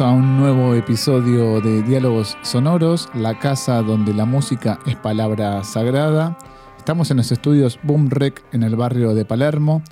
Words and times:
A 0.00 0.10
un 0.10 0.38
nuevo 0.38 0.74
episodio 0.74 1.60
de 1.60 1.82
Diálogos 1.82 2.38
Sonoros, 2.40 3.10
la 3.12 3.38
casa 3.38 3.82
donde 3.82 4.14
la 4.14 4.24
música 4.24 4.78
es 4.86 4.96
palabra 4.96 5.62
sagrada. 5.64 6.38
Estamos 6.78 7.10
en 7.10 7.18
los 7.18 7.30
estudios 7.30 7.78
Boom 7.82 8.08
Rec 8.08 8.42
en 8.52 8.62
el 8.62 8.74
barrio 8.74 9.14
de 9.14 9.26
Palermo. 9.26 9.82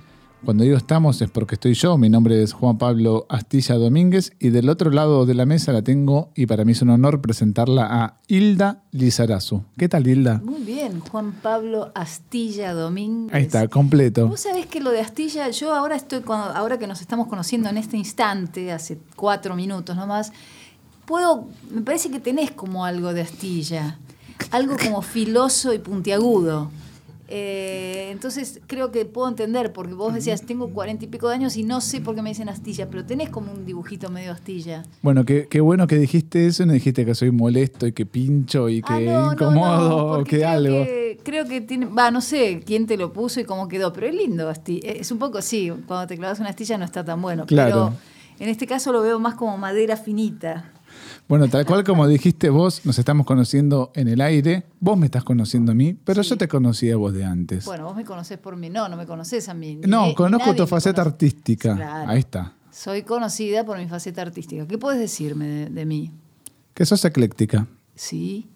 Cuando 0.45 0.65
digo 0.65 0.79
estamos 0.79 1.21
es 1.21 1.31
porque 1.31 1.57
estoy 1.57 1.75
yo, 1.75 1.99
mi 1.99 2.09
nombre 2.09 2.43
es 2.43 2.55
Juan 2.55 2.79
Pablo 2.79 3.27
Astilla 3.29 3.75
Domínguez 3.75 4.33
y 4.39 4.49
del 4.49 4.71
otro 4.71 4.91
lado 4.91 5.27
de 5.27 5.35
la 5.35 5.45
mesa 5.45 5.71
la 5.71 5.83
tengo 5.83 6.31
y 6.35 6.47
para 6.47 6.65
mí 6.65 6.73
es 6.73 6.81
un 6.81 6.89
honor 6.89 7.21
presentarla 7.21 7.87
a 7.91 8.21
Hilda 8.27 8.83
Lizarazu. 8.91 9.65
¿Qué 9.77 9.91
tal 9.91 10.07
Hilda? 10.07 10.41
Muy 10.43 10.63
bien, 10.63 11.01
Juan 11.01 11.33
Pablo 11.33 11.93
Astilla 11.95 12.73
Domínguez. 12.73 13.35
Ahí 13.35 13.43
está, 13.43 13.69
completo. 13.69 14.29
Vos 14.29 14.41
sabés 14.41 14.65
que 14.65 14.81
lo 14.81 14.91
de 14.91 15.01
Astilla, 15.01 15.51
yo 15.51 15.75
ahora 15.75 15.95
estoy, 15.95 16.23
ahora 16.27 16.79
que 16.79 16.87
nos 16.87 17.03
estamos 17.03 17.29
conociendo 17.29 17.69
en 17.69 17.77
este 17.77 17.99
instante, 17.99 18.73
hace 18.73 18.99
cuatro 19.17 19.55
minutos 19.55 19.95
nomás, 19.95 20.33
puedo, 21.05 21.49
me 21.71 21.83
parece 21.83 22.11
que 22.11 22.19
tenés 22.19 22.51
como 22.51 22.87
algo 22.87 23.13
de 23.13 23.21
Astilla, 23.21 23.99
algo 24.51 24.77
como 24.83 25.03
filoso 25.03 25.75
y 25.75 25.79
puntiagudo. 25.79 26.71
Eh, 27.33 28.09
entonces 28.11 28.61
creo 28.67 28.91
que 28.91 29.05
puedo 29.05 29.29
entender, 29.29 29.73
porque 29.73 29.95
vos 29.95 30.13
decías, 30.13 30.43
tengo 30.43 30.71
cuarenta 30.71 31.05
y 31.05 31.09
pico 31.09 31.29
de 31.29 31.37
años 31.37 31.57
y 31.57 31.63
no 31.63 31.81
sé 31.81 32.01
por 32.01 32.17
qué 32.17 32.23
me 32.23 32.31
dicen 32.31 32.49
astilla, 32.49 32.91
pero 32.91 33.05
tenés 33.05 33.31
como 33.31 33.53
un 33.53 33.65
dibujito 33.65 34.11
medio 34.11 34.33
astilla. 34.33 34.83
Bueno, 35.01 35.25
qué, 35.25 35.61
bueno 35.61 35.87
que 35.87 35.97
dijiste 35.97 36.47
eso, 36.47 36.67
no 36.67 36.73
dijiste 36.73 37.07
que 37.07 37.15
soy 37.15 37.31
molesto 37.31 37.87
y 37.87 37.93
que 37.93 38.05
pincho 38.05 38.69
y 38.69 38.83
que 38.83 38.93
ah, 38.93 39.31
incomodo 39.33 40.21
o 40.21 40.25
que 40.25 40.45
algo. 40.45 40.85
creo 41.23 41.47
que 41.47 41.61
tiene, 41.61 41.87
va, 41.87 42.11
no 42.11 42.21
sé 42.21 42.63
quién 42.67 42.87
te 42.87 42.97
lo 42.97 43.13
puso 43.13 43.39
y 43.39 43.45
cómo 43.45 43.69
quedó, 43.69 43.93
pero 43.93 44.09
es 44.09 44.15
lindo 44.15 44.49
astilla. 44.49 44.91
Es 44.91 45.13
un 45.13 45.19
poco 45.19 45.39
así, 45.39 45.73
cuando 45.87 46.09
te 46.09 46.17
clavas 46.17 46.41
una 46.41 46.49
astilla 46.49 46.79
no 46.79 46.85
está 46.85 47.05
tan 47.05 47.23
bueno. 47.23 47.47
Claro. 47.47 47.95
Pero 47.95 48.11
en 48.41 48.49
este 48.49 48.67
caso 48.67 48.91
lo 48.91 49.03
veo 49.03 49.21
más 49.21 49.35
como 49.35 49.57
madera 49.57 49.97
finita. 49.97 50.73
Bueno, 51.31 51.47
tal 51.47 51.65
cual 51.65 51.85
como 51.85 52.09
dijiste 52.09 52.51
vos, 52.51 52.85
nos 52.85 52.99
estamos 52.99 53.25
conociendo 53.25 53.93
en 53.95 54.09
el 54.09 54.21
aire. 54.21 54.65
Vos 54.81 54.99
me 54.99 55.07
estás 55.07 55.23
conociendo 55.23 55.71
a 55.71 55.77
mí, 55.77 55.95
pero 55.95 56.23
yo 56.23 56.37
te 56.37 56.49
conocía 56.49 56.95
a 56.95 56.97
vos 56.97 57.15
de 57.15 57.25
antes. 57.25 57.67
Bueno, 57.67 57.85
vos 57.85 57.95
me 57.95 58.05
conocés 58.05 58.37
por 58.37 58.57
mí. 58.57 58.69
No, 58.69 58.89
no 58.89 58.97
me 58.97 59.07
conocés 59.07 59.49
a 59.49 59.55
mí. 59.55 59.79
no, 59.87 60.13
conozco 60.17 60.57
tu 60.57 60.67
faceta 60.67 61.03
artística. 61.03 62.09
Ahí 62.09 62.19
está. 62.19 62.55
Soy 62.73 63.05
conocida 63.05 63.65
por 63.65 63.79
mi 63.79 63.87
faceta 63.87 64.23
artística. 64.23 64.67
¿Qué 64.67 64.77
puedes 64.77 64.99
decirme 64.99 65.71
de, 65.71 65.87
mí? 65.87 66.11
Que 66.75 66.85
sos 66.85 67.05
ecléctica. 67.05 67.69
Sí. 67.95 68.49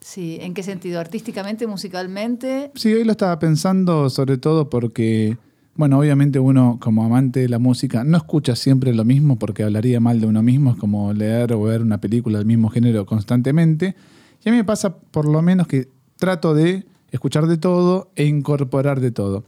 Sí, 0.00 0.38
¿en 0.40 0.54
qué 0.54 0.64
sentido? 0.64 0.98
¿Artísticamente, 0.98 1.68
musicalmente? 1.68 2.72
Sí, 2.74 2.92
hoy 2.92 3.04
lo 3.04 3.12
estaba 3.12 3.38
pensando 3.38 4.10
sobre 4.10 4.36
todo 4.36 4.68
porque 4.68 5.38
bueno, 5.78 6.00
obviamente 6.00 6.40
uno 6.40 6.78
como 6.80 7.04
amante 7.04 7.38
de 7.38 7.48
la 7.48 7.60
música 7.60 8.02
no 8.02 8.16
escucha 8.16 8.56
siempre 8.56 8.92
lo 8.92 9.04
mismo 9.04 9.38
porque 9.38 9.62
hablaría 9.62 10.00
mal 10.00 10.20
de 10.20 10.26
uno 10.26 10.42
mismo, 10.42 10.72
es 10.72 10.76
como 10.76 11.12
leer 11.12 11.52
o 11.52 11.62
ver 11.62 11.82
una 11.82 12.00
película 12.00 12.38
del 12.38 12.48
mismo 12.48 12.68
género 12.68 13.06
constantemente. 13.06 13.94
Y 14.44 14.48
a 14.48 14.52
mí 14.52 14.58
me 14.58 14.64
pasa 14.64 14.96
por 14.98 15.28
lo 15.28 15.40
menos 15.40 15.68
que 15.68 15.88
trato 16.16 16.52
de 16.52 16.84
escuchar 17.12 17.46
de 17.46 17.58
todo 17.58 18.10
e 18.16 18.24
incorporar 18.24 18.98
de 18.98 19.12
todo. 19.12 19.44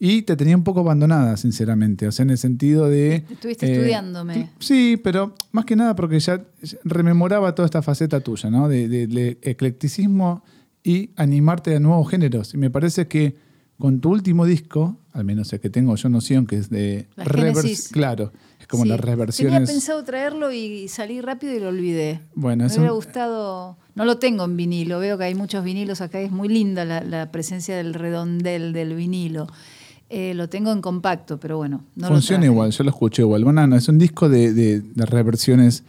Y 0.00 0.22
te 0.22 0.34
tenía 0.34 0.56
un 0.56 0.64
poco 0.64 0.80
abandonada, 0.80 1.36
sinceramente, 1.36 2.08
o 2.08 2.12
sea, 2.12 2.24
en 2.24 2.30
el 2.30 2.38
sentido 2.38 2.88
de... 2.88 3.24
Estuviste 3.30 3.66
eh, 3.66 3.72
estudiándome. 3.72 4.50
Sí, 4.58 5.00
pero 5.00 5.32
más 5.52 5.64
que 5.64 5.76
nada 5.76 5.94
porque 5.94 6.18
ya 6.18 6.42
rememoraba 6.82 7.54
toda 7.54 7.66
esta 7.66 7.82
faceta 7.82 8.18
tuya, 8.18 8.50
¿no? 8.50 8.68
De, 8.68 8.88
de 8.88 9.38
eclecticismo 9.42 10.42
y 10.82 11.10
animarte 11.14 11.76
a 11.76 11.78
nuevos 11.78 12.10
géneros. 12.10 12.52
Y 12.52 12.56
me 12.56 12.68
parece 12.68 13.06
que 13.06 13.36
con 13.78 14.00
tu 14.00 14.10
último 14.10 14.44
disco, 14.44 14.98
al 15.12 15.24
menos 15.24 15.52
el 15.52 15.60
que 15.60 15.70
tengo 15.70 15.94
yo 15.96 16.08
noción, 16.08 16.46
que 16.46 16.56
es 16.56 16.70
de 16.70 17.06
reversiones. 17.16 17.88
Claro, 17.88 18.32
es 18.60 18.66
como 18.66 18.84
las 18.84 19.00
reversiones. 19.00 19.54
Tenía 19.54 19.66
pensado 19.66 20.02
traerlo 20.04 20.52
y 20.52 20.88
salí 20.88 21.20
rápido 21.20 21.54
y 21.54 21.60
lo 21.60 21.68
olvidé. 21.68 22.20
Bueno, 22.34 22.66
Me 22.66 22.74
hubiera 22.74 22.92
gustado. 22.92 23.76
No 23.94 24.04
lo 24.04 24.18
tengo 24.18 24.44
en 24.44 24.56
vinilo, 24.56 24.98
veo 24.98 25.18
que 25.18 25.24
hay 25.24 25.34
muchos 25.34 25.64
vinilos 25.64 26.00
acá, 26.00 26.20
es 26.20 26.32
muy 26.32 26.48
linda 26.48 26.84
la, 26.84 27.30
presencia 27.30 27.76
del 27.76 27.94
redondel 27.94 28.72
del 28.72 28.94
vinilo. 28.94 29.46
Eh, 30.08 30.34
lo 30.34 30.48
tengo 30.48 30.72
en 30.72 30.82
compacto, 30.82 31.38
pero 31.40 31.56
bueno. 31.56 31.84
No 31.94 32.08
Funciona 32.08 32.44
igual, 32.44 32.70
yo 32.70 32.84
lo 32.84 32.90
escuché 32.90 33.22
igual. 33.22 33.44
Bueno, 33.44 33.66
no, 33.66 33.76
es 33.76 33.88
un 33.88 33.98
disco 33.98 34.28
de, 34.28 34.52
de 34.52 34.82
reversiones 35.06 35.84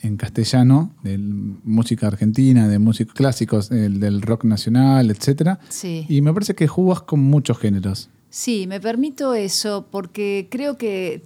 en 0.00 0.16
castellano, 0.16 0.90
de 1.02 1.18
música 1.18 2.06
argentina, 2.06 2.68
de 2.68 2.78
músicos 2.78 3.14
clásicos, 3.14 3.68
del 3.68 4.22
rock 4.22 4.44
nacional, 4.44 5.10
etc. 5.10 5.58
Sí. 5.68 6.06
Y 6.08 6.20
me 6.22 6.32
parece 6.32 6.54
que 6.54 6.66
jugas 6.66 7.02
con 7.02 7.20
muchos 7.20 7.58
géneros. 7.58 8.10
Sí, 8.30 8.66
me 8.66 8.78
permito 8.78 9.32
eso 9.32 9.86
porque 9.90 10.48
creo 10.50 10.76
que 10.76 11.22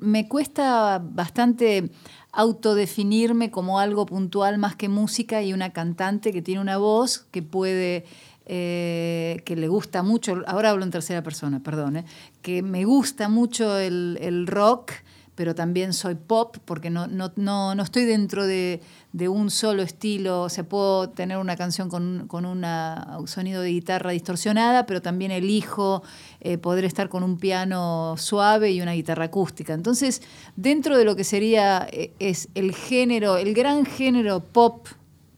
me 0.00 0.26
cuesta 0.28 1.00
bastante 1.00 1.90
autodefinirme 2.32 3.52
como 3.52 3.78
algo 3.78 4.04
puntual 4.04 4.58
más 4.58 4.74
que 4.74 4.88
música 4.88 5.42
y 5.42 5.52
una 5.52 5.72
cantante 5.72 6.32
que 6.32 6.42
tiene 6.42 6.60
una 6.60 6.76
voz 6.76 7.26
que 7.30 7.42
puede, 7.42 8.04
eh, 8.46 9.42
que 9.44 9.54
le 9.54 9.68
gusta 9.68 10.02
mucho, 10.02 10.42
ahora 10.48 10.70
hablo 10.70 10.84
en 10.84 10.90
tercera 10.90 11.22
persona, 11.22 11.60
perdón, 11.60 11.98
eh, 11.98 12.04
que 12.42 12.62
me 12.62 12.84
gusta 12.84 13.28
mucho 13.28 13.78
el 13.78 14.46
rock 14.48 14.92
pero 15.40 15.54
también 15.54 15.94
soy 15.94 16.16
pop 16.16 16.58
porque 16.66 16.90
no, 16.90 17.06
no, 17.06 17.32
no, 17.36 17.74
no 17.74 17.82
estoy 17.82 18.04
dentro 18.04 18.46
de, 18.46 18.82
un 19.26 19.50
solo 19.50 19.80
estilo. 19.80 20.42
O 20.42 20.48
sea, 20.50 20.64
puedo 20.64 21.08
tener 21.08 21.38
una 21.38 21.56
canción 21.56 21.88
con, 21.88 22.28
un 22.30 23.26
sonido 23.26 23.62
de 23.62 23.70
guitarra 23.70 24.10
distorsionada, 24.10 24.84
pero 24.84 25.00
también 25.00 25.30
elijo 25.30 26.02
eh, 26.42 26.58
poder 26.58 26.84
estar 26.84 27.08
con 27.08 27.22
un 27.22 27.38
piano 27.38 28.16
suave 28.18 28.70
y 28.72 28.82
una 28.82 28.92
guitarra 28.92 29.24
acústica. 29.24 29.72
Entonces, 29.72 30.20
dentro 30.56 30.98
de 30.98 31.06
lo 31.06 31.16
que 31.16 31.24
sería 31.24 31.88
eh, 31.90 32.12
es 32.18 32.50
el 32.54 32.74
género, 32.74 33.38
el 33.38 33.54
gran 33.54 33.86
género 33.86 34.40
pop, 34.40 34.88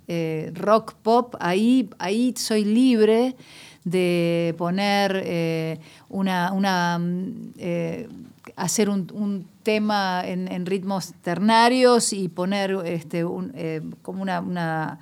eh, 0.09 0.51
rock 0.57 0.95
pop, 0.95 1.37
ahí, 1.39 1.89
ahí 2.01 2.35
soy 2.37 2.65
libre 2.65 3.37
de 3.85 4.53
poner 4.59 5.79
una, 6.09 6.53
una 6.53 6.99
hacer 8.57 8.89
un, 8.89 9.47
tema 9.63 10.23
en, 10.25 10.67
ritmos 10.67 11.15
ternarios 11.23 12.13
y 12.13 12.29
poner 12.29 12.77
este, 12.85 13.25
eh, 13.55 13.83
como 14.03 14.23
una, 14.23 14.99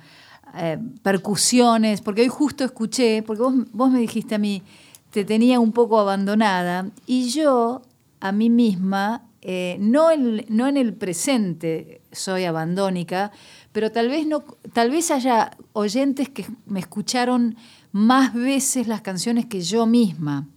eh, 0.55 0.77
percusiones, 1.01 2.01
porque 2.01 2.21
hoy 2.21 2.27
justo 2.27 2.63
escuché, 2.63 3.23
porque 3.23 3.43
vos, 3.71 3.91
me 3.91 3.99
dijiste 3.99 4.35
a 4.35 4.37
mí, 4.37 4.63
te 5.11 5.25
tenía 5.25 5.59
un 5.59 5.71
poco 5.71 5.99
abandonada, 5.99 6.89
y 7.05 7.29
yo 7.29 7.81
a 8.19 8.31
mí 8.31 8.49
misma, 8.49 9.23
eh, 9.41 9.77
no, 9.79 10.09
no 10.49 10.67
en 10.67 10.77
el 10.77 10.93
presente 10.93 12.01
soy 12.11 12.45
abandónica, 12.45 13.31
pero 13.71 13.91
tal 13.91 14.09
vez, 14.09 14.27
no, 14.27 14.43
tal 14.73 14.91
vez 14.91 15.11
haya 15.11 15.51
oyentes 15.73 16.29
que 16.29 16.45
me 16.65 16.79
escucharon 16.79 17.55
más 17.91 18.33
veces 18.33 18.87
las 18.87 19.01
canciones 19.01 19.45
que 19.45 19.61
yo 19.61 19.85
misma. 19.85 20.47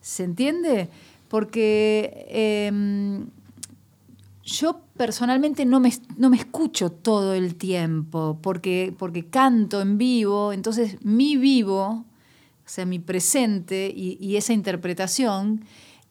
¿Se 0.00 0.24
entiende? 0.24 0.88
porque 1.30 2.26
em, 2.28 3.28
yo 4.50 4.80
personalmente 4.96 5.64
no 5.64 5.80
me, 5.80 5.92
no 6.16 6.28
me, 6.28 6.36
escucho 6.36 6.90
todo 6.90 7.34
el 7.34 7.54
tiempo, 7.54 8.38
porque, 8.42 8.94
porque 8.98 9.26
canto 9.26 9.80
en 9.80 9.96
vivo, 9.96 10.52
entonces 10.52 10.96
mi 11.04 11.36
vivo, 11.36 11.86
o 11.86 12.04
sea, 12.64 12.84
mi 12.84 12.98
presente 12.98 13.92
y, 13.94 14.36
esa 14.36 14.52
interpretación 14.52 15.64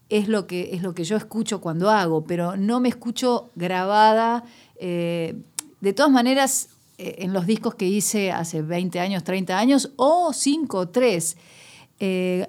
es 0.07 0.27
lo, 0.27 0.47
que, 0.47 0.69
es 0.73 0.81
lo 0.81 0.93
que 0.93 1.03
yo 1.03 1.17
escucho 1.17 1.61
cuando 1.61 1.89
hago, 1.89 2.23
pero 2.23 2.57
no 2.57 2.79
me 2.79 2.89
escucho 2.89 3.51
grabada. 3.55 4.43
Eh, 4.77 5.35
de 5.81 5.93
todas 5.93 6.11
maneras, 6.11 6.69
eh, 6.97 7.17
en 7.19 7.33
los 7.33 7.45
discos 7.45 7.75
que 7.75 7.85
hice 7.85 8.31
hace 8.31 8.61
20 8.61 8.99
años, 8.99 9.23
30 9.23 9.57
años, 9.57 9.91
o 9.97 10.33
5 10.33 10.77
o 10.77 10.87
3, 10.89 11.37
eh, 11.99 12.47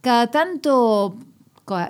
cada 0.00 0.30
tanto 0.30 1.16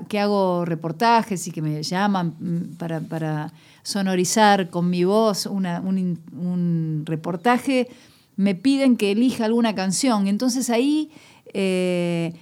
que 0.08 0.18
hago 0.18 0.64
reportajes 0.64 1.46
y 1.46 1.50
que 1.50 1.62
me 1.62 1.82
llaman 1.82 2.34
mm, 2.38 2.76
para, 2.76 3.52
sonorizar 3.82 4.70
con 4.70 4.90
mi 4.90 5.04
voz 5.04 5.46
un, 5.46 7.02
reportaje, 7.04 7.88
me 8.36 8.54
piden 8.54 8.96
que 8.96 9.12
elija 9.12 9.44
alguna 9.44 9.74
canción. 9.74 10.28
Entonces 10.28 10.70
ahí 10.70 11.10
eh, 11.52 12.32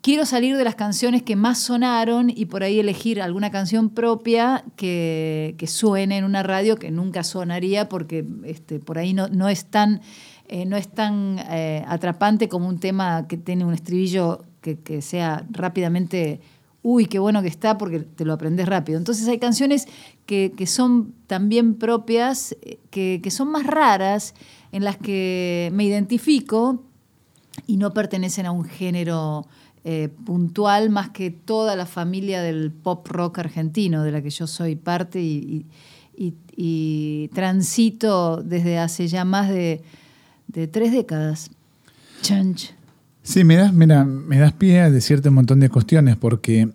quiero 0.00 0.24
salir 0.24 0.56
de 0.56 0.64
las 0.64 0.74
canciones 0.74 1.22
que 1.22 1.36
más 1.36 1.58
sonaron 1.58 2.30
y 2.30 2.46
por 2.46 2.62
ahí 2.62 2.78
elegir 2.78 3.20
alguna 3.20 3.50
canción 3.50 3.90
propia 3.90 4.64
que, 4.76 5.54
suene 5.66 6.18
en 6.18 6.24
una 6.24 6.42
radio 6.42 6.76
que 6.76 6.90
nunca 6.90 7.24
sonaría 7.24 7.88
porque 7.88 8.24
este, 8.44 8.78
por 8.78 8.98
ahí 8.98 9.12
no, 9.12 9.28
no 9.28 9.48
es 9.48 9.66
tan, 9.66 10.00
eh, 10.48 10.64
no 10.64 10.76
es 10.76 10.88
tan 10.88 11.38
eh, 11.50 11.84
atrapante 11.86 12.48
como 12.48 12.68
un 12.68 12.78
tema 12.78 13.26
que 13.28 13.36
tiene 13.36 13.64
un 13.64 13.74
estribillo 13.74 14.44
que, 14.60 14.78
que 14.78 15.02
sea 15.02 15.44
rápidamente 15.50 16.40
uy, 16.82 17.06
qué 17.06 17.18
bueno 17.18 17.42
que 17.42 17.48
está 17.48 17.76
porque 17.78 18.00
te 18.00 18.24
lo 18.24 18.32
aprendes 18.32 18.66
rápido. 18.66 18.98
Entonces 18.98 19.26
hay 19.28 19.38
canciones 19.38 19.86
que, 20.26 20.52
son 20.66 21.14
también 21.26 21.74
propias, 21.74 22.56
eh, 22.62 22.78
que, 22.90 23.30
son 23.30 23.50
más 23.50 23.66
raras, 23.66 24.34
en 24.72 24.84
las 24.84 24.96
que 24.96 25.70
me 25.72 25.84
identifico 25.84 26.82
y 27.66 27.76
no 27.78 27.92
pertenecen 27.92 28.46
a 28.46 28.52
un 28.52 28.64
género 28.64 29.46
eh, 29.84 30.08
puntual 30.24 30.90
más 30.90 31.10
que 31.10 31.30
toda 31.30 31.74
la 31.74 31.86
familia 31.86 32.42
del 32.42 32.70
pop 32.70 33.06
rock 33.08 33.38
argentino, 33.38 34.02
de 34.02 34.12
la 34.12 34.22
que 34.22 34.30
yo 34.30 34.46
soy 34.46 34.76
parte 34.76 35.20
y, 35.20 35.66
transito 37.32 38.42
desde 38.42 38.78
hace 38.78 39.06
ya 39.08 39.24
más 39.24 39.48
de, 39.48 39.82
tres 40.70 40.92
décadas. 40.92 41.50
Chanch. 42.22 42.77
Sí, 43.28 43.44
me 43.44 43.56
das, 43.56 43.74
mira, 43.74 44.06
me 44.06 44.38
das 44.38 44.54
pie 44.54 44.80
a 44.80 44.90
decirte 44.90 45.28
un 45.28 45.34
montón 45.34 45.60
de 45.60 45.68
cuestiones 45.68 46.16
porque 46.16 46.70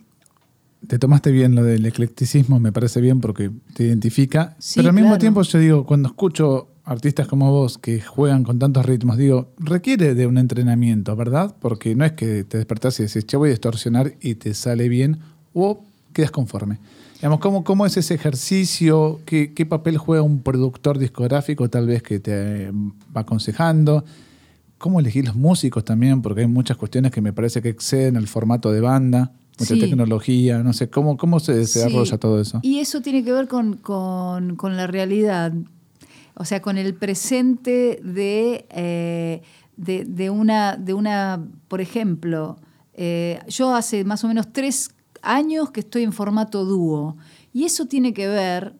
te 0.88 1.00
tomaste 1.00 1.32
bien 1.32 1.56
lo 1.56 1.64
del 1.64 1.84
eclecticismo, 1.84 2.60
me 2.60 2.72
parece 2.72 3.02
bien 3.02 3.22
porque 3.22 3.50
te 3.74 3.86
identifica. 3.86 4.56
pero 4.76 4.90
al 4.90 4.94
mismo 4.94 5.18
tiempo 5.18 5.42
yo 5.42 5.58
digo, 5.58 5.84
cuando 5.88 6.10
escucho 6.10 6.68
artistas 6.86 7.28
como 7.28 7.50
vos 7.50 7.80
que 7.80 8.02
juegan 8.02 8.44
con 8.44 8.60
tantos 8.60 8.86
ritmos, 8.86 9.18
digo, 9.18 9.50
requiere 9.58 10.14
de 10.14 10.28
un 10.28 10.38
entrenamiento, 10.38 11.16
¿verdad? 11.16 11.56
Porque 11.60 11.96
no 11.96 12.06
es 12.06 12.12
que 12.12 12.44
te 12.44 12.58
despertás 12.58 13.00
y 13.00 13.04
decís, 13.06 13.26
che, 13.26 13.36
voy 13.36 13.50
a 13.50 13.54
distorsionar 13.54 14.14
y 14.22 14.36
te 14.36 14.54
sale 14.54 14.90
bien, 14.90 15.18
o 15.56 15.84
quedas 16.14 16.30
conforme. 16.30 16.78
Digamos, 17.16 17.40
¿cómo, 17.40 17.64
cómo 17.64 17.88
es 17.88 17.98
ese 17.98 18.14
ejercicio? 18.14 19.22
¿Qué, 19.26 19.54
¿Qué, 19.56 19.66
papel 19.66 19.98
juega 19.98 20.22
un 20.22 20.44
productor 20.44 21.00
discográfico 21.00 21.68
tal 21.72 21.88
vez 21.88 22.04
que 22.04 22.20
te 22.20 22.70
va 22.72 23.22
aconsejando? 23.22 24.06
¿Cómo 24.84 25.00
elegir 25.00 25.24
los 25.24 25.38
músicos 25.38 25.86
también? 25.86 26.22
Porque 26.22 26.42
hay 26.42 26.48
muchas 26.48 26.76
cuestiones 26.76 27.14
que 27.14 27.22
me 27.22 27.32
parece 27.32 27.62
que 27.62 27.70
exceden 27.70 28.18
el 28.18 28.28
formato 28.28 28.70
de 28.70 28.82
banda 28.82 29.32
mucha 29.58 29.76
tecnología, 29.76 30.62
no 30.62 30.74
sé, 30.74 30.90
¿cómo, 30.90 31.16
cómo 31.16 31.40
se 31.40 31.54
desarrolla 31.54 32.18
todo 32.18 32.42
eso? 32.42 32.60
Y 32.64 32.80
eso 32.80 33.02
tiene 33.02 33.24
que 33.24 33.32
ver 33.32 33.48
con, 33.48 33.80
la 34.62 34.88
realidad, 34.88 35.54
o 36.34 36.44
sea, 36.44 36.62
con 36.62 36.78
el 36.78 36.96
presente 36.96 38.02
de, 38.04 38.66
eh, 38.72 39.42
de, 39.78 40.30
una, 40.30 40.76
de 40.76 40.94
una, 40.94 41.42
por 41.70 41.80
ejemplo, 41.80 42.58
eh, 42.94 43.40
yo 43.48 43.74
hace 43.74 44.04
más 44.04 44.26
o 44.26 44.28
menos 44.28 44.52
tres 44.52 44.92
años 45.22 45.72
que 45.72 45.80
estoy 45.80 46.04
en 46.04 46.12
formato 46.12 46.66
dúo, 46.66 47.16
y 47.54 47.64
eso 47.64 47.86
tiene 47.86 48.14
que 48.14 48.28
ver 48.28 48.74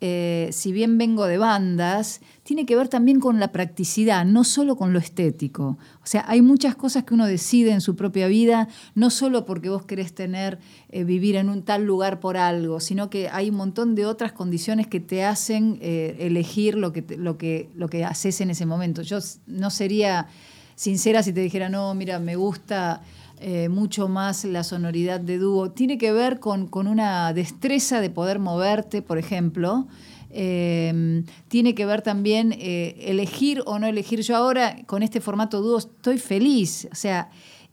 eh, 0.00 0.50
si 0.52 0.70
bien 0.70 0.96
vengo 0.96 1.26
de 1.26 1.38
bandas, 1.38 2.20
tiene 2.44 2.66
que 2.66 2.76
ver 2.76 2.86
también 2.88 3.18
con 3.18 3.40
la 3.40 3.50
practicidad, 3.50 4.24
no 4.24 4.44
solo 4.44 4.76
con 4.76 4.92
lo 4.92 5.00
estético. 5.00 5.76
O 6.02 6.06
sea, 6.06 6.24
hay 6.28 6.40
muchas 6.40 6.76
cosas 6.76 7.02
que 7.02 7.14
uno 7.14 7.26
decide 7.26 7.72
en 7.72 7.80
su 7.80 7.96
propia 7.96 8.28
vida, 8.28 8.68
no 8.94 9.10
solo 9.10 9.44
porque 9.44 9.70
vos 9.70 9.84
querés 9.84 10.14
tener, 10.14 10.60
eh, 10.90 11.02
vivir 11.02 11.34
en 11.34 11.48
un 11.48 11.62
tal 11.62 11.84
lugar 11.84 12.20
por 12.20 12.36
algo, 12.36 12.78
sino 12.78 13.10
que 13.10 13.28
hay 13.28 13.50
un 13.50 13.56
montón 13.56 13.96
de 13.96 14.06
otras 14.06 14.30
condiciones 14.30 14.86
que 14.86 15.00
te 15.00 15.24
hacen 15.24 15.78
eh, 15.80 16.16
elegir 16.20 16.76
lo 16.76 16.92
que, 16.92 17.04
lo, 17.16 17.36
que, 17.36 17.68
lo 17.74 17.88
que 17.88 18.04
haces 18.04 18.40
en 18.40 18.50
ese 18.50 18.66
momento. 18.66 19.02
Yo 19.02 19.18
no 19.48 19.70
sería 19.70 20.28
sincera 20.76 21.24
si 21.24 21.32
te 21.32 21.40
dijera, 21.40 21.68
no, 21.68 21.92
mira, 21.94 22.20
me 22.20 22.36
gusta 22.36 23.02
eh, 23.40 23.68
mucho 23.68 24.08
más 24.08 24.44
la 24.44 24.64
sonoridad 24.64 25.20
de 25.20 25.38
dúo. 25.38 25.70
Tiene 25.70 25.96
que 25.96 26.12
ver 26.12 26.40
con, 26.40 26.68
una 26.72 27.32
destreza 27.32 28.00
de 28.00 28.10
poder 28.10 28.38
moverte, 28.38 29.00
por 29.00 29.18
ejemplo. 29.18 29.86
Eh, 30.30 31.22
tiene 31.46 31.74
que 31.74 31.86
ver 31.86 32.02
también 32.02 32.52
eh, 32.52 32.96
elegir 33.00 33.62
o 33.66 33.78
no 33.78 33.86
elegir. 33.86 34.22
Yo 34.22 34.36
ahora 34.36 34.76
con 34.86 35.02
este 35.02 35.20
formato 35.20 35.62
dúo 35.62 35.78
estoy 35.78 36.18
feliz, 36.18 36.88
o 36.90 36.94
sea, 36.94 37.30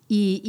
y, 0.07 0.41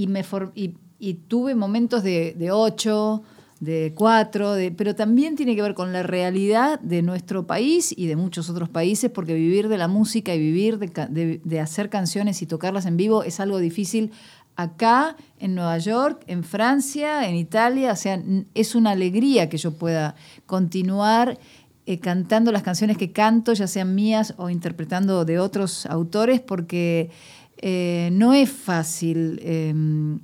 y, 0.98 1.14
tuve 1.14 1.54
momentos 1.54 2.02
de, 2.02 2.48
ocho, 2.52 3.22
de 3.58 3.92
cuatro, 3.94 4.52
de, 4.52 4.70
pero 4.70 4.94
también 4.94 5.34
tiene 5.34 5.56
que 5.56 5.62
ver 5.62 5.72
con 5.72 5.94
la 5.94 6.02
realidad 6.02 6.78
de 6.80 7.00
nuestro 7.00 7.46
país 7.46 7.94
y 7.96 8.06
de 8.06 8.16
muchos 8.16 8.50
otros 8.50 8.68
países, 8.68 9.10
porque 9.10 9.32
vivir 9.32 9.68
de 9.68 9.78
la 9.78 9.88
música 9.88 10.34
y 10.34 10.38
vivir 10.38 10.78
de, 10.78 11.40
de 11.42 11.60
hacer 11.60 11.88
canciones 11.88 12.42
y 12.42 12.46
tocarlas 12.46 12.84
en 12.84 12.98
vivo 12.98 13.22
es 13.22 13.40
algo 13.40 13.58
difícil 13.58 14.12
acá, 14.56 15.17
en 15.38 15.55
Nueva 15.55 15.79
York, 15.79 16.25
en 16.26 16.43
Francia, 16.43 17.29
en 17.29 17.37
Italia. 17.37 17.93
O 17.93 17.97
sea, 17.97 18.20
es 18.55 18.75
una 18.75 18.91
alegría 18.91 19.49
que 19.49 19.58
yo 19.58 19.73
pueda 19.73 20.14
continuar 20.47 21.38
eh, 21.85 22.00
cantando 22.00 22.50
las 22.50 22.62
canciones 22.62 22.97
que 22.97 23.12
canto, 23.12 23.53
ya 23.53 23.67
sean 23.67 23.94
mías 23.94 24.35
o 24.38 24.50
interpretando 24.50 25.25
de 25.25 25.38
otros 25.38 25.87
autores, 25.87 26.41
porque 26.41 27.11
eh, 27.58 28.08
no 28.12 28.35
es 28.35 28.50
fácil 28.50 29.38
em, 29.43 30.19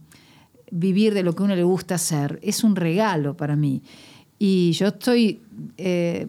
vivir 0.71 1.15
de 1.15 1.23
lo 1.23 1.35
que 1.35 1.43
uno 1.43 1.55
le 1.55 1.63
gusta 1.63 1.95
hacer. 1.95 2.41
Es 2.43 2.65
un 2.65 2.75
regalo 2.75 3.37
para 3.37 3.55
mí. 3.55 3.83
Y 4.39 4.73
yo 4.73 4.89
estoy 4.89 5.41
eh, 5.77 6.27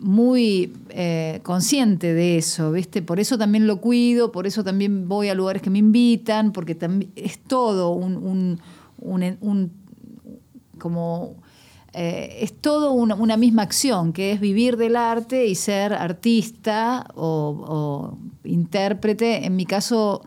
muy 0.00 0.72
eh, 0.90 1.40
consciente 1.42 2.14
de 2.14 2.38
eso, 2.38 2.72
¿viste? 2.72 3.02
Por 3.02 3.20
eso 3.20 3.38
también 3.38 3.66
lo 3.66 3.80
cuido, 3.80 4.32
por 4.32 4.46
eso 4.46 4.64
también 4.64 5.08
voy 5.08 5.28
a 5.28 5.34
lugares 5.34 5.62
que 5.62 5.70
me 5.70 5.78
invitan, 5.78 6.52
porque 6.52 6.74
también 6.74 7.10
es 7.16 7.38
todo 7.38 7.90
un, 7.90 8.60
como 10.78 11.36
eh, 11.92 12.38
es 12.40 12.52
todo 12.60 12.92
una, 12.92 13.36
misma 13.36 13.62
acción, 13.62 14.12
que 14.12 14.32
es 14.32 14.40
vivir 14.40 14.76
del 14.76 14.96
arte 14.96 15.46
y 15.46 15.54
ser 15.54 15.92
artista 15.92 17.06
o, 17.14 18.18
intérprete. 18.44 19.46
En 19.46 19.56
mi 19.56 19.66
caso, 19.66 20.22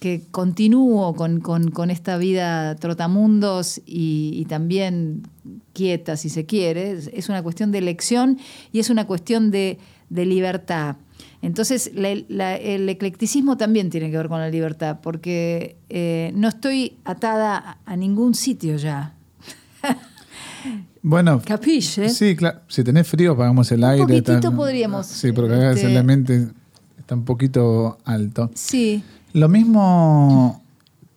que 0.00 0.22
continúo 0.30 1.14
con, 1.14 1.90
esta 1.90 2.16
vida 2.16 2.74
trotamundos 2.76 3.82
y, 3.84 4.46
también 4.48 5.22
quieta, 5.72 6.16
si 6.16 6.28
se 6.28 6.46
quiere. 6.46 6.98
Es 7.12 7.28
una 7.28 7.42
cuestión 7.42 7.72
de 7.72 7.78
elección 7.78 8.38
y 8.72 8.80
es 8.80 8.90
una 8.90 9.06
cuestión 9.06 9.50
de, 9.50 9.78
libertad. 10.10 10.96
Entonces, 11.42 11.90
el 11.94 12.88
eclecticismo 12.88 13.56
también 13.56 13.90
tiene 13.90 14.10
que 14.10 14.16
ver 14.16 14.28
con 14.28 14.40
la 14.40 14.50
libertad, 14.50 14.98
porque 15.02 15.76
eh, 15.88 16.32
no 16.34 16.48
estoy 16.48 16.96
atada 17.04 17.78
a 17.84 17.96
ningún 17.96 18.34
sitio 18.34 18.76
ya. 18.76 19.14
Bueno, 21.02 21.40
Capiche. 21.44 22.10
Sí, 22.10 22.36
claro. 22.36 22.60
Si 22.68 22.84
tenés 22.84 23.08
frío, 23.08 23.36
pagamos 23.36 23.72
el 23.72 23.82
aire. 23.84 24.02
Un 24.02 24.08
poquitito 24.08 24.54
podríamos. 24.54 25.06
Sí, 25.06 25.32
porque 25.32 25.54
acá 25.54 25.72
este, 25.72 25.88
la 25.88 26.02
mente 26.02 26.48
está 26.98 27.14
un 27.14 27.24
poquito 27.24 27.98
alto. 28.04 28.50
Sí. 28.54 29.02
Lo 29.32 29.48
mismo 29.48 30.62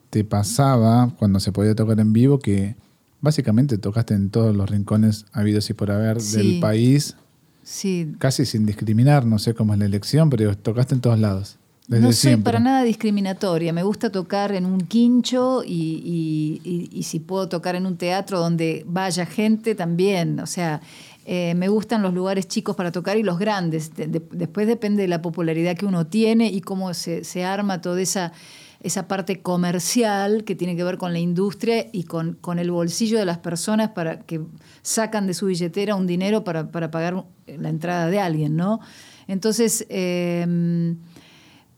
te 0.09 0.23
pasaba 0.23 1.11
cuando 1.17 1.39
se 1.39 1.51
podía 1.51 1.75
tocar 1.75 1.99
en 1.99 2.13
vivo, 2.13 2.39
que 2.39 2.75
básicamente 3.24 3.77
tocaste 3.77 4.13
en 4.13 4.30
todos 4.30 4.53
los 4.53 4.70
rincones 4.70 5.25
habidos 5.32 5.70
y 5.70 5.74
por 5.74 5.89
haber 5.89 6.22
del 6.22 6.60
país. 6.60 7.15
Sí. 7.63 8.13
Casi 8.20 8.46
sin 8.46 8.65
discriminar, 8.65 9.25
no 9.25 9.39
sé 9.39 9.53
cómo 9.53 9.74
es 9.74 9.80
la 9.80 9.86
elección, 9.86 10.30
pero 10.30 10.56
tocaste 10.58 10.94
en 10.94 11.00
todos 11.01 11.18
lados. 11.18 11.58
no 11.88 12.12
soy 12.12 12.36
para 12.36 12.60
nada 12.60 12.84
discriminatoria. 12.84 13.72
Me 13.72 13.82
gusta 13.82 14.12
tocar 14.12 14.51
en 14.51 14.65
un 14.65 14.82
quincho 14.82 15.63
y, 15.65 17.00
si 17.01 17.22
puedo 17.22 17.48
tocar 17.48 17.75
en 17.75 17.86
un 17.86 17.96
teatro 17.96 18.39
donde 18.39 18.84
vaya 18.86 19.25
gente 19.25 19.74
también. 19.74 20.42
O 20.42 20.46
sea, 20.46 20.82
eh, 21.25 21.53
me 21.56 21.70
gustan 21.70 22.01
los 22.01 22.13
lugares 22.13 22.50
chicos 22.50 22.75
para 22.75 22.92
tocar 22.92 23.15
y 23.15 23.24
los 23.24 23.39
grandes. 23.39 23.94
después 23.96 24.68
depende 24.68 25.03
de 25.03 25.08
la 25.08 25.22
popularidad 25.22 25.77
que 25.77 25.86
uno 25.86 26.08
tiene 26.08 26.48
y 26.48 26.60
cómo 26.60 26.94
se, 26.94 27.46
arma 27.46 27.80
toda 27.80 28.01
esa, 28.01 28.34
esa 28.83 29.07
parte 29.07 29.41
comercial 29.41 30.43
que 30.43 30.55
tiene 30.55 30.75
que 30.75 30.83
ver 30.83 30.97
con 30.97 31.13
la 31.13 31.19
industria 31.19 31.87
y 31.93 32.03
con, 32.03 32.33
con, 32.41 32.59
el 32.59 32.69
bolsillo 32.69 33.17
de 33.17 33.25
las 33.25 33.37
personas 33.37 33.89
para 33.91 34.19
que 34.19 34.41
sacan 34.81 35.25
de 35.25 35.33
su 35.33 35.45
billetera 35.47 35.95
un 35.95 36.05
dinero 36.05 36.43
para, 36.43 36.69
pagar 36.69 37.23
la 37.47 37.69
entrada 37.69 38.07
de 38.07 38.19
alguien, 38.19 38.57
¿no? 38.57 38.81
Entonces, 39.27 39.85
em, 39.89 40.97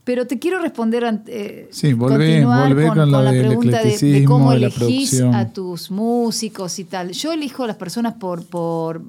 pero 0.03 0.25
te 0.25 0.39
quiero 0.39 0.59
responder 0.59 1.21
eh, 1.27 1.67
sí, 1.71 1.93
volvé, 1.93 2.43
con, 2.43 3.11
la 3.11 3.29
pregunta 3.29 3.83
de, 3.83 4.25
cómo 4.25 4.51
elegís 4.51 5.21
a 5.21 5.51
tus 5.53 5.91
músicos 5.91 6.79
y 6.79 6.85
tal. 6.85 7.11
Yo 7.11 7.31
elijo 7.31 7.63
a 7.63 7.67
las 7.67 7.75
personas 7.75 8.13
por, 8.13 8.45
por, 8.45 9.03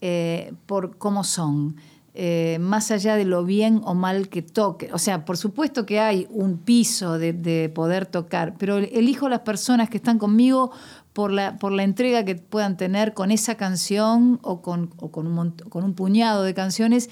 eh, 0.00 0.52
por 0.66 0.96
cómo 0.96 1.24
son. 1.24 1.76
Eh, 2.16 2.58
más 2.60 2.92
allá 2.92 3.16
de 3.16 3.24
lo 3.24 3.44
bien 3.44 3.80
o 3.82 3.94
mal 3.94 4.28
que 4.28 4.40
toque. 4.40 4.88
O 4.92 4.98
sea, 4.98 5.24
por 5.24 5.36
supuesto 5.36 5.84
que 5.84 5.98
hay 5.98 6.28
un 6.30 6.58
piso 6.58 7.18
de, 7.18 7.72
poder 7.74 8.06
tocar, 8.06 8.54
pero 8.56 8.76
elijo 8.76 9.28
las 9.28 9.40
personas 9.40 9.90
que 9.90 9.96
están 9.96 10.20
conmigo 10.20 10.70
por 11.12 11.32
la, 11.32 11.56
entrega 11.82 12.24
que 12.24 12.36
puedan 12.36 12.76
tener 12.76 13.14
con 13.14 13.32
esa 13.32 13.56
canción 13.56 14.38
o 14.42 14.62
con, 14.62 14.86
con, 14.86 15.26
un, 15.26 15.50
con 15.68 15.82
un 15.82 15.94
puñado 15.94 16.44
de 16.44 16.54
canciones 16.54 17.10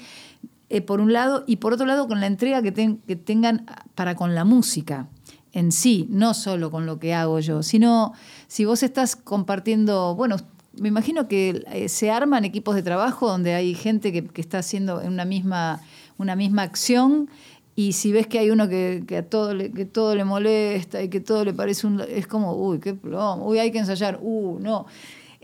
eh, 0.69 0.81
por 0.81 1.01
un 1.01 1.11
lado, 1.11 1.43
y 1.47 1.57
por 1.57 1.73
otro 1.73 1.85
lado 1.85 2.07
con 2.07 2.21
la 2.21 2.27
entrega 2.27 2.61
que, 2.61 2.71
que 3.05 3.15
tengan 3.17 3.65
para 3.95 4.15
con 4.15 4.35
la 4.35 4.45
música 4.45 5.09
en 5.51 5.71
sí, 5.71 6.07
no 6.09 6.33
solo 6.33 6.71
con 6.71 6.85
lo 6.85 6.99
que 6.99 7.13
hago 7.13 7.39
yo, 7.39 7.61
sino 7.61 8.13
si 8.47 8.65
vos 8.65 8.83
estás 8.83 9.15
compartiendo, 9.15 10.15
bueno, 10.15 10.37
me 10.79 10.87
imagino 10.87 11.27
que 11.27 11.63
eh, 11.71 11.89
se 11.89 12.11
arman 12.11 12.45
equipos 12.45 12.75
de 12.75 12.83
trabajo 12.83 13.27
donde 13.27 13.53
hay 13.53 13.75
gente 13.75 14.11
que, 14.11 14.29
está 14.41 14.59
haciendo 14.59 15.01
una 15.01 15.25
misma, 15.25 15.81
una 16.17 16.35
misma 16.35 16.63
acción 16.63 17.29
y 17.75 17.93
si 17.93 18.11
ves 18.11 18.27
que 18.27 18.39
hay 18.39 18.51
uno 18.51 18.69
que, 18.69 19.05
a 19.17 19.23
todo 19.23 19.53
le, 19.53 19.71
que 19.71 19.85
todo 19.85 20.15
le 20.15 20.25
molesta 20.25 21.01
y 21.01 21.09
que 21.09 21.19
todo 21.19 21.43
le 21.43 21.53
parece 21.53 21.87
un... 21.87 22.01
es 22.01 22.27
como, 22.27 22.55
uy, 22.55 22.79
qué 22.79 22.93
plomo, 22.93 23.47
uy, 23.47 23.59
hay 23.59 23.71
que 23.71 23.79
ensayar, 23.79 24.19
uh, 24.21 24.59
no. 24.59 24.85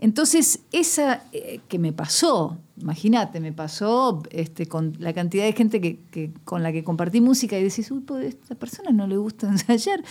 Entonces, 0.02 0.60
esa 0.72 1.24
eh, 1.32 1.60
que 1.68 1.78
me 1.78 1.92
pasó, 1.92 2.56
imagínate, 2.78 3.38
me 3.38 3.52
pasó 3.52 4.22
este, 4.30 4.64
con 4.66 4.96
la 4.98 5.12
cantidad 5.12 5.44
de 5.44 5.52
gente 5.52 5.80
que, 5.80 6.32
con 6.44 6.62
la 6.62 6.72
que 6.72 6.82
compartí 6.82 7.20
música 7.20 7.58
y 7.58 7.64
decís, 7.64 7.90
uy, 7.90 8.00
pues 8.00 8.24
a 8.24 8.28
esta 8.28 8.54
persona 8.54 8.92
no 8.92 9.06
le 9.06 9.18
gusta 9.18 9.48
ensayar. 9.50 10.02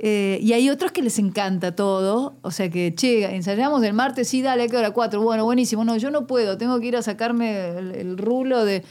Eh, 0.00 0.38
y 0.40 0.52
hay 0.52 0.70
otros 0.70 0.92
que 0.92 1.02
les 1.02 1.18
encanta 1.18 1.74
todo, 1.74 2.36
o 2.42 2.52
sea 2.52 2.70
que, 2.70 2.94
che, 2.94 3.24
ensayamos 3.34 3.82
el 3.82 3.94
martes, 3.94 4.28
sí, 4.28 4.42
dale, 4.42 4.64
¿a 4.64 4.68
qué 4.68 4.76
hora? 4.76 4.92
Cuatro, 4.92 5.20
bueno, 5.22 5.44
buenísimo, 5.44 5.84
no, 5.84 5.96
yo 5.96 6.12
no 6.12 6.28
puedo, 6.28 6.56
tengo 6.56 6.78
que 6.78 6.86
ir 6.86 6.96
a 6.96 7.02
sacarme 7.02 7.70
el, 7.78 8.16
rulo 8.16 8.64
de... 8.64 8.84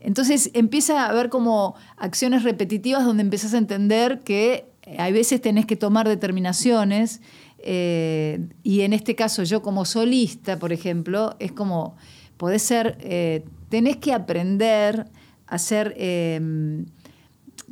Entonces 0.00 0.50
empieza 0.54 1.04
a 1.04 1.10
haber 1.10 1.28
como 1.28 1.76
acciones 1.96 2.42
repetitivas 2.42 3.04
donde 3.04 3.22
empiezas 3.22 3.54
a 3.54 3.58
entender 3.58 4.20
que 4.20 4.66
hay 4.96 5.12
veces 5.12 5.40
tenés 5.40 5.64
que 5.64 5.76
tomar 5.76 6.08
determinaciones 6.08 7.20
eh, 7.58 8.48
y 8.64 8.80
en 8.80 8.92
este 8.92 9.14
caso 9.14 9.44
yo 9.44 9.62
como 9.62 9.84
solista, 9.84 10.58
por 10.58 10.72
ejemplo, 10.72 11.36
es 11.38 11.52
como, 11.52 11.96
podés 12.36 12.62
ser, 12.62 12.98
eh, 13.00 13.44
tenés 13.68 13.96
que 13.96 14.12
aprender 14.12 15.06
a 15.46 15.58
ser 15.58 15.94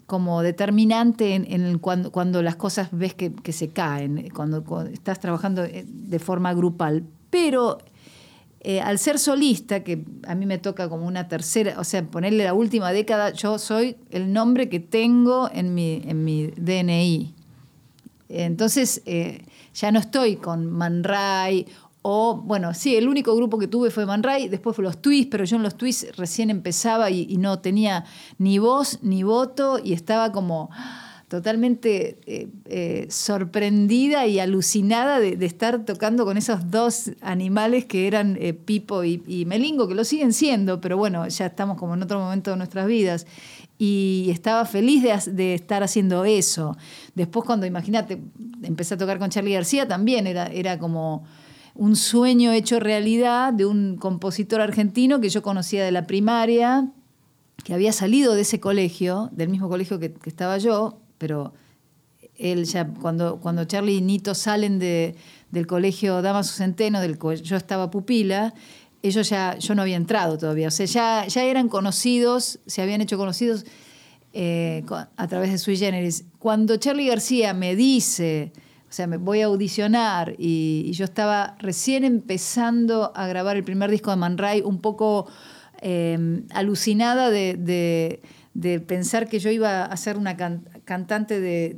como 0.06 0.42
determinante 0.42 1.34
en, 1.34 1.78
cuando, 1.78 2.12
cuando, 2.12 2.42
las 2.42 2.56
cosas 2.56 2.88
ves 2.92 3.14
que, 3.14 3.52
se 3.52 3.70
caen, 3.70 4.28
cuando, 4.30 4.64
estás 4.92 5.18
trabajando 5.18 5.64
eh, 5.64 5.84
de 5.86 6.18
forma 6.18 6.54
grupal. 6.54 7.04
Pero 7.28 7.78
eh, 8.60 8.80
al 8.80 8.98
ser 8.98 9.18
solista, 9.18 9.82
que 9.82 10.04
a 10.26 10.34
mí 10.34 10.46
me 10.46 10.58
toca 10.58 10.88
como 10.88 11.06
una 11.06 11.28
tercera, 11.28 11.78
o 11.78 11.84
sea, 11.84 12.04
ponerle 12.04 12.44
la 12.44 12.54
última 12.54 12.92
década, 12.92 13.30
yo 13.32 13.58
soy 13.58 13.96
el 14.10 14.32
nombre 14.32 14.68
que 14.68 14.80
tengo 14.80 15.50
en 15.52 15.75
mi, 15.75 16.02
en 16.04 16.25
mi 16.25 16.48
DNI. 16.56 17.34
Entonces, 18.28 19.02
eh, 19.06 19.44
ya 19.75 19.92
no 19.92 19.98
estoy 19.98 20.36
con 20.36 20.66
Man 20.66 21.04
Ray 21.04 21.66
o, 22.08 22.36
bueno, 22.36 22.72
sí, 22.72 22.94
el 22.94 23.08
único 23.08 23.34
grupo 23.34 23.58
que 23.58 23.66
tuve 23.66 23.90
fue 23.90 24.06
Man 24.06 24.22
Ray, 24.22 24.46
después 24.46 24.76
fue 24.76 24.84
los 24.84 25.02
Twists, 25.02 25.26
pero 25.28 25.42
yo 25.42 25.56
en 25.56 25.64
los 25.64 25.76
Twists 25.76 26.16
recién 26.16 26.50
empezaba 26.50 27.10
y, 27.10 27.36
no 27.36 27.58
tenía 27.58 28.04
ni 28.38 28.60
voz 28.60 29.00
ni 29.02 29.25
voto 29.25 29.80
y 29.82 29.92
estaba 29.92 30.30
como 30.30 30.70
totalmente 31.26 32.20
eh, 32.26 32.48
eh, 32.66 33.08
sorprendida 33.10 34.25
y 34.28 34.38
alucinada 34.38 35.18
de, 35.18 35.44
estar 35.44 35.84
tocando 35.84 36.25
con 36.25 36.36
esos 36.36 36.70
dos 36.70 37.10
animales 37.22 37.86
que 37.86 38.06
eran 38.06 38.38
eh, 38.40 38.52
Pipo 38.52 39.02
y, 39.02 39.44
Melingo, 39.44 39.88
que 39.88 39.96
lo 39.96 40.04
siguen 40.04 40.32
siendo, 40.32 40.80
pero 40.80 40.96
bueno, 40.96 41.26
ya 41.26 41.46
estamos 41.46 41.76
como 41.76 41.94
en 41.94 42.04
otro 42.04 42.20
momento 42.20 42.52
de 42.52 42.56
nuestras 42.56 42.86
vidas. 42.86 43.26
Y 43.78 44.28
estaba 44.30 44.64
feliz 44.64 45.02
de, 45.02 45.32
de 45.32 45.54
estar 45.54 45.82
haciendo 45.82 46.25
eso. 46.25 46.76
Después 47.16 47.44
cuando, 47.44 47.66
imagínate, 47.66 48.22
empecé 48.62 48.94
a 48.94 48.96
tocar 48.96 49.18
con 49.18 49.28
Charlie 49.28 49.54
García, 49.54 49.88
también 49.88 50.28
era, 50.28 50.46
era 50.46 50.78
como 50.78 51.25
un 51.78 51.97
sueño 51.97 52.52
hecho 52.52 52.80
realidad 52.80 53.52
de 53.52 53.66
un 53.66 53.97
compositor 53.97 54.61
argentino 54.61 55.21
que 55.21 55.28
yo 55.28 55.42
conocía 55.42 55.85
de 55.85 55.92
la 55.92 56.06
primaria, 56.06 56.90
que 57.64 57.75
había 57.75 57.92
salido 57.92 58.35
de 58.35 58.42
ese 58.42 58.61
colegio, 58.61 59.28
del 59.33 59.49
mismo 59.49 59.68
colegio 59.68 59.99
que, 59.99 60.14
estaba 60.25 60.59
yo, 60.59 61.00
pero 61.18 61.52
él 62.37 62.64
ya, 62.64 62.87
cuando, 62.87 63.38
cuando 63.40 63.64
Charlie 63.64 63.97
y 63.97 64.00
Nito 64.00 64.35
salen 64.35 64.78
de, 64.78 65.16
del 65.50 65.66
colegio 65.66 66.23
Damaso 66.23 66.54
Centeno, 66.54 67.00
del 67.00 67.18
yo 67.42 67.56
estaba 67.56 67.90
pupila, 67.90 68.54
ellos 69.02 69.28
ya, 69.28 69.56
yo 69.59 69.75
no 69.75 69.83
había 69.83 69.97
entrado 69.97 70.38
todavía, 70.38 70.68
o 70.68 70.71
sea, 70.71 70.87
ya, 70.87 71.26
ya 71.26 71.45
eran 71.45 71.68
conocidos, 71.68 72.61
se 72.66 72.83
habían 72.83 73.00
hecho 73.00 73.18
conocidos 73.18 73.64
eh, 74.33 74.85
a 75.16 75.28
través 75.28 75.50
de 75.50 75.59
Sui 75.59 75.76
Generis. 75.76 76.25
Cuando 76.38 76.76
Charlie 76.76 77.09
García 77.09 77.54
me 77.54 77.75
dice 77.75 78.52
o 78.88 78.93
sea, 78.93 79.07
me 79.07 79.16
voy 79.16 79.40
a 79.40 79.47
audicionar 79.47 80.35
y, 80.38 80.93
yo 80.93 81.05
estaba 81.05 81.57
recién 81.59 82.05
empezando 82.05 83.12
a 83.14 83.26
grabar 83.26 83.57
el 83.57 83.64
primer 83.64 83.90
disco 83.90 84.11
de 84.11 84.16
Man 84.16 84.38
Ray, 84.38 84.62
un 84.64 84.78
poco 84.78 85.26
em, 85.81 86.45
alucinada 86.55 87.31
de, 87.31 88.21
pensar 88.87 89.28
que 89.28 89.38
yo 89.38 89.50
iba 89.50 89.85
a 89.85 89.97
ser 89.97 90.16
una 90.16 90.37
cantante 90.37 91.40
de, 91.40 91.76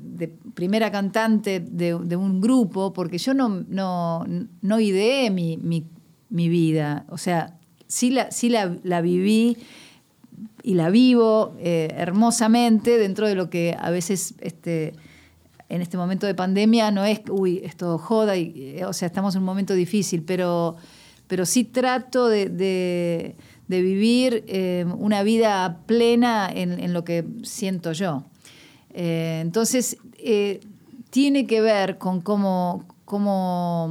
primera 0.55 0.93
cantante 0.93 1.61
de, 1.61 1.95
un 1.95 2.41
grupo, 2.41 2.93
porque 2.93 3.17
yo 3.19 3.33
no, 3.33 3.49
no, 3.49 4.27
no 4.61 4.81
ideé 4.81 5.31
mi, 5.31 5.57
mi, 5.57 6.49
vida. 6.49 7.07
O 7.09 7.17
sea, 7.17 7.59
sí 7.87 8.11
la, 8.11 8.31
sí 8.31 8.51
la, 8.51 9.01
viví 9.01 9.57
y 10.63 10.75
la 10.75 10.91
vivo 10.91 11.57
eh, 11.59 11.89
hermosamente 11.97 12.99
dentro 12.99 13.27
de 13.27 13.35
lo 13.35 13.49
que 13.49 13.75
a 13.77 13.91
veces 13.91 14.35
este, 14.41 14.93
en 15.69 15.83
este 15.83 15.97
momento 15.97 16.27
de 16.27 16.35
pandemia 16.35 16.91
no 16.91 17.05
es, 17.05 17.21
uy, 17.31 17.61
esto 17.63 17.99
joda, 17.99 18.37
y, 18.37 18.77
eh, 18.79 18.85
o 18.87 18.93
sea, 18.93 19.07
estamos 19.07 19.35
en 19.35 19.41
un 19.41 19.47
momento 19.47 19.75
difícil, 19.75 20.23
pero, 20.23 20.77
pero 21.27 21.45
sí 21.45 21.65
trato 21.65 22.29
de, 22.29 23.37
vivir 23.69 24.45
eh, 24.47 24.87
una 24.99 25.23
vida 25.23 25.81
plena 25.87 26.51
en, 26.53 26.93
lo 26.93 27.05
que 27.05 27.25
siento 27.43 27.93
yo. 27.93 28.25
Eh, 28.95 29.41
entonces, 29.43 29.99
tiene 31.11 31.47
que 31.47 31.61
ver 31.61 31.99
con 31.99 32.23
cómo, 32.23 32.85
cómo, 33.05 33.91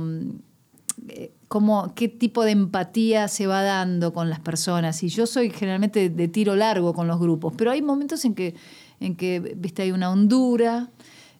cómo, 1.47 1.93
qué 1.93 2.07
tipo 2.07 2.43
de 2.43 2.51
empatía 2.51 3.27
se 3.27 3.45
va 3.45 3.61
dando 3.61 4.13
con 4.13 4.31
las 4.31 4.39
personas. 4.39 5.03
Y 5.03 5.09
yo 5.09 5.27
soy 5.27 5.51
generalmente 5.51 6.09
de 6.09 6.27
tiro 6.27 6.55
largo 6.55 6.95
con 6.95 7.07
los 7.07 7.19
grupos, 7.19 7.53
pero 7.55 7.69
hay 7.69 7.83
momentos 7.83 8.25
en 8.25 8.33
que, 8.33 8.55
en 8.99 9.15
que 9.15 9.39
viste, 9.55 9.83
hay 9.83 9.91
una 9.91 10.09
hondura 10.09 10.89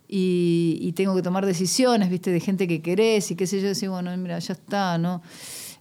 y, 0.07 0.93
tengo 0.95 1.15
que 1.15 1.21
tomar 1.21 1.45
decisiones, 1.45 2.09
viste, 2.09 2.31
de 2.31 2.39
gente 2.39 2.67
que 2.67 2.81
querés 2.81 3.29
y 3.31 3.35
qué 3.35 3.45
sé 3.45 3.61
yo, 3.61 3.67
decir, 3.67 3.89
bueno, 3.89 4.15
mira, 4.17 4.39
ya 4.39 4.53
está, 4.53 4.97
¿no? 4.97 5.21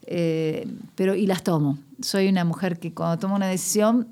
Eh, 0.07 0.67
pero, 0.95 1.15
y 1.15 1.27
las 1.27 1.43
tomo. 1.43 1.79
Soy 2.01 2.29
una 2.29 2.45
mujer 2.45 2.79
que 2.79 2.93
cuando 2.93 3.19
tomo 3.19 3.37
una 3.37 3.47
decisión, 3.47 4.09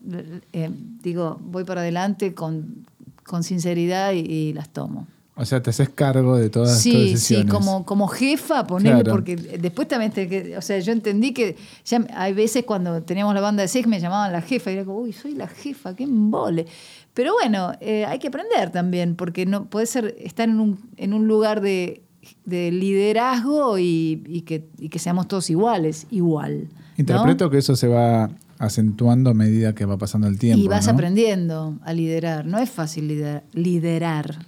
eh, 0.53 0.71
digo, 1.03 1.39
voy 1.41 1.65
para 1.65 1.81
adelante 1.81 2.35
con, 2.35 2.87
con 3.25 3.43
sinceridad 3.43 4.13
y, 4.13 4.53
las 4.53 4.69
tomo. 4.69 5.07
O 5.37 5.45
sea, 5.45 5.61
te 5.61 5.71
haces 5.71 5.89
cargo 5.89 6.37
de 6.37 6.49
todas 6.49 6.81
sí, 6.81 7.11
decisiones. 7.11 7.47
Sí, 7.47 7.51
como, 7.51 7.85
como 7.85 8.07
jefa, 8.07 8.65
ponerme, 8.69 9.03
porque 9.03 9.35
después 9.35 9.89
también, 9.89 10.13
te, 10.13 10.57
o 10.57 10.63
sea, 10.63 10.79
yo 10.79 10.93
entendí 10.93 11.33
que 11.33 11.57
ya 11.85 12.07
hay 12.15 12.33
veces 12.35 12.65
cuando 12.65 13.03
teníamos 13.03 13.35
la 13.35 13.41
banda 13.41 13.63
de 13.63 13.69
seis 13.69 13.85
me 13.89 13.99
llamaban 13.99 14.33
la 14.33 14.43
jefa 14.43 14.71
y 14.71 14.75
era 14.75 14.85
como, 14.85 15.01
uy, 15.01 15.13
soy 15.13 15.35
la 15.35 15.49
jefa, 15.49 15.97
qué 15.97 16.05
embole. 16.05 16.67
Pero 17.15 17.33
bueno, 17.33 17.73
eh, 17.81 18.05
hay 18.07 18.19
que 18.19 18.29
aprender 18.29 18.71
también, 18.71 19.15
porque 19.15 19.47
no 19.47 19.67
puede 19.67 19.87
ser 19.87 20.17
estar 20.19 20.49
en 20.49 20.59
un, 20.59 20.91
en 20.97 21.15
un 21.15 21.29
lugar 21.29 21.61
de, 21.61 22.03
liderazgo 22.45 23.79
y, 23.79 24.43
que, 24.45 24.99
seamos 24.99 25.29
todos 25.29 25.49
iguales, 25.49 26.09
igual. 26.11 26.69
Interpreto 26.97 27.49
que 27.51 27.59
eso 27.59 27.77
se 27.77 27.87
va 27.87 28.31
acentuando 28.59 29.31
a 29.31 29.35
medida 29.35 29.75
que 29.75 29.85
va 29.85 29.97
pasando 29.97 30.27
el 30.27 30.39
tiempo. 30.39 30.63
Y 30.63 30.69
vas 30.69 30.89
aprendiendo 30.89 31.79
a 31.85 31.93
liderar. 31.93 32.47
No 32.47 32.59
es 32.59 32.71
fácil 32.71 33.41
liderar. 33.53 34.47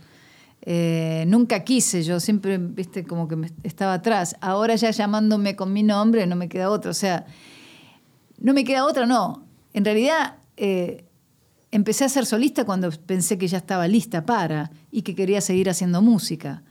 Eh, 0.63 1.25
nunca 1.29 1.63
quise, 1.63 2.03
yo 2.03 2.19
siempre, 2.19 2.59
viste, 2.59 3.05
como 3.05 3.29
que 3.29 3.37
me 3.37 3.53
estaba 3.63 3.95
atrás. 3.95 4.37
Ahora 4.41 4.75
ya 4.75 4.91
llamándome 4.91 5.55
con 5.55 5.73
mi 5.73 5.85
nombre, 5.85 6.27
no 6.27 6.35
me 6.35 6.49
queda 6.49 6.71
otra. 6.71 6.91
O 6.91 6.95
sea, 6.95 7.27
no 8.41 8.53
me 8.53 8.65
queda 8.65 8.85
otra, 8.85 9.07
no. 9.07 9.45
En 9.73 9.85
realidad, 9.85 10.39
eh, 10.57 11.06
empecé 11.71 12.05
a 12.05 12.09
ser 12.09 12.27
solista 12.27 12.65
cuando 12.65 12.91
pensé 12.91 13.39
que 13.39 13.49
ya 13.49 13.59
estaba 13.59 13.89
lista 13.89 14.25
para 14.25 14.71
y 14.91 15.03
que 15.03 15.15
quería 15.15 15.41
seguir 15.41 15.69
haciendo 15.69 16.03
música. 16.03 16.63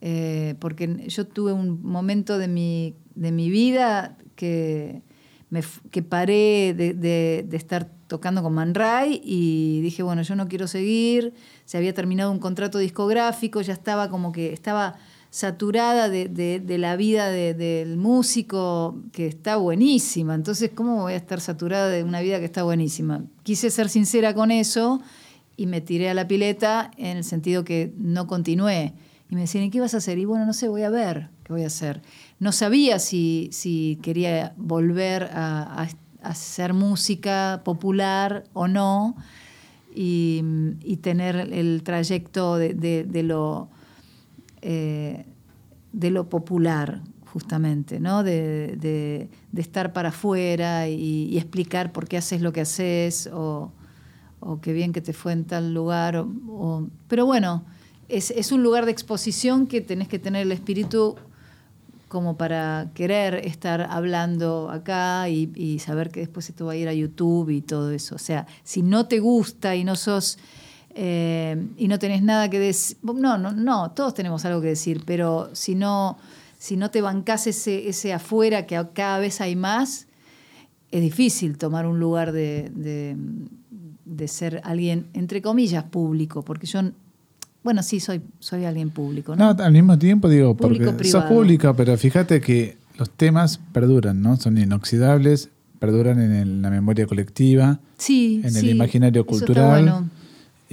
Eh, 0.00 0.56
porque 0.58 1.06
yo 1.08 1.26
tuve 1.26 1.52
un 1.52 1.80
momento 1.82 2.36
de 2.38 2.48
mi, 2.48 2.96
de 3.14 3.30
mi 3.30 3.50
vida 3.50 4.18
que, 4.34 5.02
me, 5.48 5.62
que 5.92 6.02
paré 6.02 6.74
de, 6.74 6.92
de, 6.94 7.56
estar 7.56 7.88
tocando 8.08 8.42
con 8.42 8.52
Man 8.52 8.74
Ray 8.74 9.20
y 9.24 9.80
dije, 9.80 10.02
bueno, 10.02 10.22
yo 10.22 10.34
no 10.34 10.48
quiero 10.48 10.66
seguir, 10.66 11.34
se 11.66 11.78
había 11.78 11.94
terminado 11.94 12.32
un 12.32 12.40
contrato 12.40 12.78
discográfico, 12.78 13.60
ya 13.60 13.72
estaba 13.72 14.08
como 14.10 14.32
que 14.32 14.52
estaba 14.52 14.96
saturada 15.32 16.10
de, 16.10 16.76
la 16.78 16.94
vida 16.94 17.30
del 17.30 17.96
músico, 17.96 19.00
que 19.12 19.26
está 19.26 19.56
buenísima. 19.56 20.34
Entonces, 20.34 20.72
¿cómo 20.74 21.00
voy 21.00 21.14
a 21.14 21.16
estar 21.16 21.40
saturada 21.40 21.88
de 21.88 22.04
una 22.04 22.20
vida 22.20 22.38
que 22.38 22.44
está 22.44 22.64
buenísima? 22.64 23.24
Quise 23.42 23.70
ser 23.70 23.88
sincera 23.88 24.34
con 24.34 24.50
eso 24.50 25.00
y 25.56 25.66
me 25.66 25.80
tiré 25.80 26.10
a 26.10 26.14
la 26.14 26.28
pileta 26.28 26.90
en 26.98 27.16
el 27.16 27.24
sentido 27.24 27.64
que 27.64 27.94
no 27.96 28.26
continué. 28.26 28.92
Y 29.30 29.34
me 29.34 29.40
decían, 29.40 29.64
¿y 29.64 29.70
qué 29.70 29.80
vas 29.80 29.94
a 29.94 29.96
hacer? 29.96 30.18
Y 30.18 30.26
bueno, 30.26 30.44
no 30.44 30.52
sé, 30.52 30.68
voy 30.68 30.82
a 30.82 30.90
ver 30.90 31.30
qué 31.44 31.54
voy 31.54 31.62
a 31.62 31.68
hacer. 31.68 32.02
No 32.38 32.52
sabía 32.52 32.98
si, 32.98 33.48
si 33.52 33.98
quería 34.02 34.52
volver 34.58 35.30
a, 35.32 35.88
hacer 36.22 36.74
música 36.74 37.62
popular 37.64 38.44
o 38.52 38.68
no 38.68 39.16
y, 39.94 40.42
tener 41.00 41.36
el 41.36 41.82
trayecto 41.82 42.58
de 42.58 43.22
lo 43.24 43.70
eh, 44.62 45.26
de 45.92 46.10
lo 46.10 46.28
popular, 46.28 47.02
justamente, 47.26 48.00
¿no? 48.00 48.22
de, 48.22 49.28
estar 49.56 49.92
para 49.92 50.10
afuera 50.10 50.88
y, 50.88 51.36
explicar 51.36 51.92
por 51.92 52.08
qué 52.08 52.16
haces 52.16 52.40
lo 52.40 52.52
que 52.52 52.62
haces 52.62 53.28
o, 53.32 53.72
qué 54.62 54.72
bien 54.72 54.92
que 54.92 55.00
te 55.00 55.12
fue 55.12 55.32
en 55.32 55.44
tal 55.44 55.74
lugar. 55.74 56.24
pero 57.08 57.26
bueno, 57.26 57.64
es, 58.08 58.52
un 58.52 58.62
lugar 58.62 58.86
de 58.86 58.92
exposición 58.92 59.66
que 59.66 59.80
tenés 59.80 60.08
que 60.08 60.18
tener 60.18 60.42
el 60.42 60.52
espíritu 60.52 61.16
como 62.08 62.36
para 62.36 62.90
querer 62.94 63.34
estar 63.46 63.80
hablando 63.90 64.70
acá 64.70 65.28
y, 65.28 65.50
y 65.54 65.78
saber 65.78 66.10
que 66.10 66.20
después 66.20 66.48
esto 66.48 66.66
va 66.66 66.72
a 66.72 66.76
ir 66.76 66.88
a 66.88 66.92
YouTube 66.92 67.50
y 67.50 67.62
todo 67.62 67.90
eso. 67.90 68.14
O 68.14 68.18
sea, 68.18 68.46
si 68.64 68.82
no 68.82 69.06
te 69.06 69.18
gusta 69.18 69.74
y 69.76 69.84
no 69.84 69.96
sos 69.96 70.38
eh, 70.94 71.66
y 71.76 71.88
no 71.88 71.98
tenés 71.98 72.22
nada 72.22 72.50
que 72.50 72.58
decir, 72.58 72.96
no, 73.02 73.38
no, 73.38 73.52
no, 73.52 73.90
todos 73.92 74.14
tenemos 74.14 74.44
algo 74.44 74.60
que 74.60 74.68
decir, 74.68 75.02
pero 75.04 75.50
si 75.52 75.74
no, 75.74 76.18
si 76.58 76.76
no 76.76 76.90
te 76.90 77.00
bancás 77.00 77.46
ese, 77.46 77.88
ese 77.88 78.12
afuera 78.12 78.66
que 78.66 78.82
cada 78.92 79.18
vez 79.18 79.40
hay 79.40 79.56
más, 79.56 80.06
es 80.90 81.00
difícil 81.00 81.56
tomar 81.58 81.86
un 81.86 81.98
lugar 81.98 82.32
de, 82.32 82.70
de, 82.74 83.16
de 84.04 84.28
ser 84.28 84.60
alguien, 84.64 85.06
entre 85.14 85.40
comillas, 85.40 85.84
público, 85.84 86.42
porque 86.42 86.66
yo 86.66 86.80
bueno, 87.62 87.82
sí, 87.82 88.00
soy, 88.00 88.20
soy 88.40 88.64
alguien 88.64 88.90
público. 88.90 89.36
¿no? 89.36 89.54
no 89.54 89.62
al 89.62 89.72
mismo 89.72 89.98
tiempo 89.98 90.28
digo, 90.28 90.56
porque 90.56 91.04
sos 91.04 91.24
pública, 91.24 91.74
pero 91.74 91.96
fíjate 91.96 92.40
que 92.40 92.76
los 92.98 93.08
temas 93.10 93.60
perduran, 93.72 94.20
¿no? 94.20 94.36
Son 94.36 94.58
inoxidables, 94.58 95.48
perduran 95.78 96.20
en 96.20 96.62
la 96.62 96.70
memoria 96.70 97.06
colectiva, 97.06 97.80
sí, 97.96 98.40
en 98.44 98.56
el 98.56 98.68
imaginario 98.68 99.24
cultural. 99.24 99.80
Está 99.80 99.92
bueno. 99.92 100.10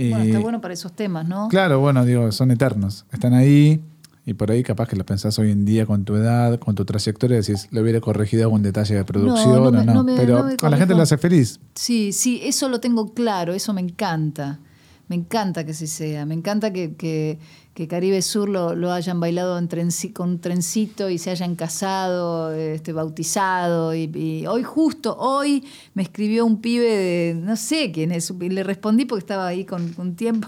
Bueno, 0.10 0.24
está 0.24 0.40
bueno 0.40 0.62
para 0.62 0.74
esos 0.74 0.94
temas, 0.94 1.28
¿no? 1.28 1.48
Claro, 1.50 1.80
bueno, 1.80 2.06
digo, 2.06 2.32
son 2.32 2.52
eternos. 2.52 3.06
Están 3.12 3.34
ahí 3.34 3.82
y 4.26 4.34
por 4.36 4.52
ahí 4.52 4.62
capaz 4.62 4.88
que 4.88 4.96
lo 4.96 5.06
pensás 5.06 5.40
hoy 5.40 5.52
en 5.52 5.66
día 5.66 5.86
con 5.86 6.06
tu 6.06 6.16
edad, 6.16 6.60
con 6.60 6.76
tu 6.76 6.86
trayectoria, 6.86 7.38
decís, 7.38 7.68
lo 7.72 7.82
hubiera 7.82 8.00
corregido 8.00 8.44
algún 8.44 8.62
detalle 8.62 8.96
de 8.96 9.04
producción 9.04 9.56
o 9.56 9.72
no. 9.72 10.06
pero 10.06 10.46
a 10.62 10.70
la 10.70 10.78
gente 10.78 10.94
le 10.94 11.02
hace 11.02 11.18
feliz. 11.18 11.60
Sí, 11.74 12.12
sí, 12.12 12.40
eso 12.44 12.70
lo 12.70 12.80
tengo 12.80 13.14
claro, 13.14 13.54
eso 13.54 13.74
me 13.74 13.82
encanta. 13.82 14.60
Me 15.10 15.16
encanta 15.16 15.66
que 15.66 15.72
así 15.72 15.88
sea, 15.88 16.28
me 16.28 16.36
encanta 16.36 16.72
que, 16.72 16.94
que, 16.96 17.40
Caribe 17.88 18.22
Sur 18.22 18.48
lo, 18.48 18.92
hayan 18.92 19.20
bailado 19.20 19.58
en 19.58 19.68
con 20.14 20.30
un 20.30 20.40
trencito 20.40 21.10
y 21.10 21.18
se 21.18 21.32
hayan 21.32 21.56
casado, 21.56 22.54
este, 22.54 22.94
bautizado. 22.94 23.96
Y, 23.96 24.46
hoy, 24.48 24.62
justo 24.64 25.18
hoy, 25.18 25.66
me 25.96 26.04
escribió 26.04 26.46
un 26.46 26.62
pibe 26.62 26.86
de, 26.86 27.34
no 27.34 27.56
sé 27.56 27.92
quién 27.92 28.12
es, 28.12 28.32
y 28.40 28.50
le 28.50 28.64
respondí 28.64 29.06
porque 29.06 29.24
estaba 29.24 29.48
ahí 29.48 29.66
con, 29.66 29.96
un 29.98 30.16
tiempo. 30.16 30.48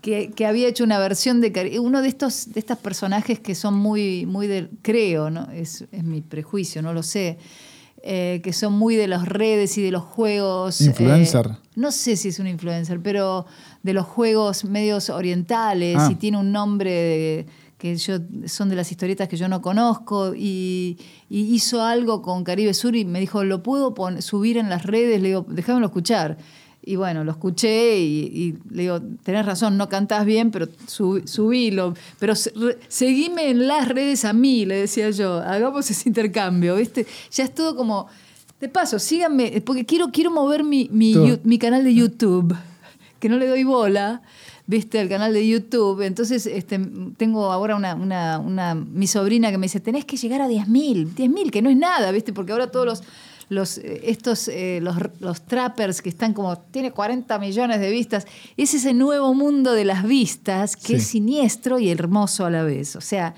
Que, 0.00 0.32
había 0.46 0.68
hecho 0.68 0.84
una 0.84 1.00
versión 1.00 1.40
de 1.40 1.80
uno 1.80 2.02
de 2.02 2.08
estos 2.08 2.52
de 2.52 2.60
estos 2.60 2.78
personajes 2.78 3.40
que 3.40 3.56
son 3.56 3.74
muy 3.74 4.26
muy 4.26 4.46
del 4.46 4.70
creo 4.80 5.28
no 5.28 5.50
es, 5.50 5.86
es 5.90 6.04
mi 6.04 6.20
prejuicio 6.20 6.82
no 6.82 6.92
lo 6.92 7.02
sé 7.02 7.36
eh, 8.04 8.40
que 8.42 8.52
son 8.52 8.72
muy 8.72 8.96
de 8.96 9.06
las 9.06 9.28
redes 9.28 9.78
y 9.78 9.82
de 9.82 9.92
los 9.92 10.02
juegos. 10.02 10.80
Influencer. 10.80 11.46
Eh, 11.46 11.68
no 11.76 11.92
sé 11.92 12.16
si 12.16 12.30
es 12.30 12.40
un 12.40 12.48
influencer, 12.48 13.00
pero 13.00 13.46
de 13.82 13.92
los 13.92 14.06
juegos 14.06 14.64
medios 14.64 15.10
orientales 15.10 15.96
ah. 15.98 16.08
y 16.10 16.14
tiene 16.14 16.38
un 16.38 16.52
nombre 16.52 17.46
que 17.82 17.96
yo 17.96 18.18
son 18.46 18.68
de 18.68 18.76
las 18.76 18.92
historietas 18.92 19.26
que 19.26 19.36
yo 19.36 19.48
no 19.48 19.60
conozco 19.60 20.34
y, 20.36 20.96
hizo 21.28 21.82
algo 21.82 22.22
con 22.22 22.44
Caribe 22.44 22.74
Sur 22.74 22.94
y 22.94 23.04
me 23.04 23.18
dijo, 23.18 23.42
lo 23.42 23.62
puedo 23.64 23.94
subir 24.20 24.56
en 24.56 24.68
las 24.68 24.84
redes, 24.84 25.20
le 25.20 25.28
digo, 25.28 25.46
déjamelo 25.48 25.86
escuchar. 25.86 26.38
Y 26.84 26.96
bueno, 26.96 27.24
lo 27.24 27.32
escuché 27.32 27.98
y, 27.98 28.56
le 28.70 28.82
digo, 28.82 29.00
tenés 29.24 29.46
razón, 29.46 29.76
no 29.76 29.88
cantás 29.88 30.24
bien, 30.24 30.50
pero 30.50 30.68
subílo. 30.86 31.94
Pero 32.20 32.34
seguime 32.36 33.50
en 33.50 33.66
las 33.66 33.88
redes 33.88 34.24
a 34.24 34.32
mí, 34.32 34.64
le 34.64 34.76
decía 34.76 35.10
yo, 35.10 35.38
hagamos 35.38 35.90
ese 35.90 36.08
intercambio, 36.08 36.76
¿viste? 36.76 37.06
Ya 37.32 37.44
es 37.44 37.54
todo 37.54 37.74
como, 37.74 38.06
de 38.60 38.68
paso, 38.68 39.00
síganme, 39.00 39.60
porque 39.62 39.84
quiero, 39.84 40.12
quiero 40.12 40.30
mover 40.30 40.62
mi, 40.62 40.88
mi, 40.92 41.58
canal 41.58 41.82
de 41.82 41.94
YouTube, 41.94 42.54
que 43.22 43.28
no 43.28 43.38
le 43.38 43.46
doy 43.46 43.62
bola. 43.62 44.20
¿viste? 44.66 45.00
El 45.00 45.08
canal 45.08 45.32
de 45.32 45.46
YouTube. 45.46 46.02
Entonces, 46.02 46.46
este, 46.46 46.80
tengo 47.16 47.52
ahora 47.52 47.76
una, 47.76 47.94
una, 47.94 48.38
una, 48.38 48.74
mi 48.74 49.06
sobrina 49.06 49.50
que 49.50 49.58
me 49.58 49.66
dice, 49.66 49.80
tenés 49.80 50.04
que 50.04 50.16
llegar 50.16 50.40
a 50.40 50.48
10.000, 50.48 51.14
10.000, 51.14 51.50
que 51.50 51.62
no 51.62 51.70
es 51.70 51.76
nada, 51.76 52.10
¿viste? 52.10 52.32
Porque 52.32 52.52
ahora 52.52 52.70
todos 52.70 52.86
los 52.86 53.02
los, 53.48 53.76
eh, 53.78 54.00
estos, 54.04 54.48
eh, 54.48 54.78
los, 54.80 54.96
los, 55.20 55.42
trappers 55.42 56.00
que 56.00 56.08
están 56.08 56.32
como, 56.32 56.56
tiene 56.56 56.90
40 56.90 57.38
millones 57.38 57.80
de 57.80 57.90
vistas, 57.90 58.26
es 58.56 58.72
ese 58.72 58.94
nuevo 58.94 59.34
mundo 59.34 59.72
de 59.72 59.84
las 59.84 60.04
vistas 60.04 60.74
que 60.74 60.96
es 60.96 61.08
siniestro 61.08 61.78
y 61.78 61.90
hermoso 61.90 62.46
a 62.46 62.50
la 62.50 62.62
vez. 62.62 62.96
O 62.96 63.02
sea, 63.02 63.34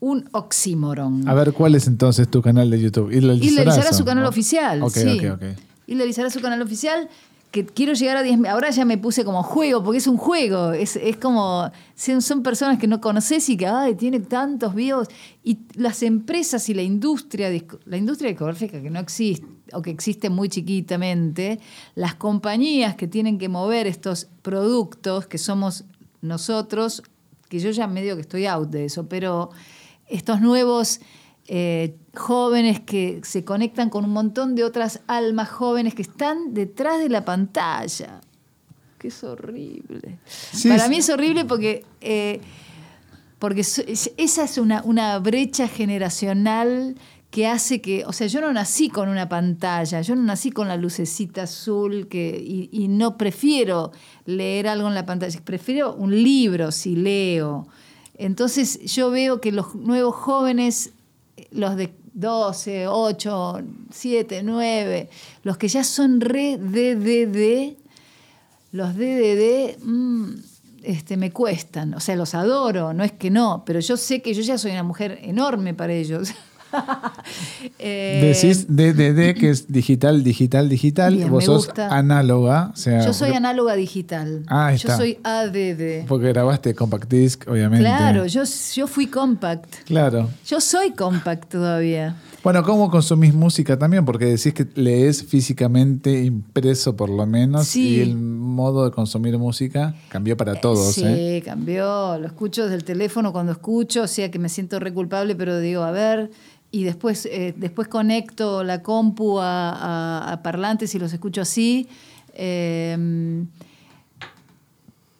un 0.00 0.28
oxímoron. 0.32 1.26
A 1.26 1.32
ver, 1.32 1.54
¿cuál 1.54 1.76
es 1.76 1.86
entonces 1.86 2.28
tu 2.28 2.42
canal 2.42 2.68
de 2.68 2.78
YouTube? 2.78 3.10
Y 3.10 3.20
Lizarazo, 3.20 3.94
su 3.94 4.04
canal 4.04 4.26
oficial. 4.26 4.82
Ok, 4.82 4.92
sí. 4.92 5.26
ok, 5.26 5.36
ok. 5.36 5.44
Lizarazo 5.86 6.38
su 6.38 6.42
canal 6.42 6.60
oficial 6.60 7.08
que 7.54 7.64
quiero 7.64 7.92
llegar 7.92 8.16
a 8.16 8.24
10 8.24 8.46
ahora 8.46 8.70
ya 8.70 8.84
me 8.84 8.98
puse 8.98 9.24
como 9.24 9.44
juego, 9.44 9.84
porque 9.84 9.98
es 9.98 10.08
un 10.08 10.16
juego, 10.16 10.72
es, 10.72 10.98
como, 11.22 11.70
son 11.94 12.42
personas 12.42 12.80
que 12.80 12.88
no 12.88 13.00
conoces 13.00 13.48
y 13.48 13.56
que, 13.56 13.68
ay, 13.68 13.94
tiene 13.94 14.18
tantos 14.18 14.74
vivos, 14.74 15.06
y 15.44 15.58
las 15.74 16.02
empresas 16.02 16.68
y 16.68 16.74
la 16.74 16.82
industria, 16.82 17.48
la 17.84 17.96
industria 17.96 18.30
discográfica 18.30 18.82
que 18.82 18.90
no 18.90 18.98
existe, 18.98 19.46
o 19.72 19.82
que 19.82 19.90
existe 19.90 20.30
muy 20.30 20.48
chiquitamente, 20.48 21.60
las 21.94 22.16
compañías 22.16 22.96
que 22.96 23.06
tienen 23.06 23.38
que 23.38 23.48
mover 23.48 23.86
estos 23.86 24.26
productos, 24.42 25.28
que 25.28 25.38
somos 25.38 25.84
nosotros, 26.22 27.04
que 27.48 27.60
yo 27.60 27.70
ya 27.70 27.86
medio 27.86 28.16
que 28.16 28.22
estoy 28.22 28.46
out 28.46 28.68
de 28.68 28.86
eso, 28.86 29.08
pero 29.08 29.50
estos 30.08 30.40
nuevos 30.40 31.00
eh, 31.46 31.96
jóvenes 32.14 32.80
que 32.80 33.20
se 33.22 33.44
conectan 33.44 33.90
con 33.90 34.04
un 34.04 34.12
montón 34.12 34.54
de 34.54 34.64
otras 34.64 35.00
almas 35.06 35.50
jóvenes 35.50 35.94
que 35.94 36.02
están 36.02 36.54
detrás 36.54 36.98
de 36.98 37.10
la 37.10 37.24
pantalla. 37.24 38.20
Que 38.98 39.08
es 39.08 39.24
horrible. 39.24 40.18
Para 40.66 40.88
mí 40.88 40.96
es 40.98 41.10
horrible 41.10 41.44
porque, 41.44 41.84
eh, 42.00 42.40
porque 43.38 43.60
esa 43.60 44.44
es 44.44 44.58
una, 44.58 44.82
una 44.84 45.18
brecha 45.18 45.68
generacional 45.68 46.96
que 47.30 47.46
hace 47.48 47.82
que, 47.82 48.04
o 48.06 48.12
sea, 48.12 48.28
yo 48.28 48.40
no 48.40 48.52
nací 48.52 48.88
con 48.88 49.08
una 49.08 49.28
pantalla, 49.28 50.00
yo 50.00 50.14
no 50.14 50.22
nací 50.22 50.50
con 50.52 50.68
la 50.68 50.76
lucecita 50.76 51.42
azul 51.42 52.06
que, 52.06 52.40
y, 52.40 52.70
y, 52.72 52.86
no 52.86 53.18
prefiero 53.18 53.90
leer 54.24 54.68
algo 54.68 54.86
en 54.86 54.94
la 54.94 55.04
pantalla, 55.04 55.40
prefiero 55.44 55.94
un 55.94 56.22
libro 56.22 56.70
si 56.70 56.94
leo. 56.94 57.66
Entonces 58.16 58.78
yo 58.84 59.10
veo 59.10 59.40
que 59.40 59.50
los 59.50 59.74
nuevos 59.74 60.14
jóvenes 60.14 60.92
los 61.50 61.76
de 61.76 61.94
12, 62.14 62.86
8, 62.88 63.60
7, 63.90 64.42
9, 64.42 65.10
los 65.42 65.56
que 65.56 65.68
ya 65.68 65.82
son 65.84 66.20
re 66.20 66.56
DDD, 66.58 67.76
los 68.72 68.94
DDD 68.94 69.78
mm, 69.82 70.34
este, 70.82 71.16
me 71.16 71.32
cuestan, 71.32 71.94
o 71.94 72.00
sea, 72.00 72.16
los 72.16 72.34
adoro, 72.34 72.92
no 72.92 73.04
es 73.04 73.12
que 73.12 73.30
no, 73.30 73.64
pero 73.66 73.80
yo 73.80 73.96
sé 73.96 74.22
que 74.22 74.34
yo 74.34 74.42
ya 74.42 74.58
soy 74.58 74.72
una 74.72 74.82
mujer 74.82 75.18
enorme 75.22 75.74
para 75.74 75.92
ellos. 75.92 76.32
eh, 77.78 78.20
Decís 78.22 78.66
DDD, 78.68 79.38
que 79.38 79.50
es 79.50 79.70
digital, 79.70 80.22
digital, 80.24 80.68
digital. 80.68 81.30
Vos 81.30 81.44
sos 81.44 81.70
análoga. 81.78 82.72
yo 82.76 83.12
soy 83.12 83.32
análoga 83.32 83.74
digital. 83.74 84.44
Ah, 84.48 84.72
yo 84.74 84.94
soy 84.96 85.18
ADD. 85.22 86.06
Porque 86.06 86.28
grabaste 86.28 86.74
Compact 86.74 87.10
Disc, 87.10 87.48
obviamente. 87.48 87.84
Claro, 87.84 88.26
yo, 88.26 88.42
yo 88.74 88.86
fui 88.86 89.06
compact. 89.06 89.84
Claro. 89.84 90.28
Yo 90.46 90.60
soy 90.60 90.92
compact 90.92 91.50
todavía. 91.50 92.16
Bueno, 92.44 92.62
¿cómo 92.62 92.90
consumís 92.90 93.32
música 93.32 93.78
también? 93.78 94.04
Porque 94.04 94.26
decís 94.26 94.52
que 94.52 94.66
lees 94.74 95.24
físicamente 95.24 96.24
impreso 96.24 96.94
por 96.94 97.08
lo 97.08 97.24
menos 97.24 97.74
y 97.74 98.02
el 98.02 98.16
modo 98.16 98.84
de 98.84 98.90
consumir 98.90 99.38
música 99.38 99.94
cambió 100.10 100.36
para 100.36 100.60
todos. 100.60 100.94
Sí, 100.94 101.04
¿eh? 101.06 101.42
cambió. 101.42 102.18
Lo 102.18 102.26
escucho 102.26 102.64
desde 102.64 102.76
el 102.76 102.84
teléfono 102.84 103.32
cuando 103.32 103.52
escucho, 103.52 104.02
o 104.02 104.06
sea 104.06 104.30
que 104.30 104.38
me 104.38 104.50
siento 104.50 104.78
re 104.78 104.92
culpable, 104.92 105.34
pero 105.34 105.58
digo, 105.58 105.84
a 105.84 105.90
ver, 105.90 106.30
y 106.74 106.82
después, 106.82 107.26
eh, 107.26 107.54
después 107.56 107.86
conecto 107.86 108.64
la 108.64 108.82
compu 108.82 109.38
a, 109.40 110.40
parlantes 110.42 110.92
y 110.96 110.98
los 110.98 111.12
escucho 111.12 111.40
así. 111.42 111.88
Em, 112.32 113.46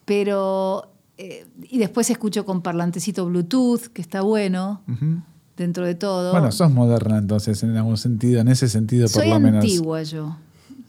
pero. 0.03 0.91
Eh, 1.17 1.47
y 1.69 1.77
después 1.77 2.09
escucho 2.09 2.43
con 2.43 2.61
parlantecito 2.61 3.25
Bluetooth, 3.25 3.83
que 3.93 4.01
está 4.01 4.19
bueno. 4.19 4.81
Dentro 5.55 5.85
de 5.85 5.95
todo. 5.95 6.33
Bueno, 6.33 6.51
sos 6.51 6.69
moderna 6.71 7.19
entonces, 7.19 7.63
en 7.63 7.77
algún 7.77 7.95
sentido, 7.95 8.41
en 8.41 8.49
ese 8.49 8.67
sentido 8.67 9.07
por 9.07 9.25
lo 9.25 9.39
menos. 9.39 9.63
Soy 9.63 9.71
antigua 9.71 10.03
yo. 10.03 10.35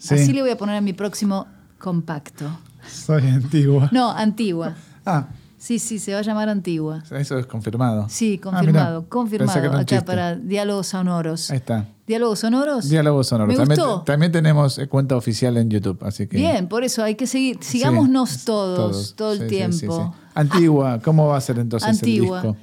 Así 0.09 0.33
le 0.33 0.41
voy 0.41 0.51
a 0.51 0.57
poner 0.57 0.75
a 0.75 0.81
mi 0.81 0.91
próximo 0.91 1.47
compacto. 1.79 2.45
Soy 2.91 3.25
antigua. 3.25 3.89
No, 3.93 4.11
antigua. 4.11 4.75
Ah, 5.05 5.29
Sí, 5.67 5.79
sí, 5.79 5.99
se 5.99 6.13
va 6.13 6.19
a 6.19 6.21
llamar 6.21 6.47
Antigua. 6.47 7.03
Eso 7.11 7.37
es 7.37 7.45
confirmado. 7.45 8.07
Sí, 8.07 8.39
ah, 8.39 8.41
confirmado, 8.41 9.09
confirmado. 9.09 9.77
Acá 9.77 10.05
para 10.05 10.33
Diálogos 10.33 10.87
Sonoros. 10.87 11.51
Ahí 11.51 11.57
está. 11.57 11.85
¿Diálogos 12.07 12.39
Sonoros? 12.39 12.87
Diálogos 12.87 13.27
Sonoros. 13.27 13.57
también, 13.57 13.81
también, 14.05 14.31
tenemos 14.31 14.79
eh, 14.79 14.87
cuenta 14.87 15.17
oficial 15.17 15.57
en 15.57 15.69
YouTube, 15.69 16.01
así 16.05 16.25
que... 16.25 16.37
Bien, 16.37 16.69
por 16.69 16.85
eso 16.85 17.03
hay 17.03 17.15
que 17.15 17.27
seguir, 17.27 17.57
sigámonos 17.59 18.45
todos, 18.45 19.13
todo 19.17 19.33
el 19.33 19.47
tiempo. 19.47 20.15
Antigua, 20.33 21.01
¿cómo 21.03 21.27
va 21.27 21.35
a 21.35 21.41
ser 21.41 21.59
entonces 21.59 21.89
Antigua. 21.89 22.39
el 22.39 22.43
disco? 22.53 22.57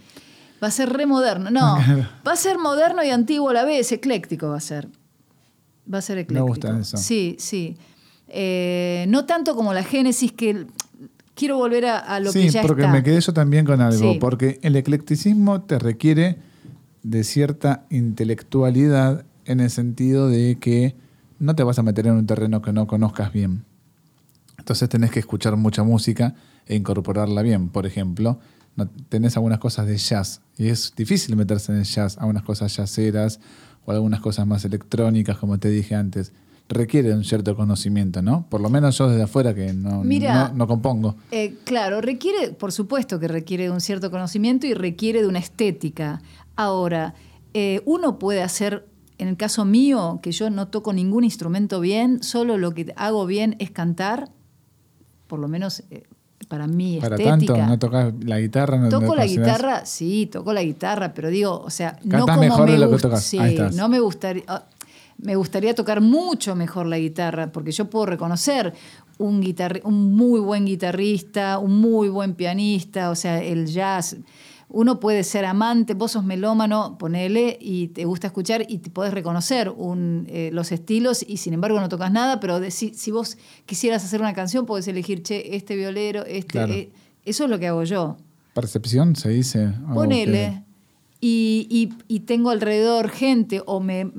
Va 0.63 0.69
a 0.69 0.71
ser 0.71 0.89
re 0.89 1.05
moderno. 1.05 1.51
No, 1.51 1.77
va 2.27 2.33
a 2.33 2.37
ser 2.37 2.57
moderno 2.57 3.05
y 3.05 3.11
antiguo 3.11 3.51
a 3.51 3.53
la 3.53 3.67
vez, 3.67 3.93
ecléctico 3.93 4.49
va 4.49 4.57
a 4.57 4.61
ser. 4.61 4.89
Va 5.93 5.99
a 5.99 6.01
ser 6.01 6.17
ecléctico. 6.17 6.47
Me 6.47 6.51
gusta 6.51 6.81
eso. 6.81 6.97
Sí, 6.97 7.37
sí. 7.39 7.77
Eh, 8.29 9.05
no 9.09 9.27
tanto 9.27 9.55
como 9.55 9.75
la 9.75 9.83
Génesis, 9.83 10.33
que 10.33 10.67
quiero 11.35 11.57
volver 11.57 11.87
a, 11.87 12.21
lo 12.21 12.33
que 12.33 12.49
ya 12.49 12.63
Sí, 12.63 12.67
porque 12.67 12.87
me 12.87 13.03
quedé 13.03 13.21
yo 13.21 13.33
también 13.33 13.65
con 13.65 13.81
algo, 13.81 14.19
porque 14.19 14.59
el 14.63 14.77
eclecticismo 14.77 15.63
te 15.63 15.79
requiere 15.79 16.39
de 17.03 17.25
cierta 17.25 17.85
intelectualidad 17.91 19.25
en 19.45 19.61
el 19.61 19.71
sentido 19.71 20.29
de 20.29 20.57
que 20.59 20.95
no 21.39 21.55
te 21.55 21.63
vas 21.63 21.79
a 21.79 21.83
meter 21.83 22.07
en 22.07 22.15
un 22.15 22.27
terreno 22.27 22.63
que 22.63 22.73
no 22.73 22.87
conozcas 22.87 23.33
bien. 23.33 23.65
Entonces 24.59 24.89
tenés 24.89 25.11
que 25.11 25.21
escuchar 25.21 25.57
mucha 25.57 25.83
música 25.83 26.35
e 26.67 26.75
incorporarla 26.75 27.43
bien. 27.43 27.69
Por 27.69 27.85
ejemplo, 27.85 28.39
tenés 29.09 29.37
algunas 29.37 29.59
cosas 29.59 29.87
de 29.87 29.97
jazz 29.99 30.41
y 30.57 30.69
es 30.69 30.95
difícil 30.97 31.37
meterse 31.37 31.73
en 31.73 31.79
el 31.79 31.85
jazz, 31.85 32.17
algunas 32.19 32.43
cosas 32.43 32.75
jazzeras 32.75 33.41
o 33.85 33.93
algunas 33.93 34.21
cosas 34.21 34.47
más 34.47 34.65
electrónicas, 34.65 35.37
como 35.37 35.59
te 35.59 35.69
dije 35.69 35.95
antes. 35.95 36.33
Requiere 36.69 37.13
un 37.15 37.25
cierto 37.25 37.55
conocimiento, 37.55 38.23
¿no? 38.23 38.47
Por 38.49 38.61
lo 38.61 38.71
menos 38.71 38.97
yo 38.97 39.09
desde 39.09 39.23
afuera 39.23 39.55
que 39.55 39.75
no, 39.75 40.03
no, 40.03 40.67
compongo. 40.67 41.17
Eh, 41.31 41.57
claro, 41.65 42.01
requiere, 42.01 42.53
por 42.53 42.73
supuesto 42.73 43.21
que 43.21 43.29
requiere 43.29 43.71
un 43.71 43.81
cierto 43.81 44.11
conocimiento 44.11 44.67
y 44.67 44.73
requiere 44.73 45.21
de 45.21 45.29
una 45.29 45.41
estética. 45.41 46.23
Ahora, 46.57 47.15
eh, 47.53 47.83
uno 47.85 48.19
puede 48.19 48.43
hacer 48.43 48.87
en 49.19 49.29
el 49.29 49.37
caso 49.37 49.65
mío, 49.65 50.21
que 50.23 50.33
yo 50.33 50.51
no 50.51 50.69
toco 50.69 50.93
ningún 50.93 51.25
instrumento 51.25 51.81
bien, 51.81 52.23
solo 52.23 52.59
lo 52.59 52.73
que 52.75 52.93
hago 52.97 53.27
bien 53.27 53.57
es 53.59 53.71
cantar, 53.71 54.31
por 55.27 55.39
lo 55.39 55.49
menos 55.49 55.85
eh, 55.91 56.05
para 56.49 56.67
mí 56.67 56.99
para 57.01 57.17
tanto, 57.17 57.57
¿no 57.57 57.79
tocas 57.79 58.13
la 58.25 58.41
guitarra? 58.41 58.79
No, 58.79 58.89
toco 58.89 59.15
la 59.15 59.27
guitarra, 59.27 59.87
sí, 59.87 60.27
toco 60.27 60.53
la 60.53 60.63
guitarra, 60.63 61.15
pero 61.15 61.29
digo, 61.31 61.61
o 61.61 61.71
sea, 61.71 61.99
no 62.05 62.27
como 62.27 62.41
mejor 62.41 62.67
me 62.67 62.73
de 62.73 62.79
lo 62.79 62.91
que 62.91 62.99
tocas. 62.99 63.23
Sí, 63.23 63.39
no 63.75 63.89
me 63.89 64.01
gustaría... 64.01 64.45
Me 65.19 65.37
gustaría 65.37 65.75
tocar 65.75 66.01
mucho 66.01 66.55
mejor 66.55 66.87
la 66.87 66.99
guitarra, 66.99 67.53
porque 67.53 67.73
yo 67.73 67.89
puedo 67.89 68.07
reconocer 68.07 68.75
un, 69.19 69.45
un 69.85 70.15
muy 70.15 70.41
buen 70.41 70.67
guitarrista, 70.67 71.59
un 71.59 71.81
muy 71.81 72.09
buen 72.09 72.35
pianista, 72.35 73.11
o 73.11 73.15
sea, 73.15 73.43
el 73.43 73.67
jazz 73.67 74.17
uno 74.69 74.99
puede 74.99 75.23
ser 75.23 75.45
amante, 75.45 75.95
vos 75.95 76.13
sos 76.13 76.25
melómano, 76.25 76.99
ponele, 76.99 77.57
y 77.61 77.89
te 77.89 78.07
gusta 78.07 78.27
escuchar 78.27 78.67
y 78.69 78.79
te 78.79 78.91
podés 78.91 79.15
reconocer 79.15 79.73
eh, 80.27 80.51
los 80.53 80.73
estilos 80.73 81.25
y 81.27 81.37
sin 81.37 81.55
embargo 81.55 81.79
no 81.81 81.89
tocas 81.89 82.11
nada, 82.11 82.41
pero 82.41 82.61
si, 82.71 83.11
vos 83.13 83.39
quisieras 83.67 84.05
hacer 84.05 84.21
una 84.21 84.33
canción, 84.33 84.67
podés 84.67 84.89
elegir, 84.89 85.23
che, 85.23 85.55
este 85.55 85.77
violero, 85.77 86.25
este... 86.27 86.63
Eh, 86.65 86.93
eso 87.25 87.45
es 87.45 87.51
lo 87.51 87.59
que 87.59 87.69
hago 87.69 87.85
yo. 87.85 88.17
Percepción 88.53 89.17
se 89.17 89.31
dice. 89.31 89.73
Ponele. 89.93 90.63
Y, 91.21 91.87
tengo 92.27 92.51
alrededor 92.51 93.09
gente 93.09 93.63
o 93.65 93.81
me, 93.81 94.11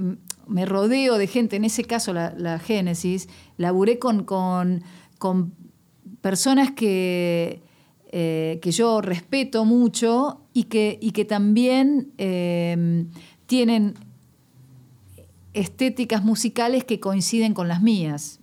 rodeo 0.65 1.17
de 1.17 1.27
gente, 1.27 1.55
en 1.55 1.65
ese 1.65 1.83
caso 1.83 2.13
la, 2.13 2.59
Génesis, 2.59 3.27
laburé 3.57 3.99
con, 3.99 4.23
con, 4.23 4.83
con 5.17 5.53
personas 6.21 6.71
que 6.71 7.61
eh, 8.17 8.59
que 8.61 8.71
yo 8.71 9.01
respeto 9.01 9.65
mucho 9.65 10.39
y 10.53 10.63
que, 10.63 10.97
y 11.01 11.11
que 11.11 11.25
también 11.25 12.13
eh, 12.17 13.07
tienen 13.45 13.95
estéticas 15.53 16.23
musicales 16.23 16.85
que 16.85 17.01
coinciden 17.01 17.53
con 17.53 17.67
las 17.67 17.81
mías. 17.81 18.39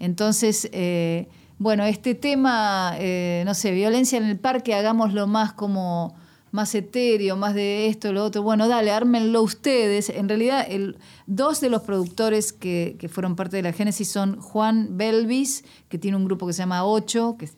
Entonces, 0.00 0.68
eh, 0.72 1.28
bueno, 1.58 1.84
este 1.84 2.16
tema, 2.16 2.96
no 3.44 3.54
sé, 3.54 3.70
violencia 3.70 4.18
en 4.18 4.24
el 4.24 4.40
parque, 4.40 4.74
hagámoslo 4.74 5.28
más 5.28 5.52
como 5.52 6.16
más 6.52 6.74
etéreo, 6.74 7.36
más 7.36 7.54
de 7.54 7.86
esto, 7.86 8.12
lo 8.12 8.24
otro. 8.24 8.42
Bueno, 8.42 8.68
dale, 8.68 8.90
ármenlo 8.90 9.42
ustedes. 9.42 10.08
En 10.08 10.28
realidad, 10.28 10.66
el, 10.68 10.96
dos 11.26 11.60
de 11.60 11.70
los 11.70 11.82
productores 11.82 12.52
que, 12.52 12.96
que, 12.98 13.08
fueron 13.08 13.36
parte 13.36 13.56
de 13.56 13.62
la 13.62 13.72
Génesis 13.72 14.10
son 14.10 14.40
Juan 14.40 14.96
Belvis, 14.96 15.64
que 15.88 15.98
tiene 15.98 16.16
un 16.16 16.24
grupo 16.24 16.46
que 16.46 16.52
se 16.52 16.62
llama 16.62 16.84
Ocho, 16.84 17.36
que 17.38 17.48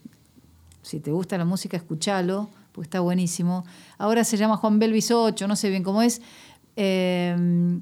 si 0.82 1.00
te 1.00 1.10
gusta 1.10 1.38
la 1.38 1.44
música, 1.44 1.76
escúchalo, 1.76 2.50
porque 2.72 2.86
está 2.86 3.00
buenísimo. 3.00 3.64
Ahora 3.98 4.24
se 4.24 4.36
llama 4.36 4.56
Juan 4.56 4.78
Belvis 4.78 5.10
8, 5.10 5.48
no 5.48 5.56
sé 5.56 5.70
bien 5.70 5.82
cómo 5.82 6.02
es. 6.02 6.20
Eh, 6.76 7.80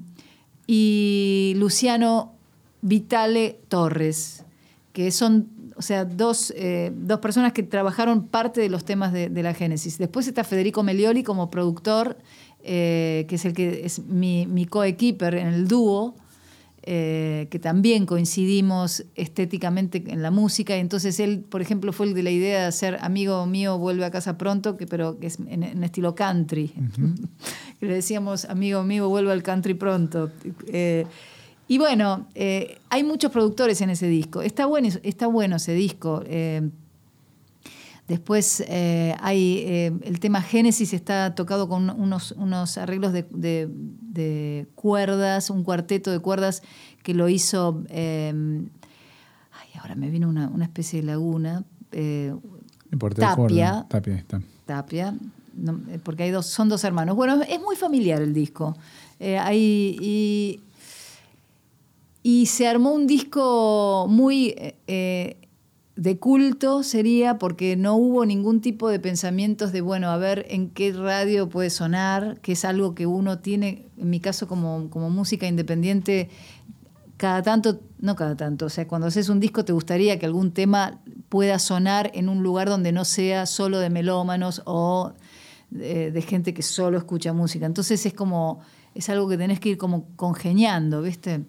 y 0.67 1.53
Luciano 1.57 2.33
Vitale 2.81 3.59
Torres, 3.67 4.45
que 4.93 5.11
son, 5.11 5.49
o 5.81 5.83
sea, 5.83 6.05
dos, 6.05 6.53
eh, 6.55 6.91
dos 6.93 7.21
personas 7.21 7.53
que 7.53 7.63
trabajaron 7.63 8.27
parte 8.27 8.61
de 8.61 8.69
los 8.69 8.85
temas 8.85 9.11
de, 9.11 9.29
la 9.41 9.55
Génesis. 9.55 9.97
Después 9.97 10.27
está 10.27 10.43
Federico 10.43 10.83
Melioli 10.83 11.23
como 11.23 11.49
productor, 11.49 12.19
eh, 12.63 13.25
que 13.27 13.33
es 13.33 13.45
el 13.45 13.53
que 13.53 13.83
es 13.83 13.97
mi, 14.05 14.45
mi 14.45 14.67
co-equiper 14.67 15.33
en 15.33 15.47
el 15.47 15.67
dúo. 15.67 16.13
Eh, 16.83 17.47
que 17.51 17.59
también 17.59 18.07
coincidimos 18.07 19.05
estéticamente 19.15 20.03
en 20.07 20.21
la 20.21 20.29
música. 20.29 20.75
Entonces 20.75 21.19
él, 21.19 21.39
por 21.39 21.61
ejemplo, 21.61 21.93
fue 21.93 22.07
el 22.07 22.13
de 22.13 22.23
la 22.23 22.31
idea 22.31 22.61
de 22.61 22.65
hacer 22.65 22.99
Amigo 23.01 23.43
mío, 23.47 23.79
vuelve 23.79 24.05
a 24.05 24.11
casa 24.11 24.37
pronto, 24.37 24.77
que, 24.77 24.85
pero 24.85 25.19
que 25.19 25.27
es 25.27 25.39
en, 25.47 25.83
estilo 25.83 26.13
country. 26.13 26.73
Le 27.81 27.93
decíamos, 27.93 28.45
Amigo 28.45 28.83
mío, 28.83 29.09
vuelve 29.09 29.31
al 29.31 29.41
country 29.41 29.73
pronto. 29.73 30.31
Eh, 31.67 31.73
y 31.73 31.77
bueno, 31.77 32.27
eh, 32.35 32.79
hay 32.89 33.03
muchos 33.03 33.31
productores 33.31 33.81
en 33.81 33.89
ese 33.89 34.07
disco. 34.07 34.41
Está 34.41 34.65
bueno, 34.65 34.89
está 35.03 35.27
bueno 35.27 35.55
ese 35.55 35.73
disco. 35.73 36.23
Después 38.11 38.61
eh, 38.67 39.15
hay 39.21 39.63
eh, 39.65 39.93
el 40.01 40.19
tema 40.19 40.41
Génesis 40.41 40.93
está 40.93 41.33
tocado 41.33 41.69
con 41.69 41.89
unos, 41.89 42.33
unos 42.33 42.77
arreglos 42.77 43.13
de, 43.13 44.67
cuerdas, 44.75 45.49
un 45.49 45.63
cuarteto 45.63 46.11
de 46.11 46.19
cuerdas 46.19 46.61
que 47.03 47.13
lo 47.13 47.29
hizo. 47.29 47.85
Eh, 47.87 48.33
ay, 49.53 49.69
ahora 49.79 49.95
me 49.95 50.09
vino 50.09 50.27
una, 50.27 50.65
especie 50.65 50.99
de 50.99 51.07
laguna. 51.07 51.63
Tapia. 53.15 53.85
Tapia 53.87 54.15
está. 54.15 54.41
Tapia. 54.65 55.15
porque 56.03 56.23
hay 56.23 56.31
dos, 56.31 56.47
son 56.47 56.67
dos 56.67 56.83
hermanos. 56.83 57.15
Bueno, 57.15 57.41
es 57.41 57.61
muy 57.61 57.77
familiar 57.77 58.21
el 58.21 58.33
disco. 58.33 58.75
y, 59.21 60.59
y, 62.23 62.45
se 62.45 62.67
armó 62.67 62.93
un 62.93 63.07
disco 63.07 64.07
muy 64.09 64.55
de 66.01 66.17
culto 66.17 66.81
sería 66.81 67.37
porque 67.37 67.75
no 67.75 67.95
hubo 67.95 68.25
ningún 68.25 68.61
tipo 68.61 68.89
de 68.89 68.99
pensamientos 68.99 69.71
de, 69.71 69.81
bueno, 69.81 70.09
a 70.09 70.17
ver 70.17 70.45
en 70.49 70.69
qué 70.69 70.91
radio 70.93 71.47
puede 71.47 71.69
sonar, 71.69 72.39
que 72.41 72.53
es 72.53 72.65
algo 72.65 72.95
que 72.95 73.05
uno 73.05 73.37
tiene, 73.37 73.89
en 73.97 74.09
mi 74.09 74.19
caso 74.19 74.47
como, 74.47 74.89
como 74.89 75.11
música 75.11 75.45
independiente, 75.45 76.29
cada 77.17 77.43
tanto, 77.43 77.81
no 77.99 78.15
cada 78.15 78.35
tanto, 78.35 78.65
o 78.65 78.69
sea, 78.69 78.87
cuando 78.87 79.07
haces 79.07 79.29
un 79.29 79.39
disco 79.39 79.63
te 79.63 79.73
gustaría 79.73 80.17
que 80.17 80.25
algún 80.25 80.53
tema 80.53 81.01
pueda 81.29 81.59
sonar 81.59 82.09
en 82.15 82.29
un 82.29 82.41
lugar 82.41 82.67
donde 82.67 82.91
no 82.91 83.05
sea 83.05 83.45
solo 83.45 83.77
de 83.77 83.91
melómanos 83.91 84.63
o 84.65 85.13
de, 85.69 86.19
gente 86.27 86.55
que 86.55 86.63
solo 86.63 86.97
escucha 86.97 87.31
música. 87.31 87.67
Entonces 87.67 88.03
es 88.07 88.13
como, 88.15 88.61
es 88.95 89.07
algo 89.09 89.29
que 89.29 89.37
tenés 89.37 89.59
que 89.59 89.69
ir 89.69 89.77
como 89.77 90.07
congeniando, 90.15 91.03
¿viste? 91.03 91.45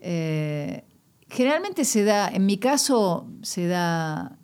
Eh, 0.00 0.84
generalmente 1.28 1.84
se 1.84 2.04
da, 2.04 2.28
en 2.28 2.46
mi 2.46 2.58
caso, 2.58 3.28
se 3.42 3.66
da, 3.66 4.36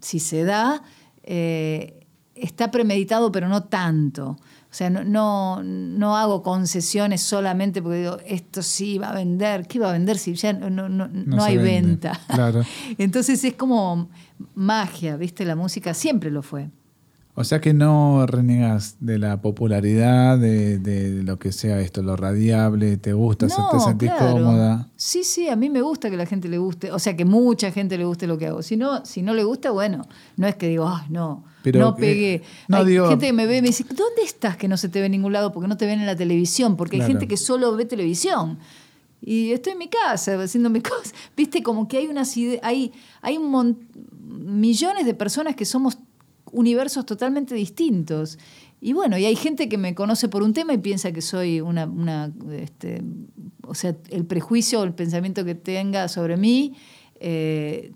si 0.00 0.20
se 0.20 0.44
da, 0.44 0.82
eh, 1.22 2.06
está 2.34 2.70
premeditado, 2.70 3.30
pero 3.30 3.48
no 3.48 3.64
tanto. 3.64 4.38
O 4.74 4.76
sea, 4.76 4.90
no, 4.90 5.62
no, 5.62 6.16
hago 6.16 6.42
concesiones 6.42 7.22
solamente 7.22 7.80
porque 7.80 7.98
digo, 7.98 8.18
esto 8.26 8.60
sí 8.60 8.98
va 8.98 9.10
a 9.10 9.14
vender. 9.14 9.68
¿Qué 9.68 9.78
va 9.78 9.90
a 9.90 9.92
vender 9.92 10.18
si 10.18 10.34
ya 10.34 10.52
no, 10.52 10.88
no 10.88 11.44
hay 11.44 11.58
venta? 11.58 12.18
Entonces 12.98 13.44
es 13.44 13.54
como 13.54 14.08
magia, 14.56 15.16
¿viste? 15.16 15.44
La 15.44 15.54
música 15.54 15.94
siempre 15.94 16.32
lo 16.32 16.42
fue. 16.42 16.70
O 17.36 17.42
sea 17.42 17.60
que 17.60 17.74
no 17.74 18.26
renegas 18.26 18.96
de 19.00 19.18
la 19.18 19.40
popularidad, 19.40 20.38
de, 20.38 21.20
lo 21.24 21.36
que 21.40 21.50
sea 21.50 21.80
esto, 21.80 22.00
lo 22.00 22.16
radiable, 22.16 22.96
te 22.96 23.12
gusta, 23.12 23.48
te 23.48 23.80
sentís 23.80 24.12
cómoda. 24.12 24.88
Sí, 24.94 25.24
sí, 25.24 25.48
a 25.48 25.56
mí 25.56 25.68
me 25.68 25.82
gusta 25.82 26.10
que 26.10 26.16
la 26.16 26.26
gente 26.26 26.48
le 26.48 26.58
guste, 26.58 26.92
o 26.92 26.98
sea 27.00 27.16
que 27.16 27.24
mucha 27.24 27.72
gente 27.72 27.98
le 27.98 28.04
guste 28.04 28.28
lo 28.28 28.38
que 28.38 28.46
hago. 28.46 28.62
Si 28.62 28.76
no, 28.76 29.04
si 29.04 29.22
no 29.22 29.34
le 29.34 29.42
gusta, 29.42 29.72
bueno, 29.72 30.06
no 30.36 30.46
es 30.46 30.54
que 30.54 30.68
digo, 30.68 30.86
ay, 30.86 31.06
no, 31.10 31.44
no 31.72 31.96
pegué. 31.96 32.42
hay 32.68 33.08
gente 33.08 33.26
que 33.26 33.32
me 33.32 33.46
ve 33.46 33.56
y 33.56 33.62
me 33.62 33.68
dice, 33.68 33.84
¿dónde 33.88 34.22
estás 34.24 34.56
que 34.56 34.68
no 34.68 34.76
se 34.76 34.88
te 34.88 35.00
ve 35.00 35.06
en 35.06 35.12
ningún 35.12 35.32
lado? 35.32 35.50
Porque 35.50 35.66
no 35.66 35.76
te 35.76 35.86
ven 35.86 35.98
en 35.98 36.06
la 36.06 36.14
televisión, 36.14 36.76
porque 36.76 37.02
hay 37.02 37.06
gente 37.08 37.26
que 37.26 37.36
solo 37.36 37.74
ve 37.74 37.84
televisión. 37.84 38.58
Y 39.20 39.52
estoy 39.52 39.72
en 39.72 39.78
mi 39.78 39.88
casa 39.88 40.40
haciendo 40.40 40.70
mis 40.70 40.82
cosas. 40.88 41.12
Viste, 41.36 41.64
como 41.64 41.88
que 41.88 41.96
hay 41.96 42.06
unas 42.06 42.32
hay, 42.62 42.92
hay 43.22 43.38
un 43.38 43.88
millones 44.28 45.04
de 45.04 45.14
personas 45.14 45.56
que 45.56 45.64
somos 45.64 45.98
universos 46.54 47.04
totalmente 47.04 47.54
distintos. 47.54 48.38
Y 48.80 48.92
bueno, 48.92 49.18
y 49.18 49.24
hay 49.24 49.36
gente 49.36 49.68
que 49.68 49.78
me 49.78 49.94
conoce 49.94 50.28
por 50.28 50.42
un 50.42 50.52
tema 50.52 50.72
y 50.72 50.78
piensa 50.78 51.12
que 51.12 51.22
soy 51.22 51.60
una, 51.60 51.86
una 51.86 52.32
este, 52.52 53.02
o 53.66 53.74
sea, 53.74 53.96
el 54.10 54.24
prejuicio 54.24 54.80
o 54.80 54.84
el 54.84 54.94
pensamiento 54.94 55.44
que 55.44 55.54
tenga 55.54 56.08
sobre 56.08 56.36
mí, 56.36 56.76
eh, 57.18 57.92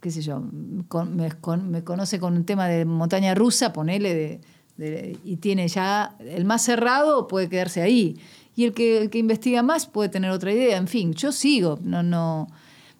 qué 0.00 0.10
sé 0.10 0.22
yo, 0.22 0.40
me, 0.40 1.30
conoce 1.84 2.18
con 2.18 2.34
un 2.34 2.44
tema 2.44 2.66
de 2.66 2.84
montaña 2.84 3.34
rusa, 3.34 3.72
ponele, 3.72 4.40
de, 4.76 5.18
y 5.24 5.36
tiene 5.36 5.68
ya 5.68 6.16
el 6.18 6.44
más 6.44 6.62
cerrado 6.62 7.28
puede 7.28 7.48
quedarse 7.48 7.82
ahí. 7.82 8.18
Y 8.56 8.64
el 8.64 8.72
que, 8.74 8.98
el 8.98 9.10
que 9.10 9.18
investiga 9.18 9.62
más 9.62 9.86
puede 9.86 10.08
tener 10.08 10.30
otra 10.30 10.52
idea. 10.52 10.76
En 10.76 10.88
fin, 10.88 11.14
yo 11.14 11.32
sigo, 11.32 11.78
no, 11.82 12.02
no, 12.02 12.48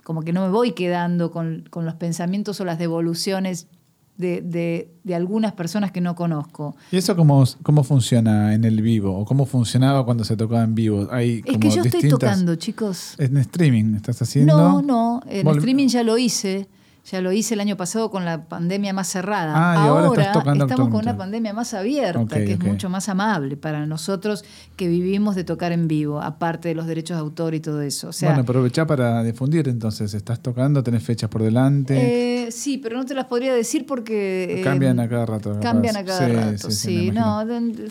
como 0.05 0.23
que 0.23 0.33
no 0.33 0.43
me 0.43 0.51
voy 0.51 0.73
quedando 0.73 1.31
con, 1.31 1.67
con 1.71 1.85
los 1.85 1.95
pensamientos 1.95 2.61
o 2.61 2.65
las 2.65 2.79
devoluciones 2.79 3.69
de, 4.16 4.40
de- 4.42 4.90
de 5.05 5.14
algunas 5.14 5.53
personas 5.53 5.90
que 5.90 6.01
no 6.01 6.14
conozco. 6.14 6.77
¿Y 6.92 6.96
eso 6.96 7.16
cómo, 7.16 7.44
cómo 7.62 7.83
funciona 7.83 8.55
en 8.55 8.64
el 8.64 8.81
vivo? 8.83 9.16
¿O 9.18 9.25
cómo 9.25 9.46
funcionaba 9.46 10.05
cuando 10.05 10.22
se 10.25 10.37
tocaba 10.37 10.62
en 10.62 10.75
vivo? 10.75 11.09
Hay 11.11 11.38
Es 11.44 11.53
como 11.55 11.59
que 11.61 11.70
yo 11.70 11.83
estoy 11.83 12.09
tocando, 12.09 12.55
chicos. 12.57 13.14
En 13.18 13.37
streaming 13.38 13.94
estás 13.96 14.22
haciendo. 14.22 14.57
No, 14.57 14.83
no, 14.83 15.20
en 15.27 15.46
Vol- 15.46 15.57
streaming 15.59 15.88
ya 15.88 16.03
lo 16.05 16.18
hice. 16.18 16.68
Ya 17.11 17.21
lo 17.21 17.33
hice 17.33 17.55
el 17.55 17.61
año 17.61 17.77
pasado 17.77 18.12
con 18.12 18.25
la 18.25 18.45
pandemia 18.45 18.93
más 18.93 19.09
cerrada. 19.09 19.53
Ah, 19.57 19.87
ahora 19.88 20.23
estamos 20.53 20.88
con 20.88 21.01
una 21.01 21.17
pandemia 21.17 21.53
más 21.53 21.75
abierta, 21.75 22.37
que 22.37 22.53
es 22.53 22.61
mucho 22.61 22.88
más 22.88 23.09
amable 23.09 23.57
para 23.57 23.87
nosotros 23.87 24.45
que 24.77 24.87
vivimos 24.87 25.35
de 25.35 25.43
tocar 25.43 25.73
en 25.73 25.88
vivo, 25.88 26.23
aparte 26.23 26.69
de 26.69 26.77
los 26.77 26.87
derechos 26.87 27.17
de 27.17 27.21
autor 27.23 27.55
y 27.55 27.61
todo 27.61 27.83
eso. 27.83 28.11
O 28.11 28.12
sea, 28.12 28.29
bueno, 28.29 28.43
aprovechá 28.43 28.87
para 28.87 29.23
difundir 29.25 29.69
entonces. 29.69 30.15
¿Estás 30.15 30.41
tocando? 30.41 30.83
¿Tenés 30.85 31.03
fechas 31.03 31.29
por 31.29 31.43
delante? 31.43 32.47
eh, 32.47 32.53
sí, 32.53 32.79
pero 32.79 32.97
no 32.97 33.05
te 33.05 33.15
las 33.15 33.25
podría 33.25 33.53
decir 33.53 33.85
porque... 33.85 34.61
eh, 34.61 34.62
Cambian 34.62 35.01
a 35.01 35.09
cada 35.09 35.27
rato. 35.27 35.59
Cambian 35.61 35.97
a 35.97 36.05
cada 36.05 36.27
Sí, 36.29 36.33
rato, 36.33 36.71
sí, 36.71 37.11
no, 37.11 37.43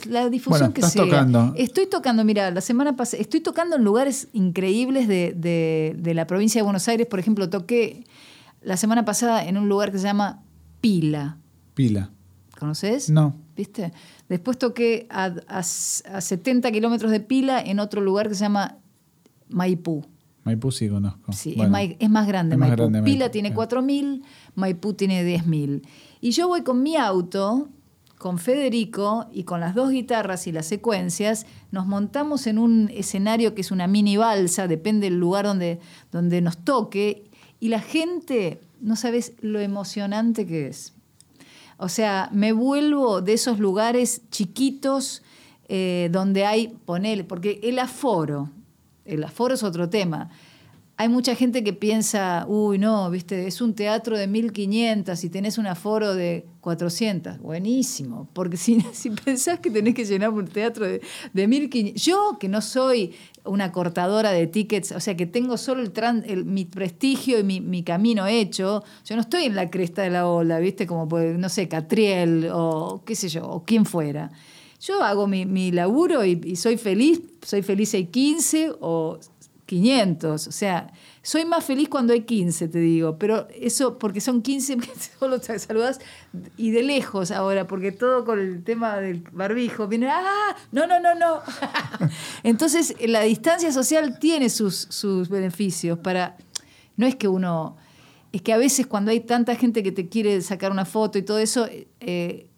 la 0.09 0.29
difusión 0.29 0.59
Bueno, 0.69 0.73
que 0.73 0.79
estás 0.81 0.93
sea. 0.93 1.03
tocando. 1.03 1.53
Estoy 1.57 1.87
tocando, 1.87 2.23
mira, 2.23 2.49
la 2.49 2.61
semana 2.61 2.95
pasada, 2.95 3.21
estoy 3.21 3.41
tocando 3.41 3.75
en 3.75 3.83
lugares 3.83 4.29
increíbles 4.31 5.09
de, 5.09 5.33
de- 5.35 5.95
de 5.97 6.13
la 6.13 6.25
provincia 6.27 6.59
de 6.59 6.63
Buenos 6.63 6.87
Aires. 6.87 7.07
Por 7.07 7.19
ejemplo, 7.19 7.49
toqué 7.49 8.05
la 8.61 8.77
semana 8.77 9.05
pasada 9.05 9.45
en 9.45 9.57
un 9.57 9.67
lugar 9.69 9.91
que 9.91 9.97
se 9.97 10.03
llama 10.05 10.43
Pila. 10.81 11.37
Pila. 11.73 12.09
¿Conoces? 12.59 13.09
No. 13.09 13.35
¿Viste? 13.55 13.91
Después 14.29 14.57
toqué 14.57 15.07
a, 15.09 15.33
a- 15.47 15.59
a 15.59 15.63
70 16.21 16.71
kilómetros 16.71 17.11
de 17.11 17.19
Pila 17.19 17.59
en 17.61 17.79
otro 17.79 18.01
lugar 18.01 18.29
que 18.29 18.35
se 18.35 18.41
llama 18.41 18.77
Maipú. 19.49 20.05
Maipú 20.43 20.71
sí 20.71 20.89
conozco. 20.89 21.31
Sí, 21.33 21.53
Bueno, 21.55 21.77
es, 21.77 21.95
es 21.99 22.09
más 22.09 22.27
grande 22.27 22.55
es 22.55 22.59
más 22.59 22.69
Maipú. 22.69 22.83
grande 22.89 23.03
Pila 23.03 23.29
tiene 23.29 23.49
sí. 23.49 23.55
4.000, 23.55 24.21
Maipú 24.55 24.93
tiene 24.93 25.23
10.000. 25.23 25.81
Y 26.19 26.31
yo 26.31 26.47
voy 26.47 26.61
con 26.63 26.81
mi 26.81 26.95
auto, 26.95 27.69
con 28.17 28.37
Federico 28.37 29.27
y 29.31 29.43
con 29.43 29.59
las 29.59 29.75
dos 29.75 29.89
guitarras 29.91 30.47
y 30.47 30.51
las 30.51 30.65
secuencias, 30.67 31.45
nos 31.71 31.85
montamos 31.87 32.47
en 32.47 32.57
un 32.59 32.89
escenario 32.93 33.53
que 33.55 33.61
es 33.61 33.71
una 33.71 33.87
mini 33.87 34.17
balsa, 34.17 34.67
depende 34.67 35.09
del 35.09 35.19
lugar 35.19 35.45
donde, 35.45 35.79
donde 36.11 36.41
nos 36.41 36.57
toque, 36.57 37.23
y 37.61 37.69
la 37.69 37.79
gente, 37.79 38.59
no 38.81 38.97
sabes 38.97 39.33
lo 39.39 39.59
emocionante 39.59 40.45
que 40.47 40.67
es. 40.67 40.93
O 41.77 41.87
sea, 41.87 42.27
me 42.33 42.51
vuelvo 42.53 43.21
de 43.21 43.33
esos 43.33 43.59
lugares 43.59 44.23
chiquitos 44.31 45.21
eh, 45.69 46.09
donde 46.11 46.45
hay, 46.45 46.69
ponele, 46.85 47.23
porque 47.23 47.59
el 47.63 47.77
aforo, 47.77 48.49
el 49.05 49.23
aforo 49.23 49.53
es 49.53 49.61
otro 49.63 49.89
tema. 49.89 50.31
Hay 51.01 51.09
mucha 51.09 51.33
gente 51.33 51.63
que 51.63 51.73
piensa, 51.73 52.45
uy, 52.47 52.77
no, 52.77 53.09
viste, 53.09 53.47
es 53.47 53.59
un 53.59 53.73
teatro 53.73 54.15
de 54.19 54.27
1500 54.27 55.23
y 55.23 55.31
tenés 55.31 55.57
un 55.57 55.65
aforo 55.65 56.13
de 56.13 56.45
400. 56.61 57.39
Buenísimo, 57.39 58.29
porque 58.33 58.55
si, 58.55 58.79
si 58.93 59.09
pensás 59.09 59.59
que 59.59 59.71
tenés 59.71 59.95
que 59.95 60.05
llenar 60.05 60.29
un 60.29 60.45
teatro 60.45 60.85
de, 60.85 61.01
de 61.33 61.47
1500, 61.47 62.03
yo 62.03 62.37
que 62.39 62.47
no 62.49 62.61
soy 62.61 63.15
una 63.45 63.71
cortadora 63.71 64.29
de 64.31 64.45
tickets, 64.45 64.91
o 64.91 64.99
sea, 64.99 65.17
que 65.17 65.25
tengo 65.25 65.57
solo 65.57 65.81
el, 65.81 65.91
tran- 65.91 66.23
el- 66.27 66.45
mi 66.45 66.65
prestigio 66.65 67.39
y 67.39 67.43
mi, 67.43 67.61
mi 67.61 67.81
camino 67.81 68.27
hecho, 68.27 68.83
yo 69.03 69.15
no 69.15 69.21
estoy 69.21 69.45
en 69.45 69.55
la 69.55 69.71
cresta 69.71 70.03
de 70.03 70.11
la 70.11 70.27
ola, 70.27 70.59
viste, 70.59 70.85
como, 70.85 71.07
pues, 71.07 71.35
no 71.35 71.49
sé, 71.49 71.67
Catriel 71.67 72.47
o 72.53 73.01
qué 73.07 73.15
sé 73.15 73.27
yo, 73.27 73.47
o 73.49 73.63
quien 73.63 73.85
fuera. 73.87 74.29
Yo 74.81 75.03
hago 75.03 75.25
mi, 75.27 75.47
mi 75.47 75.71
laburo 75.71 76.23
y, 76.25 76.55
soy 76.55 76.77
feliz, 76.77 77.21
soy 77.43 77.61
feliz 77.63 77.93
hay 77.95 78.05
15 78.05 78.71
o 78.81 79.19
500, 79.71 80.47
o 80.47 80.51
sea, 80.51 80.91
soy 81.21 81.45
más 81.45 81.63
feliz 81.63 81.87
cuando 81.87 82.11
hay 82.11 82.23
15, 82.23 82.67
te 82.67 82.79
digo, 82.79 83.17
pero 83.17 83.47
eso 83.57 83.97
porque 83.97 84.19
son 84.19 84.41
15 84.41 84.75
que 84.79 84.89
solo 85.17 85.39
te 85.39 85.57
saludás 85.57 85.99
y 86.57 86.71
de 86.71 86.83
lejos 86.83 87.31
ahora, 87.31 87.67
porque 87.67 87.93
todo 87.93 88.25
con 88.25 88.37
el 88.37 88.65
tema 88.65 88.97
del 88.97 89.23
barbijo 89.31 89.87
viene, 89.87 90.09
ah, 90.09 90.55
no, 90.73 90.87
no, 90.87 90.99
no, 90.99 91.15
no. 91.15 91.39
Entonces, 92.43 92.93
la 93.07 93.21
distancia 93.21 93.71
social 93.71 94.19
tiene 94.19 94.49
sus, 94.49 94.75
sus 94.89 95.29
beneficios 95.29 95.97
para, 95.99 96.35
no 96.97 97.07
es 97.07 97.15
que 97.15 97.29
uno, 97.29 97.77
es 98.33 98.41
que 98.41 98.51
a 98.51 98.57
veces 98.57 98.87
cuando 98.87 99.11
hay 99.11 99.21
tanta 99.21 99.55
gente 99.55 99.83
que 99.83 99.93
te 99.93 100.09
quiere 100.09 100.41
sacar 100.41 100.71
una 100.71 100.83
foto 100.83 101.17
y 101.17 101.21
todo 101.21 101.39
eso, 101.39 101.65
eh, 102.01 102.49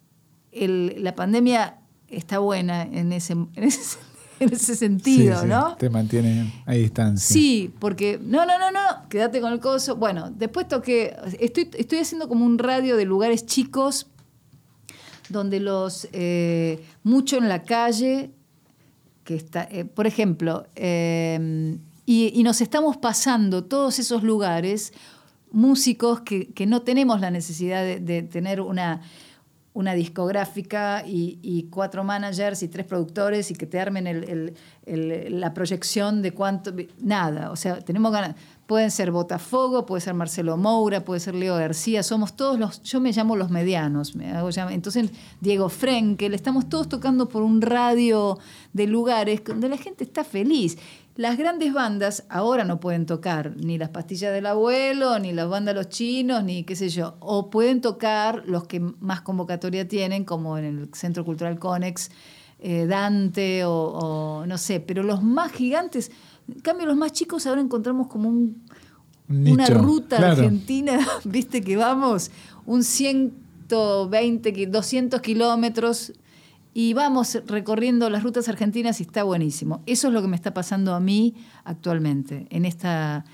el- 0.52 0.96
la 1.04 1.14
pandemia 1.14 1.78
está 2.08 2.40
buena 2.40 2.82
en 2.82 3.14
ese, 3.14 3.34
en 3.34 3.50
ese, 3.64 4.00
en 4.44 4.54
ese 4.54 4.76
sentido, 4.76 5.36
Sí, 5.36 5.42
sí, 5.44 5.48
¿no? 5.48 5.76
Te 5.76 5.90
mantiene 5.90 6.64
a 6.66 6.74
distancia. 6.74 7.34
Sí, 7.34 7.74
porque 7.80 8.20
no, 8.22 8.46
no, 8.46 8.58
no, 8.60 8.72
no, 8.72 9.10
quédate 9.10 9.42
con 9.42 9.54
el 9.54 9.60
coso. 9.60 9.96
Bueno, 9.96 10.32
después 10.32 10.68
toqué, 10.68 11.16
estoy, 11.40 11.70
estoy 11.78 12.00
haciendo 12.00 12.28
como 12.28 12.46
un 12.46 12.58
radio 12.58 12.98
de 12.98 13.06
lugares 13.06 13.46
chicos 13.46 14.08
donde 15.30 15.60
los, 15.60 16.08
eh, 16.12 16.84
mucho 17.04 17.38
en 17.38 17.50
la 17.50 17.64
calle, 17.64 18.32
que 19.24 19.36
está, 19.36 19.68
eh, 19.72 19.86
por 19.86 20.06
ejemplo, 20.06 20.68
eh, 20.76 21.78
y, 22.06 22.32
y 22.34 22.44
nos 22.44 22.62
estamos 22.62 22.98
pasando 22.98 23.64
todos 23.64 24.00
esos 24.00 24.24
lugares, 24.24 24.94
músicos 25.52 26.22
que, 26.22 26.48
que 26.54 26.66
no 26.66 26.82
tenemos 26.82 27.22
la 27.22 27.32
necesidad 27.32 27.84
de, 27.84 28.00
de 28.00 28.24
tener 28.24 28.60
una, 28.60 29.02
una 29.74 29.94
discográfica 29.94 31.04
y, 31.06 31.68
cuatro 31.72 32.04
managers 32.04 32.62
y 32.64 32.68
tres 32.68 32.86
productores 32.86 33.50
y 33.52 33.56
que 33.56 33.66
te 33.66 33.80
armen 33.80 34.06
el- 34.08 34.54
la 34.86 35.54
proyección 35.54 36.22
de 36.22 36.32
cuánto. 36.32 36.74
Nada, 37.00 37.52
o 37.52 37.56
sea, 37.56 37.80
tenemos 37.80 38.12
ganas. 38.12 38.36
Pueden 38.68 38.92
ser 38.92 39.12
Botafogo, 39.12 39.86
puede 39.86 40.02
ser 40.02 40.14
Marcelo 40.14 40.56
Moura, 40.58 41.04
puede 41.04 41.20
ser 41.20 41.36
Leo 41.36 41.56
García, 41.56 42.02
somos 42.04 42.36
todos 42.36 42.58
los. 42.60 42.82
Yo 42.84 43.00
me 43.02 43.12
llamo 43.12 43.36
los 43.36 43.50
medianos, 43.50 44.14
entonces 44.70 45.10
Diego 45.42 45.70
Frenkel, 45.70 46.34
estamos 46.34 46.70
todos 46.70 46.88
tocando 46.88 47.28
por 47.28 47.44
un 47.44 47.62
radio 47.62 48.38
de 48.72 48.88
lugares 48.88 49.42
donde 49.46 49.70
la 49.70 49.78
gente 49.78 50.04
está 50.04 50.24
feliz. 50.24 50.78
Las 51.16 51.38
grandes 51.38 51.74
bandas 51.74 52.24
ahora 52.30 52.64
no 52.66 52.80
pueden 52.80 53.06
tocar 53.06 53.56
ni 53.58 53.78
las 53.78 53.90
pastillas 53.90 54.34
del 54.34 54.48
abuelo, 54.48 55.20
ni 55.20 55.32
las 55.32 55.48
bandas 55.48 55.76
Los 55.76 55.90
Chinos, 55.90 56.44
ni 56.44 56.64
qué 56.64 56.76
sé 56.76 56.90
yo. 56.90 57.16
O 57.20 57.50
pueden 57.52 57.82
tocar 57.82 58.44
los 58.48 58.66
que 58.66 58.80
más 58.80 59.22
convocatoria 59.22 59.88
tienen, 59.88 60.26
como 60.26 60.58
en 60.58 60.66
el 60.66 60.90
Centro 60.94 61.24
Cultural 61.24 61.60
Conex, 61.60 62.10
eh, 62.60 62.88
Dante 62.88 63.64
o, 63.66 63.72
o 63.74 64.46
no 64.48 64.58
sé. 64.58 64.80
Pero 64.80 65.04
los 65.04 65.22
más 65.22 65.52
gigantes, 65.52 66.10
en 66.52 66.62
cambio 66.62 66.88
los 66.88 66.98
más 66.98 67.12
chicos 67.12 67.46
ahora 67.46 67.62
encontramos 67.62 68.08
como 68.08 68.30
un, 68.30 68.64
Un 69.30 69.48
una 69.50 69.68
ruta 69.68 70.18
claro. 70.18 70.34
argentina, 70.42 70.98
viste 71.26 71.62
que 71.62 71.78
vamos 71.78 72.32
un 72.66 72.84
120, 72.84 74.52
ki- 74.54 74.66
200 74.66 75.22
kilómetros 75.22 76.14
y 76.74 76.94
vamos 76.94 77.40
recorriendo 77.46 78.10
las 78.10 78.24
rutas 78.24 78.50
argentinas 78.50 79.00
y 79.00 79.04
está 79.04 79.24
buenísimo. 79.24 79.82
Eso 79.86 80.08
es 80.08 80.14
lo 80.14 80.22
que 80.22 80.28
me 80.28 80.36
está 80.36 80.54
pasando 80.54 80.94
a 80.94 81.00
mí 81.00 81.36
actualmente, 81.64 82.48
en 82.50 82.66
esta 82.66 83.26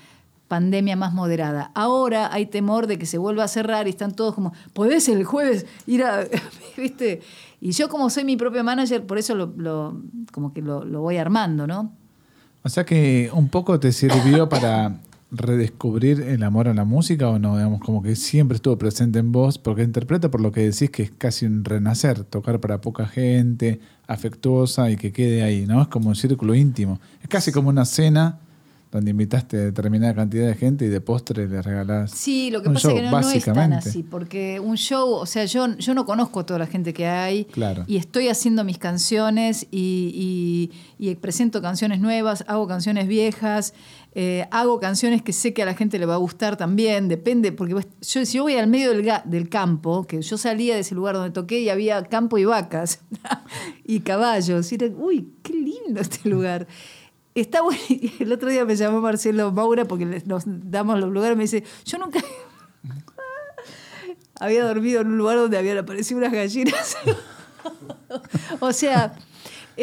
pandemia 0.48 0.96
más 0.96 1.14
moderada. 1.14 1.70
Ahora 1.74 2.32
hay 2.32 2.46
temor 2.46 2.86
de 2.86 2.98
que 2.98 3.06
se 3.06 3.18
vuelva 3.18 3.44
a 3.44 3.48
cerrar 3.48 3.86
y 3.86 3.90
están 3.90 4.12
todos 4.12 4.34
como, 4.34 4.52
¿podés 4.72 5.08
el 5.08 5.24
jueves 5.24 5.66
ir 5.86 6.02
a...? 6.02 6.26
¿Viste? 6.76 7.20
Y 7.60 7.72
yo 7.72 7.88
como 7.88 8.10
soy 8.10 8.24
mi 8.24 8.36
propio 8.36 8.64
manager, 8.64 9.06
por 9.06 9.18
eso 9.18 9.34
lo, 9.34 10.02
como 10.32 10.52
que 10.52 10.60
lo 10.62 11.00
voy 11.00 11.18
armando, 11.18 11.66
¿no? 11.66 11.92
O 12.62 12.68
sea 12.68 12.84
que 12.84 13.30
un 13.32 13.48
poco 13.48 13.80
te 13.80 13.92
sirvió 13.92 14.48
para 14.48 15.00
redescubrir 15.32 16.20
el 16.22 16.42
amor 16.42 16.68
a 16.68 16.74
la 16.74 16.84
música 16.84 17.28
o 17.28 17.38
no, 17.38 17.56
digamos, 17.56 17.80
como 17.80 18.02
que 18.02 18.16
siempre 18.16 18.56
estuvo 18.56 18.76
presente 18.78 19.18
en 19.18 19.32
vos, 19.32 19.58
porque 19.58 19.82
interpreto 19.82 20.30
por 20.30 20.40
lo 20.40 20.52
que 20.52 20.62
decís 20.62 20.90
que 20.90 21.04
es 21.04 21.10
casi 21.16 21.46
un 21.46 21.64
renacer, 21.64 22.24
tocar 22.24 22.60
para 22.60 22.80
poca 22.80 23.06
gente, 23.06 23.80
afectuosa 24.06 24.90
y 24.90 24.96
que 24.96 25.12
quede 25.12 25.42
ahí, 25.42 25.66
¿no? 25.66 25.82
Es 25.82 25.88
como 25.88 26.08
un 26.08 26.16
círculo 26.16 26.54
íntimo. 26.54 27.00
Es 27.22 27.28
casi 27.28 27.52
como 27.52 27.68
una 27.68 27.84
cena 27.84 28.38
donde 28.90 29.12
invitaste 29.12 29.56
a 29.56 29.60
determinada 29.60 30.12
cantidad 30.16 30.48
de 30.48 30.54
gente 30.56 30.84
y 30.84 30.88
de 30.88 31.00
postre 31.00 31.46
le 31.46 31.62
regalás. 31.62 32.10
Sí, 32.10 32.50
lo 32.50 32.60
que 32.60 32.66
un 32.66 32.74
pasa 32.74 32.88
show, 32.88 32.96
es 32.96 33.02
que 33.04 33.06
no, 33.08 33.20
no 33.20 33.30
es 33.30 33.44
tan 33.44 33.72
así, 33.72 34.02
porque 34.02 34.58
un 34.58 34.76
show, 34.76 35.12
o 35.12 35.26
sea, 35.26 35.44
yo, 35.44 35.76
yo 35.78 35.94
no 35.94 36.04
conozco 36.04 36.40
a 36.40 36.46
toda 36.46 36.58
la 36.58 36.66
gente 36.66 36.92
que 36.92 37.06
hay 37.06 37.44
Claro. 37.44 37.84
y 37.86 37.98
estoy 37.98 38.26
haciendo 38.26 38.64
mis 38.64 38.78
canciones 38.78 39.68
y, 39.70 40.70
y- 40.98 41.08
y 41.10 41.14
presento 41.14 41.62
canciones 41.62 42.00
nuevas, 42.00 42.44
hago 42.48 42.66
canciones 42.66 43.06
viejas, 43.06 43.74
eh, 44.12 44.48
hago 44.50 44.80
canciones 44.80 45.22
que 45.22 45.32
sé 45.32 45.54
que 45.54 45.62
a 45.62 45.66
la 45.66 45.74
gente 45.74 45.98
le 45.98 46.06
va 46.06 46.14
a 46.14 46.18
gustar 46.18 46.56
también, 46.56 47.08
depende, 47.08 47.52
porque 47.52 47.74
yo, 47.74 47.80
si 48.00 48.36
yo 48.36 48.42
voy 48.42 48.56
al 48.56 48.66
medio 48.66 48.90
del, 48.90 49.48
campo, 49.48 50.04
que 50.06 50.20
yo 50.20 50.36
salía 50.36 50.74
de 50.74 50.80
ese 50.80 50.96
lugar 50.96 51.14
donde 51.14 51.30
toqué 51.30 51.60
y 51.60 51.68
había 51.68 52.02
campo 52.04 52.36
y 52.36 52.44
vacas 52.44 53.00
y 53.84 54.00
caballos, 54.00 54.72
y 54.72 54.74
era, 54.74 54.86
uy, 54.86 55.32
qué 55.42 55.52
lindo 55.52 56.00
este 56.00 56.28
lugar. 56.28 56.66
Está 57.34 57.62
bueno. 57.62 57.80
El 58.18 58.32
otro 58.32 58.48
día 58.48 58.64
me 58.64 58.74
llamó 58.74 59.00
Marcelo 59.00 59.52
Maura 59.52 59.84
porque 59.84 60.04
nos 60.04 60.42
damos 60.46 60.98
los 60.98 61.10
lugares. 61.10 61.36
Me 61.36 61.44
dice: 61.44 61.62
Yo 61.84 61.98
nunca 61.98 62.20
había 64.40 64.64
dormido 64.64 65.00
en 65.02 65.08
un 65.08 65.18
lugar 65.18 65.36
donde 65.36 65.56
habían 65.56 65.78
aparecido 65.78 66.18
unas 66.18 66.32
gallinas. 66.32 66.96
o 68.58 68.72
sea, 68.72 69.14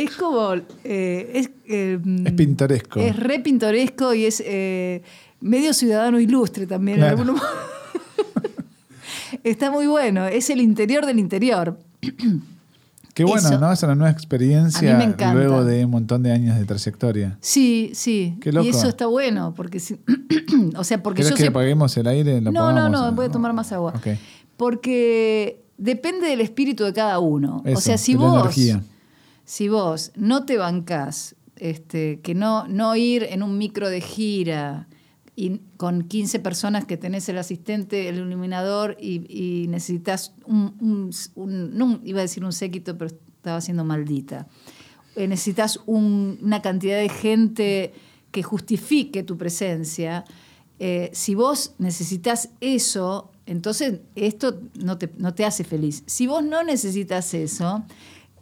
es 0.04 0.16
como. 0.16 0.54
eh, 0.84 1.32
es, 1.34 1.50
eh, 1.68 2.00
Es 2.26 2.34
pintoresco. 2.34 3.00
Es 3.00 3.16
re 3.16 3.40
pintoresco 3.40 4.14
y 4.14 4.26
es 4.26 4.44
eh, 4.46 5.02
medio 5.42 5.74
ciudadano 5.74 6.20
ilustre 6.20 6.68
también. 6.68 7.00
en 7.00 7.04
algún 7.06 7.36
Está 9.44 9.72
muy 9.72 9.88
bueno, 9.88 10.26
es 10.28 10.50
el 10.50 10.62
interior 10.62 11.06
del 11.06 11.20
interior. 11.20 11.78
Qué 13.14 13.24
bueno, 13.24 13.50
Eso. 13.50 13.60
¿no? 13.60 13.72
Es 13.72 13.82
una 13.82 13.96
nueva 13.96 14.12
experiencia 14.12 14.92
A 14.92 14.94
mí 14.94 15.00
me 15.00 15.06
encanta. 15.12 15.34
luego 15.34 15.66
de 15.66 15.86
un 15.86 15.90
montón 15.92 16.22
de 16.22 16.32
años 16.32 16.56
de 16.60 16.66
trayectoria. 16.66 17.36
Sí, 17.42 17.90
sí. 17.96 18.38
Qué 18.40 18.52
loco. 18.52 18.68
Y 18.68 18.70
eso 18.70 18.88
está 18.88 19.08
bueno, 19.08 19.56
porque 19.56 19.80
si- 19.80 20.00
o 20.78 20.84
sea, 20.84 21.02
porque 21.02 21.18
¿Querés 21.24 21.32
yo 21.32 21.36
que 21.36 21.42
sé- 21.44 21.48
apaguemos 21.50 21.98
el 21.98 22.06
aire? 22.08 22.40
¿Lo 22.42 22.52
No, 22.52 22.72
no, 22.72 22.90
no, 22.90 23.12
voy 23.14 23.26
a 23.26 23.32
tomar 23.32 23.54
más 23.54 23.72
agua. 23.72 24.00
Porque 24.56 25.64
depende 25.80 26.28
del 26.28 26.42
espíritu 26.42 26.84
de 26.84 26.94
cada 26.94 27.18
uno. 27.18 27.64
o 27.66 27.68
Eso, 27.68 27.82
sea, 27.82 27.98
si 27.98 28.14
vos, 28.16 28.40
energía. 28.40 28.82
Si 29.48 29.70
vos 29.70 30.12
no 30.16 30.44
te 30.46 30.58
bancás, 30.58 31.36
este, 31.56 32.20
que 32.20 32.36
no, 32.36 32.68
no 32.68 32.98
ir 32.98 33.24
en 33.24 33.44
un 33.44 33.58
micro 33.58 33.90
de 33.90 34.02
gira 34.02 34.90
y 35.38 35.62
con 35.78 36.04
15 36.04 36.40
personas 36.40 36.84
que 36.84 36.98
tenés 36.98 37.30
el 37.30 37.38
asistente, 37.38 38.10
el 38.10 38.18
iluminador 38.18 38.98
y, 39.00 39.68
necesitas 39.70 40.34
un, 40.46 41.12
no 41.36 42.02
iba 42.04 42.20
a 42.20 42.24
decir 42.24 42.44
un 42.44 42.52
séquito, 42.52 42.98
pero 42.98 43.10
estaba 43.38 43.62
siendo 43.62 43.86
maldita. 43.86 44.48
Eh, 45.16 45.30
necesitas 45.30 45.80
un- 45.86 46.38
una 46.42 46.62
cantidad 46.62 46.98
de 46.98 47.08
gente 47.08 47.94
que 48.32 48.44
justifique 48.44 49.24
tu 49.24 49.38
presencia. 49.38 50.26
Eh, 50.80 51.10
si 51.14 51.36
vos 51.36 51.74
necesitas 51.78 52.50
eso, 52.60 53.32
entonces 53.46 54.02
esto 54.16 54.60
no 54.84 54.98
te, 54.98 55.10
no 55.18 55.34
te 55.34 55.46
hace 55.46 55.64
feliz. 55.64 56.04
Si 56.06 56.28
vos 56.28 56.44
no 56.44 56.64
necesitas 56.64 57.34
eso, 57.34 57.86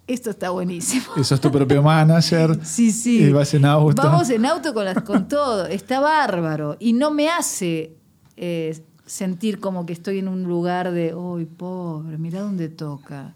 esto 0.08 0.30
está 0.30 0.50
buenísimo. 0.52 1.06
Y 1.18 1.24
sos 1.24 1.40
tu 1.42 1.52
propio 1.52 1.82
manager. 1.82 2.60
Sí, 2.64 2.92
sí. 2.92 3.24
Y 3.24 3.32
vas 3.32 3.54
en 3.54 3.66
auto. 3.66 4.02
Vamos 4.02 4.30
en 4.30 4.46
auto 4.46 4.74
con, 4.74 4.86
las- 4.86 5.02
con 5.04 5.28
todo. 5.28 5.66
Está 5.66 6.00
bárbaro. 6.00 6.78
Y 6.80 6.94
no 6.94 7.12
me 7.12 7.30
hace 7.30 7.96
eh, 8.38 8.80
sentir 9.06 9.60
como 9.60 9.86
que 9.86 9.94
estoy 9.94 10.20
en 10.20 10.28
un 10.28 10.44
lugar 10.44 10.92
de, 10.92 11.14
uy, 11.16 11.46
pobre, 11.46 12.18
mirá 12.18 12.42
dónde 12.42 12.70
toca. 12.70 13.36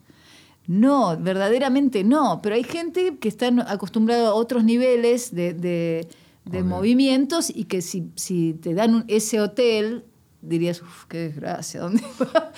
No, 0.67 1.17
verdaderamente 1.17 2.03
no. 2.03 2.41
Pero 2.43 2.55
hay 2.55 2.63
gente 2.63 3.17
que 3.19 3.27
está 3.27 3.47
acostumbrada 3.67 4.29
a 4.29 4.33
otros 4.33 4.63
niveles 4.63 5.33
de, 5.33 5.53
de- 5.53 6.07
de 6.45 6.59
Obvio. 6.61 6.65
movimientos 6.69 7.49
y 7.53 7.65
que 7.65 7.81
si, 7.81 8.09
si 8.15 8.53
te 8.53 8.73
dan 8.73 8.95
un- 8.95 9.05
ese 9.07 9.41
hotel, 9.41 10.05
dirías, 10.41 10.81
uff, 10.81 11.05
qué 11.05 11.17
desgracia, 11.17 11.81
¿dónde 11.81 12.01
va?". 12.21 12.51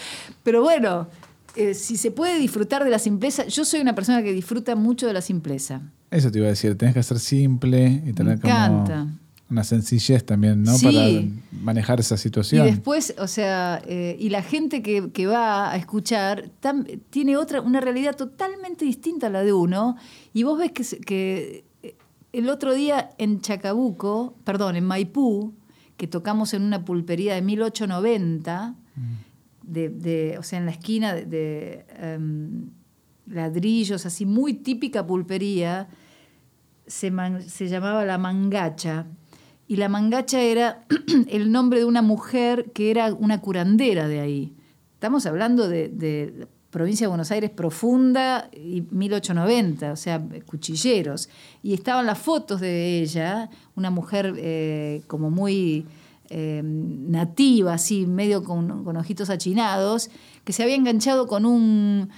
Pero 0.44 0.62
bueno, 0.62 1.08
eh, 1.56 1.74
si 1.74 1.98
se 1.98 2.12
puede 2.12 2.40
disfrutar 2.40 2.84
de 2.84 2.90
la 2.90 3.00
simpleza, 3.00 3.46
yo 3.48 3.66
soy 3.66 3.82
una 3.82 3.96
persona 3.96 4.22
que 4.24 4.32
disfruta 4.32 4.76
mucho 4.76 5.08
de 5.08 5.14
la 5.14 5.22
simpleza. 5.22 5.82
Eso 6.10 6.32
te 6.32 6.40
iba 6.40 6.48
a 6.48 6.52
decir, 6.52 6.78
tenés 6.78 6.94
que 6.94 7.04
ser 7.04 7.20
simple 7.20 8.02
y 8.06 8.14
tener 8.14 8.40
como 8.40 8.54
encanta. 8.54 9.08
una 9.50 9.64
sencillez 9.64 10.26
también, 10.26 10.64
¿no? 10.64 10.78
Sí. 10.78 10.86
Para 10.86 11.62
manejar 11.64 12.00
esa 12.00 12.16
Y 12.16 12.18
situación. 12.18 12.66
después, 12.68 13.14
o 13.18 13.28
sea, 13.28 13.82
eh, 13.86 14.16
y 14.20 14.30
la 14.30 14.42
gente 14.44 14.82
que, 14.82 15.10
que 15.12 15.28
va 15.28 15.72
a 15.72 15.76
escuchar 15.78 16.50
tam- 16.62 17.00
tiene 17.10 17.38
otra, 17.38 17.62
una 17.62 17.80
realidad 17.82 18.16
totalmente 18.16 18.86
distinta 18.86 19.28
a 19.28 19.30
la 19.30 19.44
de 19.44 19.54
uno. 19.54 19.96
Y 20.34 20.44
vos 20.44 20.58
ves 20.58 20.72
que, 21.06 21.66
eh, 21.84 21.96
el 22.34 22.50
otro 22.50 22.74
día 22.74 23.12
en 23.18 23.42
Chacabuco, 23.42 24.36
perdón, 24.46 24.76
en 24.78 24.86
Maipú, 24.86 25.54
que 25.98 26.08
tocamos 26.08 26.54
en 26.54 26.62
una 26.64 26.84
pulpería 26.86 27.36
de 27.36 27.42
1890, 27.42 28.76
de, 29.64 29.90
de- 29.90 30.38
o 30.38 30.44
sea, 30.44 30.60
en 30.60 30.66
la 30.66 30.72
esquina 30.72 31.14
de, 31.14 31.86
em, 31.98 32.70
ladrillos, 33.28 34.06
así 34.06 34.26
muy 34.26 34.54
típica 34.56 35.06
pulpería, 35.06 35.88
se, 36.88 37.12
se 37.48 37.68
llamaba 37.68 38.04
La 38.06 38.18
Mangacha. 38.18 39.06
Y 39.68 39.78
La 39.78 39.88
Mangacha 39.88 40.42
era 40.42 40.86
el 41.30 41.52
nombre 41.52 41.80
de 41.80 41.86
una 41.86 42.02
mujer 42.02 42.72
que 42.74 42.92
era 42.92 43.14
una 43.14 43.40
curandera 43.40 44.08
de 44.08 44.20
ahí. 44.20 44.54
Estamos 44.96 45.26
hablando 45.26 45.68
de, 45.70 45.88
de 45.90 46.48
provincia 46.70 47.06
de 47.06 47.10
Buenos 47.10 47.32
Aires 47.32 47.50
profunda 47.50 48.50
y 48.54 48.84
1890, 48.92 49.92
o 49.94 49.96
sea, 49.96 50.22
cuchilleros. 50.46 51.30
Y 51.64 51.74
estaban 51.74 52.06
las 52.06 52.18
fotos 52.20 52.60
de 52.62 53.00
ella, 53.02 53.50
una 53.76 53.90
mujer 53.90 54.34
eh, 54.38 55.02
como 55.08 55.30
muy 55.32 55.86
eh, 56.34 56.62
nativa, 56.64 57.74
así, 57.74 58.06
medio 58.08 58.44
con, 58.44 58.84
con 58.86 58.96
ojitos 58.98 59.30
achinados, 59.30 60.10
que 60.46 60.54
se 60.54 60.64
había 60.64 60.76
enganchado 60.76 61.28
con 61.28 61.46
un, 61.46 62.10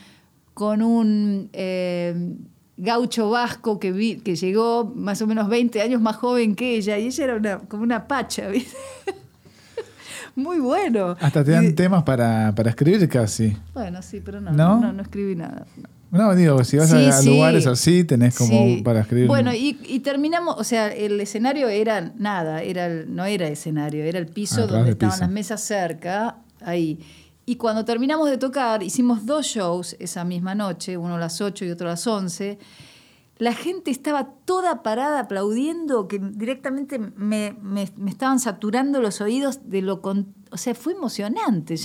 con 0.53 0.81
un 0.83 1.49
eh, 1.53 2.35
gaucho 2.77 3.29
vasco 3.31 3.79
que, 3.79 3.91
vi- 3.91 4.17
que 4.17 4.35
llegó 4.35 4.85
más 4.95 5.21
o 5.21 5.27
menos 5.27 5.49
20 5.49 5.81
años 5.81 5.99
más 5.99 6.15
joven 6.17 6.55
que 6.55 6.75
ella, 6.77 6.97
y 6.99 7.07
ella 7.07 7.23
era 7.23 7.35
una, 7.35 7.57
como 7.59 7.81
una 7.83 8.07
pacha, 8.07 8.47
¿viste? 8.49 8.77
Muy 10.35 10.59
bueno. 10.59 11.15
Hasta 11.19 11.43
te 11.43 11.51
Y- 11.51 11.53
dan 11.53 11.75
temas 11.75 12.03
para, 12.03 12.53
para 12.55 12.69
escribir 12.69 13.07
casi. 13.07 13.55
Bueno, 13.73 14.01
sí, 14.01 14.19
pero 14.23 14.41
no, 14.41 14.51
¿No? 14.51 14.79
no, 14.79 14.93
no, 14.93 15.01
escribí 15.03 15.35
nada. 15.35 15.65
No, 15.77 15.89
digo, 16.35 16.63
si 16.63 16.77
vas 16.77 16.89
Sí, 16.89 16.95
a, 17.05 17.11
sí. 17.11 17.29
lugares 17.29 17.65
así, 17.67 18.03
tenés 18.03 18.37
como 18.37 18.51
Sí. 18.51 18.81
para 18.83 19.01
escribir. 19.01 19.27
Bueno, 19.27 19.53
y, 19.53 19.79
y 19.87 19.99
terminamos, 20.01 20.55
o 20.59 20.63
sea, 20.63 20.87
el 20.93 21.19
escenario 21.19 21.67
era 21.69 22.13
nada, 22.17 22.61
era 22.61 22.85
el- 22.85 23.13
no 23.15 23.25
era 23.25 23.47
escenario, 23.47 24.03
era 24.03 24.19
el 24.19 24.27
piso 24.27 24.63
Ah, 24.63 24.67
donde 24.67 24.91
estaban 24.91 25.13
piso. 25.15 25.23
las 25.23 25.31
mesas 25.31 25.61
cerca, 25.61 26.37
ahí. 26.61 26.99
Y 27.45 27.55
cuando 27.57 27.83
terminamos 27.83 28.29
de 28.29 28.37
tocar, 28.37 28.83
hicimos 28.83 29.25
dos 29.25 29.45
shows 29.47 29.95
esa 29.99 30.23
misma 30.23 30.55
noche, 30.55 30.95
uno 30.97 31.15
a 31.15 31.19
las 31.19 31.41
8 31.41 31.65
y 31.65 31.71
otro 31.71 31.87
a 31.87 31.91
las 31.91 32.05
11. 32.07 32.57
La 33.39 33.53
gente 33.53 33.89
estaba 33.91 34.29
toda 34.45 34.83
parada 34.83 35.19
aplaudiendo, 35.21 36.07
que 36.07 36.19
directamente 36.19 36.99
me, 36.99 37.55
me- 37.61 37.89
me 37.97 38.11
estaban 38.11 38.39
saturando 38.39 39.01
los 39.01 39.19
oídos 39.19 39.61
de 39.69 39.81
lo... 39.81 40.01
con- 40.01 40.33
o 40.53 40.57
sea, 40.57 40.75
fue 40.75 40.93
emocionante. 40.93 41.75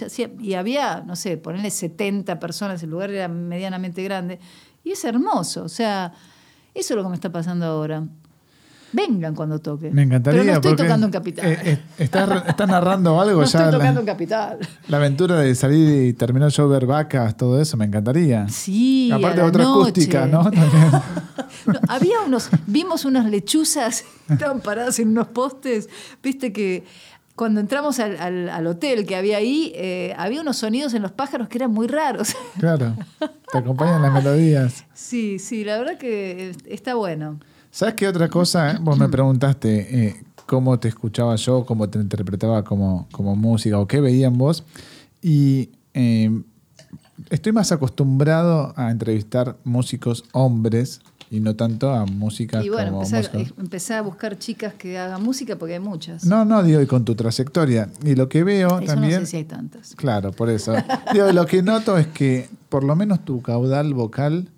Y 0.41 0.53
había, 0.53 1.03
no 1.07 1.17
sé, 1.17 1.39
ponerle 1.39 1.71
70 1.71 2.39
personas, 2.39 2.83
el 2.83 2.91
lugar 2.91 3.11
era 3.11 3.27
medianamente 3.27 4.03
grande. 4.05 4.39
Y 4.85 4.93
es 4.93 5.03
hermoso. 5.05 5.65
O 5.65 5.71
sea, 5.71 6.13
eso 6.75 6.93
es 6.93 6.97
lo 6.97 7.03
que 7.03 7.09
me 7.09 7.15
está 7.15 7.33
pasando 7.33 7.65
ahora. 7.65 8.05
Vengan 8.93 9.35
cuando 9.35 9.59
toque. 9.59 9.91
Me 9.91 10.03
encantaría. 10.03 10.41
Pero 10.41 10.53
no 10.53 10.57
estoy 10.59 10.77
tocando 10.77 11.07
en 11.07 11.13
Capital. 11.13 11.47
eh, 11.47 11.59
eh, 11.65 11.79
estás, 11.99 12.69
narrando 12.69 13.21
algo 13.21 13.41
no 13.41 13.47
ya. 13.47 13.59
estoy 13.59 13.73
tocando 13.79 14.01
la, 14.01 14.01
en 14.01 14.07
Capital. 14.07 14.59
la 14.89 14.97
aventura 14.97 15.41
de 15.41 15.55
salir 15.55 16.07
y 16.09 16.13
terminar 16.15 16.51
yo 16.51 16.69
ver 16.69 16.87
vacas, 16.87 17.37
todo 17.37 17.61
eso, 17.61 17.77
me 17.77 17.85
encantaría. 17.87 18.49
Sí, 18.49 19.11
Aparte 19.13 19.39
la 19.39 19.45
otra 19.47 19.65
noche. 19.65 19.91
acústica, 19.91 20.27
¿no? 20.27 20.51
No, 21.67 21.81
había 21.89 22.21
unos, 22.27 22.49
vimos 22.67 23.05
unas 23.05 23.27
lechuzas 23.27 24.05
que 24.27 24.35
estaban 24.35 24.61
paradas 24.61 24.99
en 25.01 25.09
unos 25.09 25.29
postes. 25.29 25.89
Viste 26.23 26.53
que 26.53 26.85
cuando 27.39 27.61
entramos 27.61 27.99
al, 28.01 28.19
al- 28.19 28.49
al 28.51 28.67
hotel 28.67 29.07
que 29.07 29.17
había 29.17 29.39
ahí, 29.39 29.73
eh, 29.75 30.13
había 30.19 30.43
unos 30.43 30.59
sonidos 30.59 30.93
en 30.93 31.01
los 31.01 31.13
pájaros 31.13 31.49
que 31.49 31.57
eran 31.59 31.73
muy 31.73 31.87
raros. 31.87 32.35
Claro. 32.59 32.95
Te 33.51 33.59
acompañan 33.59 34.03
las 34.03 34.13
melodías. 34.13 34.85
Sí, 34.93 35.39
sí, 35.39 35.65
la 35.65 35.79
verdad 35.79 35.97
que 35.97 36.53
está 36.67 36.95
bueno. 36.97 37.41
¿Sabes 37.71 37.95
qué 37.95 38.07
otra 38.09 38.29
cosa? 38.29 38.79
Vos 38.83 38.99
me 38.99 39.09
preguntaste 39.17 40.07
eh, 40.09 40.23
cómo 40.45 40.79
te 40.79 40.89
escuchaba 40.89 41.35
yo, 41.37 41.65
cómo 41.65 41.89
te 41.89 41.99
interpretaba 41.99 42.63
como, 42.65 43.09
como 43.13 43.35
música 43.37 43.79
o 43.79 43.87
qué 43.87 44.01
veía 44.01 44.27
en 44.27 44.37
vos. 44.37 44.65
Y 45.23 45.71
eh, 45.95 46.43
estoy 47.31 47.53
más 47.53 47.73
acostumbrado 47.73 48.73
a 48.77 48.91
entrevistar 48.91 49.57
músicos 49.65 50.25
hombres 50.33 51.01
y 51.31 51.41
no 51.41 51.55
tanto 51.57 51.91
a 51.93 52.07
música 52.07 52.63
Y 52.65 52.69
bueno, 52.71 52.93
como 52.93 53.03
empecé, 53.05 53.17
a- 53.17 53.33
músicos- 53.33 53.55
empecé 53.59 53.95
a 53.95 54.03
buscar 54.03 54.39
chicas 54.39 54.75
que 54.75 54.99
hagan 54.99 55.23
música 55.23 55.57
porque 55.57 55.75
hay 55.75 55.81
muchas. 55.81 56.25
No, 56.25 56.45
no, 56.45 56.63
digo, 56.63 56.81
y 56.81 56.87
con 56.87 57.05
tu 57.05 57.15
trayectoria. 57.15 57.91
Y 58.05 58.15
lo 58.15 58.29
que 58.29 58.45
veo 58.45 58.79
Eso 58.79 58.87
también... 58.87 59.15
no 59.21 59.21
sé 59.21 59.27
si 59.27 59.37
hay 59.39 59.45
tantas. 59.45 59.95
Claro, 59.95 60.33
por 60.33 60.49
eso. 60.49 60.75
Digo, 61.13 61.31
lo 61.33 61.45
que 61.47 61.63
noto 61.63 61.99
es 61.99 62.07
que 62.07 62.49
por 62.71 62.83
lo 62.85 62.97
menos 62.97 63.25
tu 63.25 63.43
caudal 63.43 63.93
vocal 63.95 64.49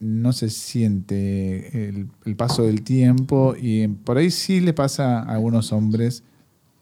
no 0.00 0.32
se 0.32 0.50
siente 0.50 1.88
el, 1.88 2.08
el 2.24 2.36
paso 2.36 2.62
del 2.64 2.82
tiempo 2.82 3.54
y 3.58 3.86
por 3.88 4.18
ahí 4.18 4.30
sí 4.30 4.60
le 4.60 4.74
pasa 4.74 5.20
a 5.20 5.34
algunos 5.34 5.72
hombres 5.72 6.22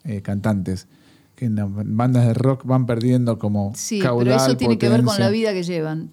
eh, 0.05 0.23
cantantes 0.23 0.87
que 1.37 1.45
en 1.47 1.55
las 1.57 1.69
bandas 1.73 2.27
de 2.27 2.35
rock 2.35 2.65
van 2.65 2.85
perdiendo 2.87 3.39
como 3.39 3.73
Sí, 3.77 4.01
caudal, 4.01 4.25
pero 4.27 4.37
eso 4.37 4.57
tiene 4.57 4.79
que 4.79 4.89
ver 4.89 5.03
con 5.05 5.19
la 5.19 5.29
vida 5.31 5.53
que 5.53 5.63
llevan. 5.63 6.11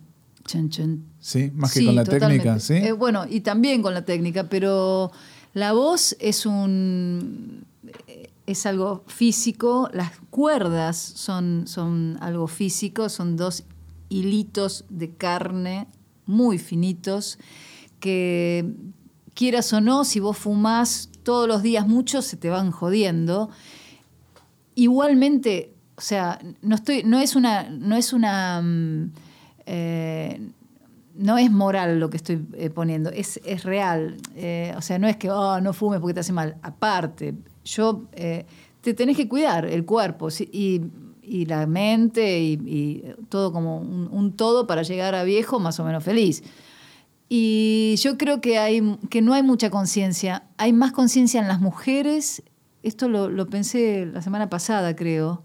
Chan, 0.49 0.69
chan. 0.71 1.03
Sí, 1.19 1.51
más 1.53 1.71
que 1.71 1.79
Sí, 1.81 1.85
con 1.85 1.93
la 1.95 2.03
totalmente. 2.03 2.37
técnica, 2.43 2.59
¿sí? 2.59 2.73
Eh, 2.73 2.91
bueno, 2.91 3.25
y 3.29 3.41
también 3.41 3.83
con 3.83 3.93
la 3.93 4.03
técnica, 4.03 4.45
pero 4.49 5.11
la 5.53 5.73
voz 5.73 6.15
es 6.19 6.47
un 6.47 7.65
eh, 8.07 8.31
es 8.47 8.65
algo 8.65 9.03
físico, 9.05 9.91
las 9.93 10.11
cuerdas 10.31 10.97
son, 10.97 11.67
son 11.67 12.17
algo 12.19 12.47
físico, 12.47 13.09
son 13.09 13.37
dos 13.37 13.63
hilitos 14.09 14.85
de 14.89 15.11
carne 15.11 15.85
muy 16.25 16.57
finitos 16.57 17.37
que 17.99 18.73
quieras 19.35 19.71
o 19.73 19.81
no, 19.81 20.03
si 20.03 20.19
vos 20.19 20.35
fumás 20.35 21.09
todos 21.21 21.47
los 21.47 21.61
días 21.61 21.87
mucho, 21.87 22.23
se 22.23 22.37
te 22.37 22.49
van 22.49 22.71
jodiendo. 22.71 23.51
Igualmente, 24.73 25.75
o 25.95 26.01
sea, 26.01 26.39
no 26.63 26.73
estoy, 26.73 27.03
no 27.03 27.19
es 27.19 27.35
una, 27.35 27.69
no 27.69 27.95
es 27.95 28.13
una 28.13 28.61
mm, 28.63 29.11
eh, 29.71 30.41
no 31.13 31.37
es 31.37 31.51
moral 31.51 31.99
lo 31.99 32.09
que 32.09 32.17
estoy 32.17 32.43
eh, 32.53 32.71
poniendo, 32.71 33.11
es, 33.11 33.39
es 33.45 33.63
real. 33.63 34.17
Eh, 34.35 34.73
o 34.75 34.81
sea, 34.81 34.97
no 34.97 35.07
es 35.07 35.15
que 35.15 35.29
oh, 35.29 35.61
no 35.61 35.73
fumes 35.73 35.99
porque 35.99 36.15
te 36.15 36.21
hace 36.21 36.33
mal. 36.33 36.57
Aparte, 36.63 37.35
yo 37.63 38.05
te 38.81 38.93
tenés 38.95 39.15
que 39.15 39.29
cuidar 39.29 39.65
el 39.65 39.85
cuerpo 39.85 40.29
y, 40.39 40.81
y 41.21 41.45
la 41.45 41.67
mente 41.67 42.39
y, 42.39 43.13
todo 43.29 43.53
como 43.53 43.77
un, 43.77 44.33
todo 44.35 44.65
para 44.65 44.81
llegar 44.81 45.13
a 45.13 45.23
viejo 45.23 45.59
más 45.59 45.79
o 45.79 45.83
menos 45.83 46.03
feliz. 46.03 46.41
Y 47.27 47.95
yo 47.99 48.17
creo 48.17 48.41
que, 48.41 48.57
hay, 48.57 48.97
que 49.11 49.21
no 49.21 49.33
hay 49.33 49.43
mucha 49.43 49.69
conciencia. 49.69 50.47
Hay 50.57 50.73
más 50.73 50.93
conciencia 50.93 51.39
en 51.39 51.47
las 51.47 51.61
mujeres. 51.61 52.41
Esto 52.81 53.07
lo, 53.07 53.29
lo, 53.29 53.45
pensé 53.45 54.07
la 54.07 54.23
semana 54.23 54.49
pasada, 54.49 54.95
creo. 54.95 55.43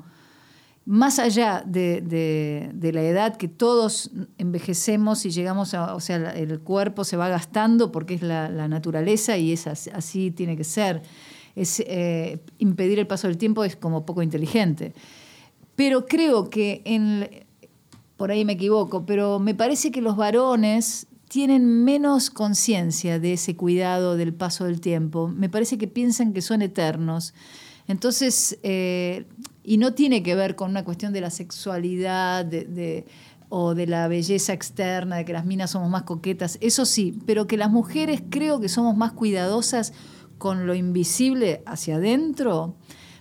Más 0.86 1.18
allá 1.18 1.62
de, 1.66 2.70
la 2.92 3.02
edad 3.02 3.36
que 3.36 3.48
todos 3.48 4.10
envejecemos 4.36 5.24
y 5.24 5.30
llegamos 5.30 5.72
a, 5.72 5.94
o 5.94 6.00
sea, 6.00 6.16
el 6.32 6.60
cuerpo 6.60 7.04
se 7.04 7.16
va 7.16 7.28
gastando 7.28 7.90
porque 7.90 8.14
es 8.14 8.22
la, 8.22 8.68
naturaleza 8.68 9.38
y 9.38 9.52
es 9.52 9.66
así, 9.66 10.30
tiene 10.30 10.56
que 10.56 10.64
ser. 10.64 11.02
Eh, 11.56 12.38
impedir 12.58 12.98
el 12.98 13.06
paso 13.06 13.28
del 13.28 13.38
tiempo 13.38 13.64
es 13.64 13.76
como 13.76 14.04
poco 14.04 14.22
inteligente. 14.22 14.92
Pero 15.74 16.04
creo 16.04 16.50
que 16.50 16.82
en, 16.84 17.28
por 18.16 18.30
ahí 18.30 18.44
me 18.44 18.52
equivoco, 18.52 19.06
pero 19.06 19.38
me 19.38 19.54
parece 19.54 19.90
que 19.90 20.02
los 20.02 20.16
varones 20.16 21.06
tienen 21.28 21.84
menos 21.84 22.30
conciencia 22.30 23.18
de 23.18 23.32
ese 23.32 23.56
cuidado 23.56 24.16
del 24.16 24.34
paso 24.34 24.66
del 24.66 24.80
tiempo. 24.80 25.28
Me 25.28 25.48
parece 25.48 25.78
que 25.78 25.88
piensan 25.88 26.32
que 26.32 26.42
son 26.42 26.62
eternos. 26.62 27.34
Entonces, 27.88 28.58
eh, 28.62 29.26
y 29.64 29.78
no 29.78 29.94
tiene 29.94 30.22
que 30.22 30.34
ver 30.34 30.54
con 30.54 30.70
una 30.70 30.84
cuestión 30.84 31.12
de 31.12 31.22
la 31.22 31.30
sexualidad 31.30 32.46
o 33.48 33.74
de 33.74 33.86
la 33.86 34.06
belleza 34.08 34.52
externa, 34.52 35.16
de 35.16 35.24
que 35.24 35.32
las 35.32 35.46
minas 35.46 35.70
somos 35.70 35.90
más 35.90 36.02
coquetas, 36.02 36.58
eso 36.60 36.84
sí, 36.84 37.18
pero 37.26 37.46
que 37.46 37.56
las 37.56 37.70
mujeres 37.70 38.22
creo 38.28 38.60
que 38.60 38.68
somos 38.68 38.96
más 38.96 39.12
cuidadosas 39.12 39.92
con 40.38 40.66
lo 40.66 40.74
invisible 40.74 41.62
hacia 41.64 41.96
adentro, 41.96 42.76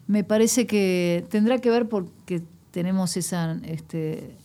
me 0.06 0.24
parece 0.24 0.68
que 0.68 1.26
tendrá 1.30 1.60
que 1.60 1.70
ver 1.70 1.88
porque 1.88 2.44
tenemos 2.72 3.16
esa, 3.16 3.58
este, 3.64 4.36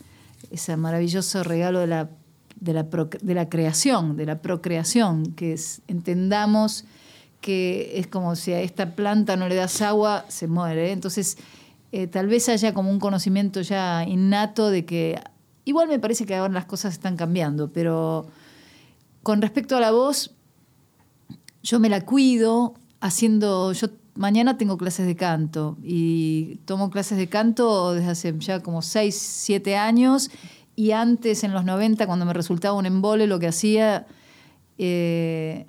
ese 0.50 0.76
maravilloso 0.76 1.42
regalo 1.42 1.80
de 1.80 1.88
la 1.88 2.10
de 2.60 2.72
la, 2.72 2.82
de 2.84 3.34
la 3.34 3.48
creación, 3.48 4.16
de 4.16 4.26
la 4.26 4.42
procreación, 4.42 5.32
que 5.34 5.56
entendamos 5.86 6.84
que 7.40 7.98
es 7.98 8.08
como 8.08 8.34
si 8.34 8.52
a 8.52 8.60
esta 8.60 8.96
planta 8.96 9.36
no 9.36 9.48
le 9.48 9.54
das 9.54 9.80
agua, 9.80 10.24
se 10.28 10.48
muere. 10.48 10.90
Entonces, 10.90 11.38
eh, 11.92 12.06
tal 12.06 12.26
vez 12.26 12.48
haya 12.48 12.74
como 12.74 12.90
un 12.90 12.98
conocimiento 12.98 13.60
ya 13.60 14.04
innato 14.04 14.70
de 14.70 14.84
que, 14.84 15.20
igual 15.64 15.88
me 15.88 15.98
parece 15.98 16.26
que 16.26 16.34
ahora 16.34 16.52
las 16.52 16.66
cosas 16.66 16.94
están 16.94 17.16
cambiando, 17.16 17.72
pero 17.72 18.26
con 19.22 19.42
respecto 19.42 19.76
a 19.76 19.80
la 19.80 19.90
voz, 19.90 20.34
yo 21.62 21.80
me 21.80 21.88
la 21.88 22.04
cuido 22.04 22.74
haciendo, 23.00 23.72
yo 23.72 23.88
mañana 24.14 24.58
tengo 24.58 24.76
clases 24.78 25.06
de 25.06 25.16
canto 25.16 25.76
y 25.82 26.56
tomo 26.64 26.90
clases 26.90 27.18
de 27.18 27.28
canto 27.28 27.94
desde 27.94 28.10
hace 28.10 28.34
ya 28.38 28.60
como 28.60 28.82
6, 28.82 29.14
7 29.16 29.76
años 29.76 30.30
y 30.78 30.92
antes, 30.92 31.42
en 31.42 31.52
los 31.52 31.64
90, 31.64 32.06
cuando 32.06 32.24
me 32.24 32.32
resultaba 32.32 32.78
un 32.78 32.86
embole, 32.86 33.26
lo 33.26 33.40
que 33.40 33.48
hacía, 33.48 34.06
eh, 34.78 35.66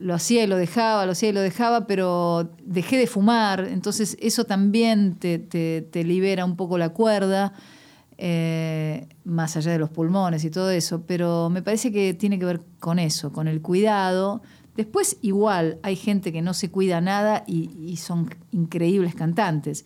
lo 0.00 0.14
hacía 0.14 0.42
y 0.44 0.46
lo 0.46 0.56
dejaba, 0.56 1.04
lo 1.04 1.12
hacía 1.12 1.28
y 1.28 1.32
lo 1.32 1.40
dejaba, 1.42 1.86
pero 1.86 2.50
dejé 2.64 2.96
de 2.96 3.06
fumar, 3.06 3.68
entonces 3.70 4.16
eso 4.20 4.44
también 4.44 5.16
te, 5.16 5.88
libera 6.04 6.44
un 6.44 6.56
poco 6.56 6.78
la 6.78 6.88
cuerda, 6.88 7.52
eh, 8.16 9.06
más 9.24 9.56
allá 9.56 9.72
de 9.72 9.78
los 9.78 9.90
pulmones 9.90 10.44
y 10.44 10.50
todo 10.50 10.70
eso, 10.70 11.02
pero 11.06 11.50
me 11.50 11.62
parece 11.62 11.92
que 11.92 12.14
tiene 12.14 12.38
que 12.38 12.46
ver 12.46 12.62
con 12.80 12.98
eso, 12.98 13.32
con 13.32 13.46
el 13.46 13.60
cuidado. 13.62 14.42
Después 14.76 15.18
igual 15.20 15.78
hay 15.82 15.96
gente 15.96 16.32
que 16.32 16.42
no 16.42 16.54
se 16.54 16.70
cuida 16.70 17.00
nada 17.00 17.44
y, 17.46 17.96
son 17.96 18.34
increíbles 18.52 19.14
cantantes. 19.14 19.84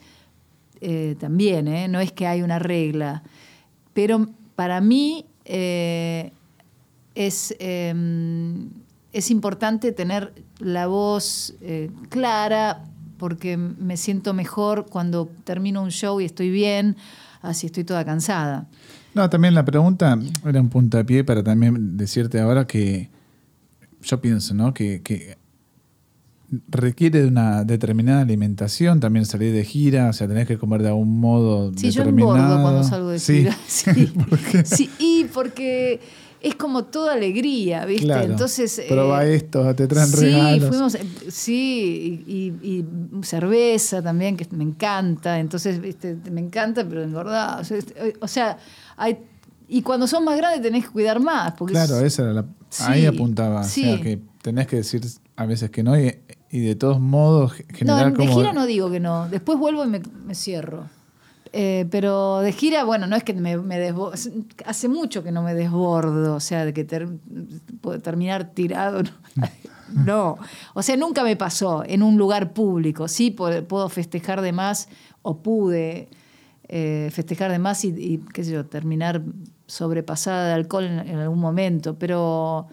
Eh, 0.80 1.16
también, 1.18 1.90
no 1.90 2.00
es 2.00 2.12
que 2.12 2.26
hay 2.26 2.42
una 2.42 2.58
regla. 2.58 3.22
Pero 3.92 4.28
para 4.54 4.80
mí 4.80 5.26
eh, 5.44 6.32
es, 7.14 7.54
em, 7.58 8.70
es, 9.14 9.30
importante 9.30 9.92
tener 9.92 10.34
la 10.58 10.86
voz 10.86 11.54
eh, 11.60 11.90
clara 12.08 12.84
porque 13.16 13.56
me 13.56 13.96
siento 13.96 14.34
mejor 14.34 14.86
cuando 14.86 15.30
termino 15.44 15.82
un 15.82 15.90
show 15.90 16.20
y 16.20 16.24
estoy 16.24 16.50
bien, 16.50 16.96
así 17.40 17.66
estoy 17.66 17.84
toda 17.84 18.04
cansada. 18.04 18.66
No, 19.14 19.30
también 19.30 19.54
la 19.54 19.64
pregunta 19.64 20.18
era 20.44 20.60
un 20.60 20.68
puntapié 20.68 21.24
para 21.24 21.42
también 21.42 21.96
decirte 21.96 22.40
ahora 22.40 22.66
que 22.66 23.08
yo 24.02 24.20
pienso, 24.20 24.54
¿no? 24.54 24.74
Que, 24.74 25.02
que 25.02 25.38
requiere 26.68 27.22
de 27.22 27.28
una 27.28 27.64
determinada 27.64 28.22
alimentación, 28.22 29.00
también 29.00 29.24
salir 29.26 29.52
de 29.52 29.64
gira, 29.64 30.08
o 30.08 30.12
sea, 30.12 30.28
tenés 30.28 30.46
que 30.46 30.58
comer 30.58 30.82
de 30.82 30.88
algún 30.88 31.20
modo 31.20 31.72
sí, 31.76 31.88
determinado. 31.88 32.36
yo 32.36 32.42
engordo 32.42 32.62
cuando 32.62 32.84
salgo 32.84 33.08
de 33.08 33.18
gira. 33.20 33.56
Sí, 33.66 34.12
sí, 34.64 34.90
y 34.98 35.24
porque 35.32 36.00
es 36.44 36.54
como 36.56 36.84
toda 36.84 37.14
alegría, 37.14 37.86
¿viste? 37.86 38.12
Entonces. 38.12 38.82
Proba 38.86 39.24
eh, 39.24 39.36
esto, 39.36 39.74
te 39.74 39.86
traen 39.86 40.08
sí, 40.08 40.60
Fuimos, 40.60 40.98
sí, 41.28 42.54
y, 42.62 42.84
cerveza 43.22 44.02
también, 44.02 44.36
que 44.36 44.46
me 44.50 44.62
encanta. 44.62 45.38
Entonces, 45.40 45.80
¿viste? 45.80 46.16
me 46.30 46.42
encanta, 46.42 46.86
pero 46.86 47.02
engordado. 47.02 47.62
O 48.20 48.28
sea, 48.28 48.58
hay. 48.96 49.18
Y 49.66 49.80
cuando 49.80 50.06
son 50.06 50.24
más 50.24 50.36
grandes 50.36 50.60
tenés 50.60 50.84
que 50.84 50.90
cuidar 50.90 51.18
más. 51.18 51.54
Porque 51.54 51.72
claro, 51.72 51.98
esa 52.00 52.22
era 52.24 52.32
la. 52.34 52.44
ahí 52.80 53.06
apuntaba. 53.06 53.62
O 53.62 53.64
sea, 53.64 53.98
que 54.00 54.20
tenés 54.42 54.66
que 54.66 54.76
decir 54.76 55.02
a 55.36 55.46
veces 55.46 55.70
que 55.70 55.82
no. 55.82 55.98
Y, 55.98 56.14
y 56.50 56.60
de 56.60 56.74
todos 56.76 57.00
modos 57.00 57.54
generar 57.72 58.12
no, 58.12 58.18
de 58.18 58.28
gira 58.28 58.52
no 58.52 58.66
digo 58.66 58.90
que 58.90 59.00
no. 59.00 59.28
Después 59.30 59.58
vuelvo 59.58 59.84
y 59.84 59.88
me, 59.88 60.34
cierro. 60.34 60.84
Eh, 61.56 61.86
pero 61.88 62.40
de 62.40 62.50
gira, 62.50 62.82
bueno, 62.82 63.06
no 63.06 63.14
es 63.14 63.22
que 63.22 63.32
me, 63.32 63.56
me 63.58 63.78
desbordo. 63.78 64.18
Hace 64.66 64.88
mucho 64.88 65.22
que 65.22 65.30
no 65.30 65.40
me 65.40 65.54
desbordo, 65.54 66.34
o 66.34 66.40
sea, 66.40 66.64
de 66.64 66.74
que 66.74 66.84
puedo 67.80 68.00
terminar 68.00 68.50
tirado. 68.52 69.02
No. 69.94 70.38
O 70.72 70.82
sea, 70.82 70.96
nunca 70.96 71.22
me 71.22 71.36
pasó 71.36 71.84
en 71.86 72.02
un 72.02 72.16
lugar 72.16 72.52
público. 72.52 73.06
Sí, 73.06 73.30
puedo, 73.30 73.88
festejar 73.90 74.40
de 74.40 74.50
más 74.50 74.88
o 75.22 75.42
pude 75.42 76.08
eh, 76.68 77.10
festejar 77.12 77.52
de 77.52 77.60
más 77.60 77.84
y, 77.84 78.18
qué 78.32 78.42
sé 78.42 78.52
yo, 78.52 78.64
terminar 78.66 79.22
sobrepasada 79.66 80.48
de 80.48 80.54
alcohol 80.54 80.84
en 80.84 81.16
algún 81.18 81.38
momento. 81.38 81.96
Pero 81.96 82.66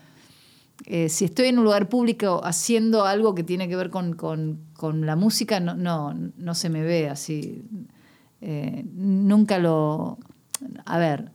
eh, 0.85 1.09
si 1.09 1.25
estoy 1.25 1.47
en 1.47 1.59
un 1.59 1.65
lugar 1.65 1.89
público 1.89 2.41
haciendo 2.43 3.05
algo 3.05 3.35
que 3.35 3.43
tiene 3.43 3.67
que 3.67 3.75
ver 3.75 3.91
con, 3.91 5.05
la 5.05 5.15
música, 5.15 5.59
no, 5.59 5.75
no, 5.75 6.13
no, 6.13 6.55
se 6.55 6.69
me 6.69 6.81
ve 6.81 7.09
así. 7.09 7.63
Eh, 8.41 8.83
nunca 8.93 9.59
lo... 9.59 10.17
A 10.85 10.97
ver, 10.97 11.31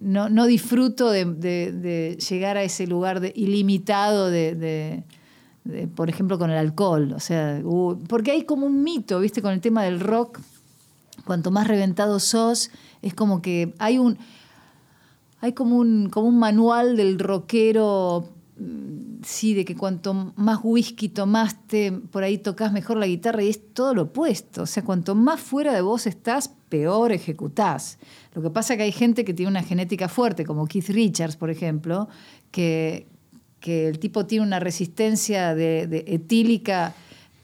no, 0.00 0.28
no 0.28 0.46
disfruto 0.46 1.10
de, 1.10 2.16
llegar 2.28 2.56
a 2.56 2.62
ese 2.62 2.86
lugar 2.86 3.20
de, 3.20 3.32
ilimitado 3.34 4.30
de, 4.30 5.02
por 5.94 6.08
ejemplo, 6.08 6.38
con 6.38 6.50
el 6.50 6.58
alcohol. 6.58 7.12
O 7.14 7.20
sea, 7.20 7.60
porque 8.08 8.30
hay 8.30 8.44
como 8.44 8.66
un 8.66 8.82
mito, 8.82 9.20
¿viste? 9.20 9.42
Con 9.42 9.52
el 9.52 9.60
tema 9.60 9.82
del 9.84 10.00
rock, 10.00 10.40
cuanto 11.24 11.50
más 11.50 11.66
reventado 11.66 12.20
sos, 12.20 12.70
es 13.02 13.14
como 13.14 13.42
que 13.42 13.74
hay 13.78 13.98
un... 13.98 14.18
Hay 15.40 15.52
como 15.52 15.76
un, 15.76 16.08
como 16.10 16.26
un 16.26 16.38
manual 16.40 16.96
del 16.96 17.16
rockero 17.16 18.28
sí, 19.22 19.54
de 19.54 19.64
que 19.64 19.74
cuanto 19.74 20.32
más 20.36 20.60
whisky 20.62 21.08
tomaste, 21.08 21.92
por 21.92 22.22
ahí 22.22 22.38
tocas 22.38 22.72
mejor 22.72 22.96
la 22.96 23.06
guitarra 23.06 23.42
y 23.42 23.48
es 23.48 23.72
todo 23.72 23.94
lo 23.94 24.02
opuesto. 24.02 24.62
O 24.62 24.66
sea, 24.66 24.84
cuanto 24.84 25.14
más 25.14 25.40
fuera 25.40 25.72
de 25.72 25.80
vos 25.80 26.06
estás, 26.06 26.50
peor 26.68 27.12
ejecutás. 27.12 27.98
Lo 28.34 28.42
que 28.42 28.50
pasa 28.50 28.74
es 28.74 28.78
que 28.78 28.84
hay 28.84 28.92
gente 28.92 29.24
que 29.24 29.34
tiene 29.34 29.50
una 29.50 29.62
genética 29.62 30.08
fuerte, 30.08 30.44
como 30.44 30.66
Keith 30.66 30.88
Richards, 30.88 31.36
por 31.36 31.50
ejemplo, 31.50 32.08
que, 32.50 33.06
que 33.60 33.88
el 33.88 33.98
tipo 33.98 34.26
tiene 34.26 34.46
una 34.46 34.60
resistencia 34.60 35.54
de, 35.54 36.04
etílica, 36.06 36.94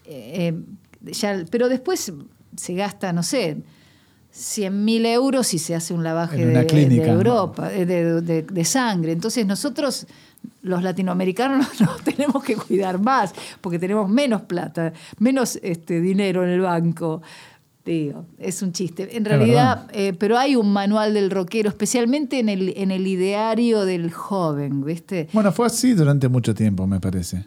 eh, 0.07 0.55
ya, 1.03 1.45
pero 1.51 1.69
después 1.69 2.13
se 2.57 2.75
gasta, 2.75 3.13
no 3.13 3.23
sé, 3.23 3.63
100 4.31 4.85
mil 4.85 5.07
euros 5.07 5.55
y 5.55 5.59
se 5.59 5.77
hace 5.77 5.95
un 5.95 6.03
lavaje 6.03 6.45
de, 6.45 7.09
Europa, 7.09 7.69
de, 7.69 8.43
de, 8.43 8.65
sangre. 8.65 9.13
Entonces 9.13 9.47
nosotros 9.47 10.09
los 10.63 10.83
latinoamericanos 10.83 11.69
nos 11.81 12.03
tenemos 12.03 12.43
que 12.43 12.57
cuidar 12.57 13.01
más, 13.01 13.33
porque 13.61 13.79
tenemos 13.79 14.09
menos 14.09 14.43
plata, 14.43 14.93
menos 15.19 15.59
este, 15.63 16.01
dinero 16.01 16.45
en 16.45 16.51
el 16.51 16.61
banco. 16.61 17.23
Digo, 17.85 18.25
es 18.39 18.63
un 18.63 18.73
chiste. 18.73 19.15
En 19.15 19.27
realidad, 19.27 19.91
eh, 19.93 20.15
pero 20.19 20.39
hay 20.39 20.57
un 20.57 20.73
manual 20.73 21.13
del 21.13 21.31
rockero, 21.31 21.69
especialmente 21.69 22.39
en 22.39 22.49
el, 22.49 22.73
en 22.79 22.91
el 22.91 23.07
ideario 23.07 23.85
del 23.85 24.11
joven, 24.11 24.83
¿viste? 24.85 25.29
Bueno, 25.35 25.53
fue 25.53 25.67
así 25.67 25.93
durante 25.93 26.29
mucho 26.29 26.55
tiempo, 26.55 26.87
me 26.87 26.99
parece. 26.99 27.45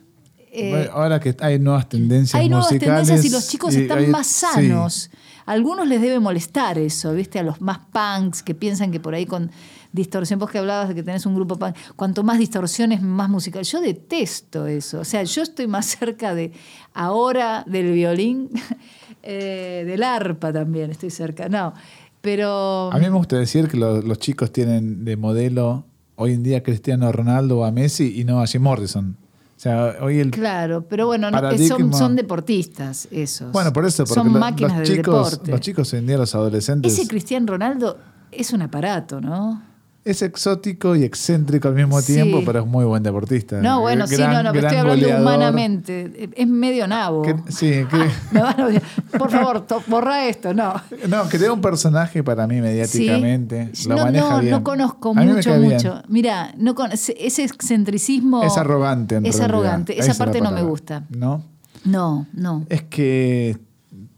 Eh, 0.51 0.89
ahora 0.91 1.19
que 1.19 1.35
hay 1.39 1.59
nuevas 1.59 1.87
tendencias 1.89 2.39
hay 2.39 2.49
nuevas 2.49 2.69
tendencias 2.69 3.23
y 3.25 3.29
los 3.29 3.47
chicos 3.47 3.75
están 3.75 4.09
más 4.09 4.27
sanos. 4.27 5.09
Algunos 5.47 5.87
les 5.87 5.99
debe 6.01 6.19
molestar 6.19 6.77
eso, 6.77 7.13
¿viste? 7.13 7.39
A 7.39 7.43
los 7.43 7.59
más 7.61 7.79
punks 7.91 8.43
que 8.43 8.53
piensan 8.53 8.91
que 8.91 8.99
por 8.99 9.15
ahí 9.15 9.25
con 9.25 9.49
distorsión. 9.91 10.39
Vos 10.39 10.51
que 10.51 10.59
hablabas 10.59 10.89
de 10.89 10.95
que 10.95 11.01
tenés 11.03 11.25
un 11.25 11.33
grupo, 11.33 11.57
cuanto 11.95 12.21
más 12.23 12.37
distorsiones, 12.37 13.01
más 13.01 13.29
musical. 13.29 13.63
Yo 13.63 13.81
detesto 13.81 14.67
eso. 14.67 14.99
O 14.99 15.05
sea, 15.05 15.23
yo 15.23 15.41
estoy 15.41 15.65
más 15.67 15.85
cerca 15.87 16.35
de 16.35 16.51
ahora 16.93 17.63
del 17.65 17.91
violín, 17.93 18.49
eh, 19.23 19.83
del 19.87 20.03
arpa 20.03 20.53
también 20.53 20.91
estoy 20.91 21.09
cerca. 21.09 21.49
No. 21.49 21.73
Pero. 22.21 22.91
A 22.91 22.97
mí 22.97 23.05
me 23.05 23.17
gusta 23.17 23.37
decir 23.37 23.67
que 23.67 23.77
lo- 23.77 24.01
los 24.01 24.19
chicos 24.19 24.51
tienen 24.51 25.05
de 25.05 25.15
modelo 25.17 25.85
hoy 26.15 26.33
en 26.33 26.43
día 26.43 26.61
Cristiano 26.63 27.11
Ronaldo 27.11 27.59
o 27.59 27.63
a 27.65 27.71
Messi 27.71 28.19
y 28.19 28.23
no 28.25 28.41
a 28.41 28.47
Jim 28.47 28.63
Morrison. 28.63 29.15
O 29.57 29.59
sea, 29.59 29.95
hoy 30.01 30.19
el. 30.19 30.29
Claro, 30.29 30.85
pero 30.87 31.07
bueno, 31.07 31.31
no- 31.31 31.37
Paradigma. 31.41 31.77
son, 31.77 31.93
son 31.93 32.15
deportistas 32.15 33.07
esos. 33.09 33.51
Bueno, 33.51 33.73
por 33.73 33.85
eso, 33.85 34.03
porque 34.03 34.13
son 34.13 34.31
lo- 34.33 34.39
máquinas 34.39 34.77
los, 34.79 34.87
chicos, 34.87 35.31
deporte. 35.31 35.51
los 35.51 35.59
chicos 35.61 35.93
hoy 35.93 35.99
en 35.99 36.07
día, 36.07 36.17
los 36.17 36.35
adolescentes, 36.35 36.93
Ese 36.93 37.07
Cristiano 37.07 37.47
Ronaldo 37.47 37.97
es 38.31 38.53
un 38.53 38.61
aparato, 38.61 39.19
¿no? 39.19 39.63
Es 40.09 40.21
exótico 40.21 40.95
y 40.95 41.03
excéntrico 41.03 41.67
al 41.67 41.75
mismo 41.75 42.01
Sí. 42.01 42.13
tiempo, 42.13 42.41
pero 42.45 42.61
es 42.61 42.65
muy 42.65 42.85
buen 42.85 43.03
deportista. 43.03 43.61
No, 43.61 43.81
bueno, 43.81 44.07
sí, 44.07 44.15
Gran- 44.15 44.31
no, 44.33 44.43
no, 44.43 44.51
pero 44.53 44.67
estoy 44.67 44.79
hablando 44.79 45.01
goleador. 45.05 45.21
humanamente. 45.21 46.29
Es 46.35 46.47
medio 46.47 46.87
nabo. 46.87 47.21
Que- 47.23 47.35
sí, 47.49 47.71
que- 47.89 48.09
Me 48.31 48.41
van 48.41 48.59
a. 48.61 49.17
Por 49.17 49.29
favor, 49.31 49.67
to- 49.67 49.83
borra 49.87 50.25
esto, 50.27 50.53
no. 50.53 50.73
no, 51.07 51.23
crea 51.29 51.51
un 51.53 51.61
personaje 51.61 52.23
para 52.23 52.47
mí 52.47 52.61
mediáticamente. 52.61 53.69
Sí. 53.73 53.89
Lo 53.89 53.95
no, 53.97 54.03
maneja 54.05 54.29
no, 54.29 54.39
bien. 54.39 54.51
no 54.51 54.63
conozco 54.63 55.13
mucho, 55.13 55.55
mucho. 55.57 56.01
Mira, 56.07 56.53
no 56.57 56.73
con- 56.75 56.91
ese 56.91 57.43
excentricismo. 57.43 58.43
Es 58.43 58.57
arrogante, 58.57 59.15
en 59.15 59.25
Es 59.25 59.37
realidad. 59.37 59.55
arrogante. 59.59 59.99
Esa 59.99 60.13
parte 60.13 60.41
no 60.41 60.51
me 60.51 60.63
gusta. 60.63 61.03
¿No? 61.09 61.43
No, 61.85 62.25
no. 62.33 62.65
Es 62.69 62.81
que 62.83 63.57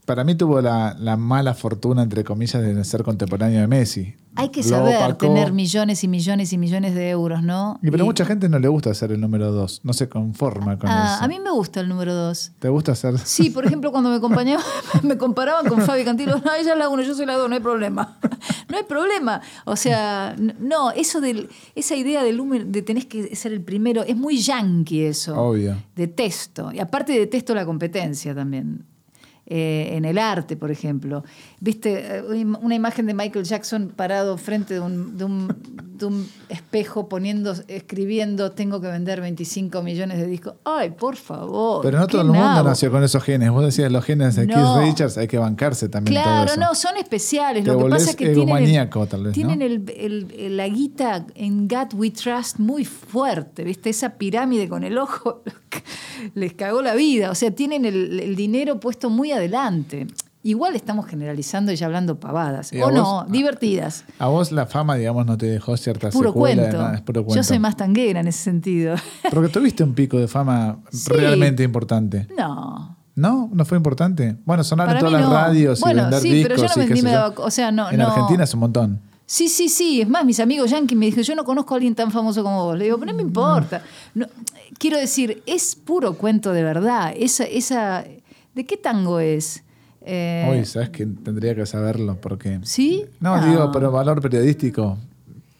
para 0.09 0.23
mí 0.23 0.33
tuvo 0.33 0.59
la, 0.59 0.95
la 0.99 1.17
mala 1.17 1.53
fortuna, 1.53 2.01
entre 2.01 2.23
comillas, 2.23 2.63
de 2.63 2.83
ser 2.83 3.03
contemporáneo 3.03 3.61
de 3.61 3.67
Messi. 3.67 4.15
Hay 4.35 4.49
que 4.49 4.61
Lo 4.63 4.69
saber 4.69 4.95
opacó. 4.97 5.17
tener 5.27 5.51
millones 5.51 6.03
y 6.03 6.07
millones 6.07 6.51
y 6.51 6.57
millones 6.57 6.95
de 6.95 7.09
euros, 7.11 7.43
¿no? 7.43 7.77
Y 7.83 7.91
pero 7.91 8.05
Y- 8.05 8.07
mucha 8.07 8.25
gente 8.25 8.49
no 8.49 8.57
le 8.57 8.67
gusta 8.69 8.91
ser 8.95 9.11
el 9.11 9.21
número 9.21 9.51
dos, 9.51 9.81
no 9.83 9.93
se 9.93 10.09
conforma 10.09 10.79
con 10.79 10.89
Ah, 10.89 11.15
eso. 11.17 11.25
a 11.25 11.27
mí 11.27 11.39
me 11.39 11.51
gusta 11.51 11.79
el 11.81 11.89
número 11.89 12.15
dos. 12.15 12.51
¿Te 12.57 12.69
gusta 12.69 12.95
ser? 12.95 13.19
Sí, 13.19 13.51
por 13.51 13.67
ejemplo, 13.67 13.91
cuando 13.91 14.09
me 14.09 14.15
acompañaban, 14.15 14.63
me 15.03 15.15
comparaban 15.17 15.67
con 15.67 15.81
Fabi 15.81 16.03
Cantilo, 16.03 16.39
no, 16.43 16.53
ella 16.59 16.71
es 16.73 16.77
la 16.79 16.89
uno, 16.89 17.03
yo 17.03 17.13
soy 17.13 17.27
la 17.27 17.35
dos, 17.35 17.47
no 17.49 17.55
hay 17.55 17.61
problema. 17.61 18.17
No 18.69 18.77
hay 18.77 18.83
problema. 18.83 19.41
O 19.65 19.75
sea, 19.75 20.35
no, 20.59 20.91
eso 20.91 21.21
del, 21.21 21.49
esa 21.73 21.95
idea 21.95 22.23
del 22.23 22.37
número, 22.37 22.65
de 22.67 22.83
tenés 22.83 23.05
que 23.07 23.35
ser 23.35 23.51
el 23.51 23.61
primero, 23.61 24.03
es 24.03 24.15
muy 24.15 24.37
yankee 24.37 25.05
eso. 25.05 25.35
Obvio. 25.41 25.75
Detesto. 25.95 26.71
Y 26.71 26.77
aparte 26.79 27.13
detesto 27.13 27.55
la 27.55 27.65
competencia 27.65 28.35
también. 28.35 28.85
Eh, 29.51 29.95
en 29.97 30.05
el 30.05 30.19
arte, 30.19 30.55
por 30.55 30.69
ejemplo. 30.69 31.23
Viste 31.59 32.17
eh, 32.17 32.21
una 32.21 32.37
im- 32.37 32.59
una 32.61 32.75
imagen 32.75 33.07
de 33.07 33.15
Michael 33.15 33.43
Jackson 33.45 33.91
parado 33.95 34.37
frente 34.37 34.75
de 34.75 34.79
un, 34.79 35.17
de 35.17 35.25
un, 35.25 35.47
de 35.97 36.05
un 36.05 36.29
espejo 36.49 37.09
poniendo, 37.09 37.55
escribiendo, 37.67 38.51
tengo 38.51 38.79
que 38.79 38.87
vender 38.89 39.21
25 39.21 39.81
millones 39.81 40.19
de 40.19 40.27
discos. 40.27 40.53
Ay, 40.63 40.91
por 40.91 41.15
favor. 41.15 41.81
Pero 41.81 41.97
no 41.97 42.05
todo 42.05 42.21
el 42.21 42.27
mundo 42.27 42.43
nabo. 42.43 42.69
nació 42.69 42.91
con 42.91 43.03
esos 43.03 43.23
genes. 43.23 43.49
Vos 43.49 43.63
decías 43.65 43.91
los 43.91 44.05
genes 44.05 44.35
de 44.35 44.45
No. 44.45 44.53
Keith 44.53 44.87
Richards, 44.91 45.17
hay 45.17 45.27
que 45.27 45.39
bancarse 45.39 45.89
también 45.89 46.21
todo 46.21 46.31
Claro, 46.31 46.51
eso. 46.51 46.59
no, 46.59 46.75
son 46.75 46.97
especiales. 46.97 47.63
Te 47.63 47.71
Lo 47.71 47.79
que 47.79 47.85
pasa 47.89 48.11
es 48.11 48.15
que 48.15 48.25
tienen, 48.25 48.37
el, 48.37 48.43
egomaníaco, 48.49 49.07
tal 49.07 49.23
vez, 49.23 49.33
tienen 49.33 49.57
¿no? 49.59 49.65
el- 49.65 49.83
el- 49.97 50.35
el- 50.37 50.57
la 50.57 50.67
guita 50.67 51.25
en 51.33 51.67
God 51.67 51.95
We 51.95 52.11
Trust 52.11 52.59
muy 52.59 52.85
fuerte, 52.85 53.63
¿viste? 53.63 53.89
Esa 53.89 54.09
pirámide 54.11 54.69
con 54.69 54.83
el 54.83 54.95
ojo 54.99 55.41
les 56.35 56.53
cagó 56.53 56.81
la 56.81 56.95
vida. 56.95 57.31
O 57.31 57.35
sea, 57.35 57.51
tienen 57.51 57.85
el, 57.85 58.19
el 58.19 58.35
dinero 58.35 58.79
puesto 58.79 59.09
muy 59.09 59.31
adelante. 59.31 60.07
Igual 60.41 60.75
estamos 60.77 61.05
generalizando 61.05 61.71
y 61.71 61.75
ya 61.75 61.85
hablando 61.87 62.17
pavadas. 62.19 62.71
¿Y 62.71 62.79
a 62.79 62.85
O 62.87 62.91
no, 62.91 63.25
divertidas. 63.29 64.05
A 64.19 64.27
vos 64.27 64.53
la 64.53 64.65
fama, 64.65 64.95
digamos, 64.95 65.25
no 65.25 65.37
te 65.37 65.47
dejó 65.47 65.75
cierta 65.75 66.09
Puro 66.11 66.29
secuela. 66.29 66.61
cuento. 66.63 66.77
nada, 66.77 66.95
es 66.95 67.01
puro 67.01 67.25
cuento. 67.25 67.35
Yo 67.35 67.43
soy 67.43 67.59
más 67.59 67.75
tanguera 67.75 68.21
en 68.21 68.27
ese 68.27 68.39
sentido. 68.43 68.95
Porque 69.31 69.49
tuviste 69.49 69.83
un 69.83 69.93
pico 69.93 70.17
de 70.17 70.27
fama 70.29 70.79
Sí. 70.91 71.11
realmente 71.11 71.63
importante. 71.63 72.27
no. 72.37 72.95
¿No? 73.15 73.49
¿No 73.51 73.65
fue 73.65 73.77
importante? 73.77 74.37
Bueno, 74.45 74.63
sonar 74.63 74.89
en 74.91 74.99
todas 74.99 75.11
las 75.11 75.29
radios 75.29 75.81
Bueno, 75.81 75.99
y 75.99 76.03
vender 76.03 76.21
sí, 76.21 76.29
discos 76.31 76.55
pero 76.61 76.67
yo 76.73 76.87
no 76.89 76.95
y 76.95 77.01
me- 77.01 77.11
daba- 77.11 77.33
o 77.37 77.51
sea, 77.51 77.69
no- 77.69 77.91
En 77.91 77.97
no. 77.97 78.07
Argentina 78.07 78.45
es 78.45 78.53
un 78.53 78.61
montón. 78.61 79.01
Sí, 79.31 79.47
sí, 79.47 79.69
sí. 79.69 80.01
Es 80.01 80.09
más, 80.09 80.25
mis 80.25 80.39
amigos 80.39 80.71
yankees 80.71 80.97
me 80.97 81.05
dijeron, 81.05 81.23
yo 81.23 81.35
no 81.35 81.43
conozco 81.43 81.75
a 81.75 81.77
alguien 81.77 81.93
tan 81.93 82.09
famoso 82.09 82.41
como 82.41 82.63
vos. 82.65 82.75
Le 82.75 82.85
digo, 82.85 82.97
pero 82.97 83.11
no 83.11 83.15
me 83.15 83.21
importa. 83.21 83.83
No, 84.15 84.25
quiero 84.79 84.97
decir, 84.97 85.43
es 85.45 85.75
puro 85.75 86.15
cuento 86.17 86.51
de 86.51 86.63
verdad. 86.63 87.13
Esa, 87.15 87.43
esa, 87.43 88.03
¿De 88.55 88.65
qué 88.65 88.75
tango 88.75 89.19
es? 89.19 89.63
Eh, 90.01 90.49
Uy, 90.51 90.65
sabes 90.65 90.89
que 90.89 91.05
tendría 91.05 91.53
que 91.53 91.63
saberlo 91.67 92.17
porque. 92.19 92.59
¿Sí? 92.63 93.05
No, 93.19 93.39
No. 93.39 93.45
digo, 93.51 93.71
pero 93.71 93.91
valor 93.91 94.19
periodístico. 94.19 94.97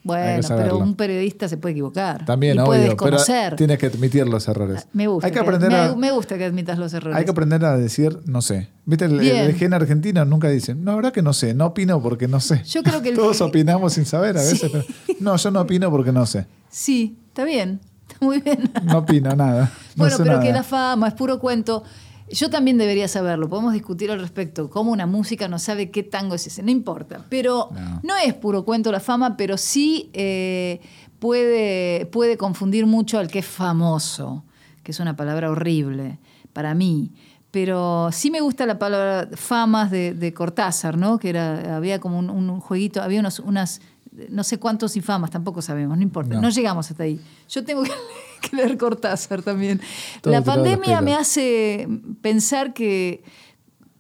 Bueno, 0.10 0.48
pero 0.50 0.78
un 0.80 0.96
periodista 0.96 1.48
se 1.48 1.58
puede 1.58 1.74
equivocar. 1.74 2.26
También, 2.26 2.58
y 2.60 2.64
puede 2.66 2.86
obvio, 2.92 2.98
pero 2.98 3.56
tienes 3.56 3.78
que 3.78 3.86
admitir 3.88 4.28
los 4.28 4.48
errores. 4.48 4.88
Me 4.94 5.08
gusta. 5.08 5.28
Hay 5.28 5.34
que 5.34 5.40
aprender 5.40 5.70
me, 5.72 5.78
a, 5.78 5.96
me 5.96 6.12
gusta 6.12 6.38
que 6.38 6.46
admitas 6.46 6.78
los 6.78 6.94
errores. 6.94 7.18
hay 7.18 7.26
que 7.26 7.32
aprender 7.32 7.64
a 7.66 7.78
decir 7.78 8.20
no 8.26 8.42
sé. 8.42 8.70
¿Viste? 8.86 9.06
El, 9.06 9.20
el 9.20 9.54
gen 9.56 9.74
argentino 9.74 10.26
nunca 10.26 10.50
dice, 10.50 10.74
no, 10.76 10.92
la 10.92 10.96
verdad 10.96 11.14
que 11.14 11.22
no 11.22 11.34
sé, 11.34 11.54
no 11.54 11.68
opino 11.68 12.02
porque 12.02 12.28
no 12.28 12.40
sé. 12.40 12.64
Yo 12.66 12.82
creo 12.84 13.02
que 13.02 13.10
el- 13.12 13.16
Todos 13.16 13.40
opinamos 13.42 13.94
sin 13.94 14.06
saber 14.06 14.38
a 14.38 14.42
veces. 14.42 14.70
pero, 14.72 14.84
no, 15.20 15.36
yo 15.36 15.52
no 15.52 15.62
opino 15.62 15.90
porque 15.92 16.12
no 16.12 16.26
sé. 16.26 16.46
Sí, 16.70 17.18
está 17.28 17.44
bien. 17.44 17.80
Está 18.08 18.26
muy 18.26 18.40
bien. 18.42 18.72
No 18.84 19.00
opino 19.00 19.36
nada. 19.36 19.72
No 19.96 20.06
bueno, 20.06 20.18
pero 20.18 20.32
nada. 20.32 20.44
que 20.44 20.54
la 20.54 20.64
fama 20.64 21.08
es 21.10 21.14
puro 21.14 21.40
cuento. 21.40 21.84
Yo 22.32 22.50
también 22.50 22.78
debería 22.78 23.08
saberlo. 23.08 23.50
Podemos 23.50 23.74
discutir 23.74 24.12
al 24.12 24.20
respecto. 24.20 24.70
Cómo 24.70 24.92
una 24.92 25.06
música 25.06 25.48
no 25.48 25.58
sabe 25.60 25.90
qué 25.92 26.04
tango 26.04 26.36
es 26.36 26.46
ese. 26.48 26.62
No 26.64 26.72
importa. 26.72 27.26
Pero 27.30 27.70
No. 27.72 28.00
no, 28.04 28.14
es 28.24 28.34
puro 28.34 28.64
cuento 28.66 28.92
la 28.92 29.00
fama, 29.00 29.36
pero 29.38 29.58
sí 29.58 30.10
eh, 30.14 30.80
puede, 31.20 32.06
puede 32.08 32.38
confundir 32.38 32.86
mucho 32.86 33.18
al 33.20 33.30
que 33.30 33.40
es 33.40 33.46
famoso, 33.48 34.44
que 34.84 34.92
es 34.92 35.00
una 35.00 35.16
palabra 35.16 35.50
horrible 35.52 36.20
para 36.54 36.74
mí. 36.74 37.12
Pero 37.52 38.10
sí 38.12 38.30
me 38.30 38.42
gusta 38.42 38.66
la 38.68 38.78
palabra 38.78 39.28
famas 39.34 39.90
de, 39.90 40.14
de 40.14 40.34
Cortázar, 40.34 40.98
¿no? 40.98 41.18
Que 41.18 41.30
era, 41.30 41.76
había 41.78 42.00
como 42.00 42.20
un, 42.20 42.30
un 42.30 42.60
jueguito, 42.60 43.02
había 43.02 43.20
unos, 43.22 43.40
unas, 43.40 43.82
no 44.30 44.44
sé 44.44 44.60
cuántos 44.60 44.96
infamas, 44.96 45.32
tampoco 45.32 45.62
sabemos, 45.64 45.98
no 45.98 46.04
importa, 46.04 46.36
No. 46.36 46.42
no, 46.42 46.50
llegamos 46.50 46.92
hasta 46.92 47.04
ahí. 47.04 47.20
Yo 47.50 47.64
tengo 47.66 47.82
que, 47.82 47.90
que 48.50 48.56
leer 48.56 48.78
Cortázar 48.78 49.42
también. 49.42 49.80
Todo 50.22 50.34
la 50.34 50.44
pandemia 50.44 51.02
me 51.02 51.14
hace 51.16 51.88
pensar 52.22 52.74
que 52.74 53.24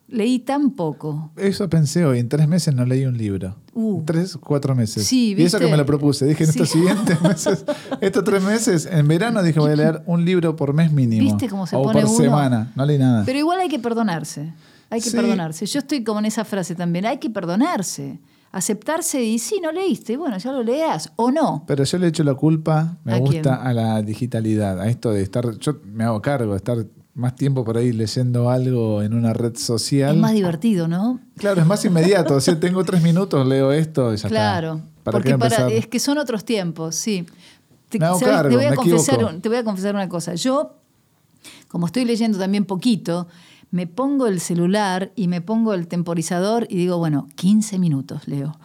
leí 0.07 0.39
tan 0.39 0.71
poco. 0.71 1.31
Eso 1.37 1.69
pensé 1.69 2.03
hoy. 2.05 2.19
En 2.19 2.29
tres 2.29 2.47
meses 2.47 2.73
no 2.73 2.83
leí 2.85 3.05
un 3.05 3.17
libro. 3.17 3.55
Uh. 3.73 4.01
Tres, 4.05 4.35
cuatro 4.37 4.75
meses. 4.75 5.05
Sí, 5.05 5.35
y 5.37 5.43
eso 5.43 5.59
que 5.59 5.67
me 5.67 5.77
lo 5.77 5.85
propuse. 5.85 6.25
Dije, 6.25 6.43
en 6.43 6.51
Sí. 6.51 6.59
estos 6.59 6.69
siguientes 6.69 7.21
meses, 7.23 7.65
estos 8.01 8.23
tres 8.23 8.43
meses, 8.43 8.87
en 8.91 9.07
verano 9.07 9.43
dije, 9.43 9.59
voy 9.59 9.71
a 9.71 9.75
leer 9.75 10.01
un 10.07 10.25
libro 10.25 10.55
por 10.55 10.73
mes 10.73 10.91
mínimo. 10.91 11.21
¿Viste 11.23 11.47
cómo 11.47 11.67
se 11.67 11.75
o 11.75 11.83
pone 11.83 12.01
por 12.01 12.09
uno? 12.09 12.19
semana. 12.19 12.71
No 12.75 12.85
leí 12.85 12.97
nada. 12.97 13.23
Pero 13.25 13.37
igual 13.39 13.59
hay 13.59 13.69
que 13.69 13.79
perdonarse. 13.79 14.51
Hay 14.89 15.01
que 15.01 15.11
Sí. 15.11 15.15
perdonarse. 15.15 15.65
Yo 15.67 15.79
estoy 15.79 16.03
como 16.03 16.19
en 16.19 16.25
esa 16.25 16.43
frase 16.43 16.73
también. 16.73 17.05
Hay 17.05 17.19
que 17.19 17.29
perdonarse. 17.29 18.19
Aceptarse 18.51 19.21
y 19.23 19.37
sí, 19.37 19.59
no 19.61 19.71
leíste. 19.71 20.17
Bueno, 20.17 20.37
ya 20.37 20.51
lo 20.51 20.63
leas. 20.63 21.11
O 21.17 21.29
no. 21.31 21.63
Pero 21.67 21.83
yo 21.83 21.97
le 21.99 22.07
echo 22.07 22.23
la 22.23 22.33
culpa, 22.33 22.97
me 23.03 23.13
¿A 23.13 23.17
gusta, 23.19 23.41
quién? 23.41 23.67
a 23.67 23.73
la 23.73 24.01
digitalidad, 24.01 24.79
a 24.81 24.87
esto 24.89 25.11
de 25.11 25.21
estar, 25.21 25.57
yo 25.59 25.77
me 25.85 26.03
hago 26.03 26.21
cargo 26.21 26.51
de 26.53 26.57
estar 26.57 26.77
más 27.13 27.35
tiempo 27.35 27.63
por 27.63 27.77
ahí 27.77 27.91
leyendo 27.91 28.49
algo 28.49 29.03
en 29.03 29.13
una 29.13 29.33
red 29.33 29.55
social. 29.55 30.15
Es 30.15 30.21
más 30.21 30.33
divertido, 30.33 30.87
¿no? 30.87 31.19
Claro, 31.37 31.61
es 31.61 31.67
más 31.67 31.83
inmediato. 31.85 32.35
O 32.35 32.41
sea, 32.41 32.59
tengo 32.59 32.83
tres 32.83 33.03
minutos, 33.03 33.45
leo 33.45 33.71
esto 33.71 34.13
y 34.13 34.17
ya 34.17 34.29
Claro. 34.29 34.75
está. 34.77 34.89
¿Para 35.03 35.17
porque 35.17 35.37
para, 35.37 35.67
es 35.69 35.87
que 35.87 35.99
son 35.99 36.17
otros 36.17 36.43
tiempos, 36.45 36.95
sí. 36.95 37.25
Te, 37.89 37.99
Me 37.99 38.05
hago 38.05 38.19
¿sabes? 38.19 38.35
cargo, 38.35 38.49
Te 38.51 38.55
voy 38.55 38.65
a 38.65 38.69
me 38.71 38.75
confesar, 38.75 39.15
equivoco. 39.15 39.35
un- 39.35 39.41
te 39.41 39.49
voy 39.49 39.57
a 39.57 39.63
confesar 39.63 39.95
una 39.95 40.07
cosa. 40.09 40.35
Yo, 40.35 40.75
como 41.67 41.85
estoy 41.87 42.05
leyendo 42.05 42.37
también 42.37 42.65
poquito, 42.65 43.27
me 43.71 43.87
pongo 43.87 44.27
el 44.27 44.39
celular 44.39 45.11
y 45.15 45.27
me 45.27 45.41
pongo 45.41 45.73
el 45.73 45.87
temporizador 45.87 46.67
y 46.69 46.77
digo, 46.77 46.97
bueno, 46.97 47.27
15 47.35 47.79
minutos 47.79 48.27
leo. 48.27 48.59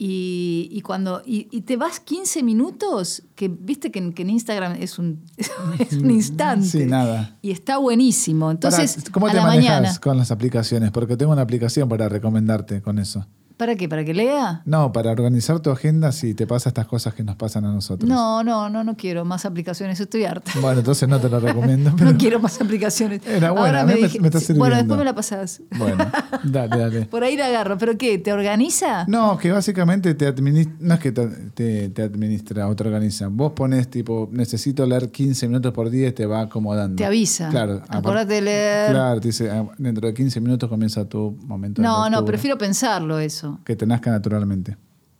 Y, 0.00 0.68
y 0.70 0.80
cuando 0.82 1.22
y, 1.26 1.48
y 1.50 1.62
te 1.62 1.76
vas 1.76 1.98
15 1.98 2.44
minutos, 2.44 3.24
que 3.34 3.48
viste 3.48 3.90
que 3.90 3.98
en, 3.98 4.12
que 4.12 4.22
en 4.22 4.30
Instagram 4.30 4.76
es 4.80 4.98
un, 4.98 5.24
es 5.78 5.92
un 5.92 6.10
instante. 6.12 6.66
Sí, 6.66 6.86
nada. 6.86 7.36
Y 7.42 7.50
está 7.50 7.78
buenísimo. 7.78 8.50
Entonces, 8.50 9.04
¿Cómo 9.10 9.28
te 9.28 9.40
manejas 9.40 9.80
mañana. 9.80 10.00
con 10.00 10.16
las 10.16 10.30
aplicaciones? 10.30 10.92
Porque 10.92 11.16
tengo 11.16 11.32
una 11.32 11.42
aplicación 11.42 11.88
para 11.88 12.08
recomendarte 12.08 12.80
con 12.80 13.00
eso. 13.00 13.26
¿Para 13.58 13.74
qué? 13.74 13.88
¿Para 13.88 14.04
que 14.04 14.14
lea? 14.14 14.62
No, 14.64 14.92
para 14.92 15.10
organizar 15.10 15.58
tu 15.60 15.70
agenda 15.70 16.12
si 16.12 16.32
te 16.32 16.46
pasa 16.46 16.68
estas 16.70 16.86
cosas 16.86 17.12
que 17.12 17.24
nos 17.24 17.34
pasan 17.36 17.64
a 17.64 17.72
nosotros. 17.72 18.08
No, 18.08 18.42
no, 18.44 18.70
no, 18.70 18.84
no 18.84 18.96
quiero 18.96 19.24
más 19.24 19.44
aplicaciones, 19.44 19.98
estoy 20.00 20.24
harta. 20.24 20.50
Bueno, 20.62 20.78
entonces 20.80 21.08
no 21.08 21.18
te 21.20 21.28
lo 21.28 21.40
recomiendo. 21.40 21.92
pero- 21.98 22.12
No 22.12 22.16
quiero 22.18 22.38
más 22.40 22.60
aplicaciones. 22.60 23.20
Era 23.26 23.50
buena, 23.50 23.80
Ahora 23.80 23.84
me- 23.84 23.94
dije- 24.00 24.20
me 24.20 24.28
está 24.28 24.38
sí, 24.40 24.52
Bueno, 24.54 24.76
sirviendo. 24.76 24.94
después 24.94 24.98
me 24.98 25.04
la 25.04 25.14
pasás. 25.14 25.60
Bueno, 25.76 26.06
dale, 26.44 26.78
dale. 26.78 27.06
Por 27.10 27.24
ahí 27.24 27.36
la 27.36 27.46
agarro. 27.46 27.76
¿Pero 27.78 27.98
qué? 27.98 28.18
¿Te 28.18 28.32
organiza? 28.32 29.04
No, 29.08 29.36
que 29.38 29.50
básicamente 29.50 30.14
te 30.14 30.26
administra, 30.26 30.76
no 30.78 30.94
es 30.94 31.00
que 31.00 31.10
te, 31.12 31.26
te, 31.54 31.88
te 31.88 32.02
administra 32.02 32.68
o 32.68 32.76
te 32.76 32.84
organiza. 32.84 33.26
Vos 33.28 33.52
pones 33.54 33.88
tipo, 33.90 34.28
necesito 34.30 34.86
leer 34.86 35.10
15 35.10 35.48
minutos 35.48 35.72
por 35.72 35.90
día 35.90 36.08
y 36.08 36.12
te 36.12 36.26
va 36.26 36.42
acomodando. 36.42 36.94
Te 36.96 37.04
avisa. 37.04 37.48
Claro. 37.48 37.82
Acordate 37.88 38.34
de 38.34 38.40
leer. 38.42 38.90
Claro, 38.92 39.20
te 39.20 39.28
dice, 39.28 39.50
ah, 39.50 39.66
dentro 39.78 40.06
de 40.06 40.14
15 40.14 40.40
minutos 40.40 40.68
comienza 40.68 41.04
tu 41.08 41.36
momento 41.44 41.82
de 41.82 41.88
no, 41.88 42.08
no, 42.08 42.24
prefiero 42.24 42.56
pensarlo 42.56 43.18
eso. 43.18 43.47
Que 43.64 43.76
te 43.76 43.86
nazca 43.86 44.10
naturalmente. 44.10 44.76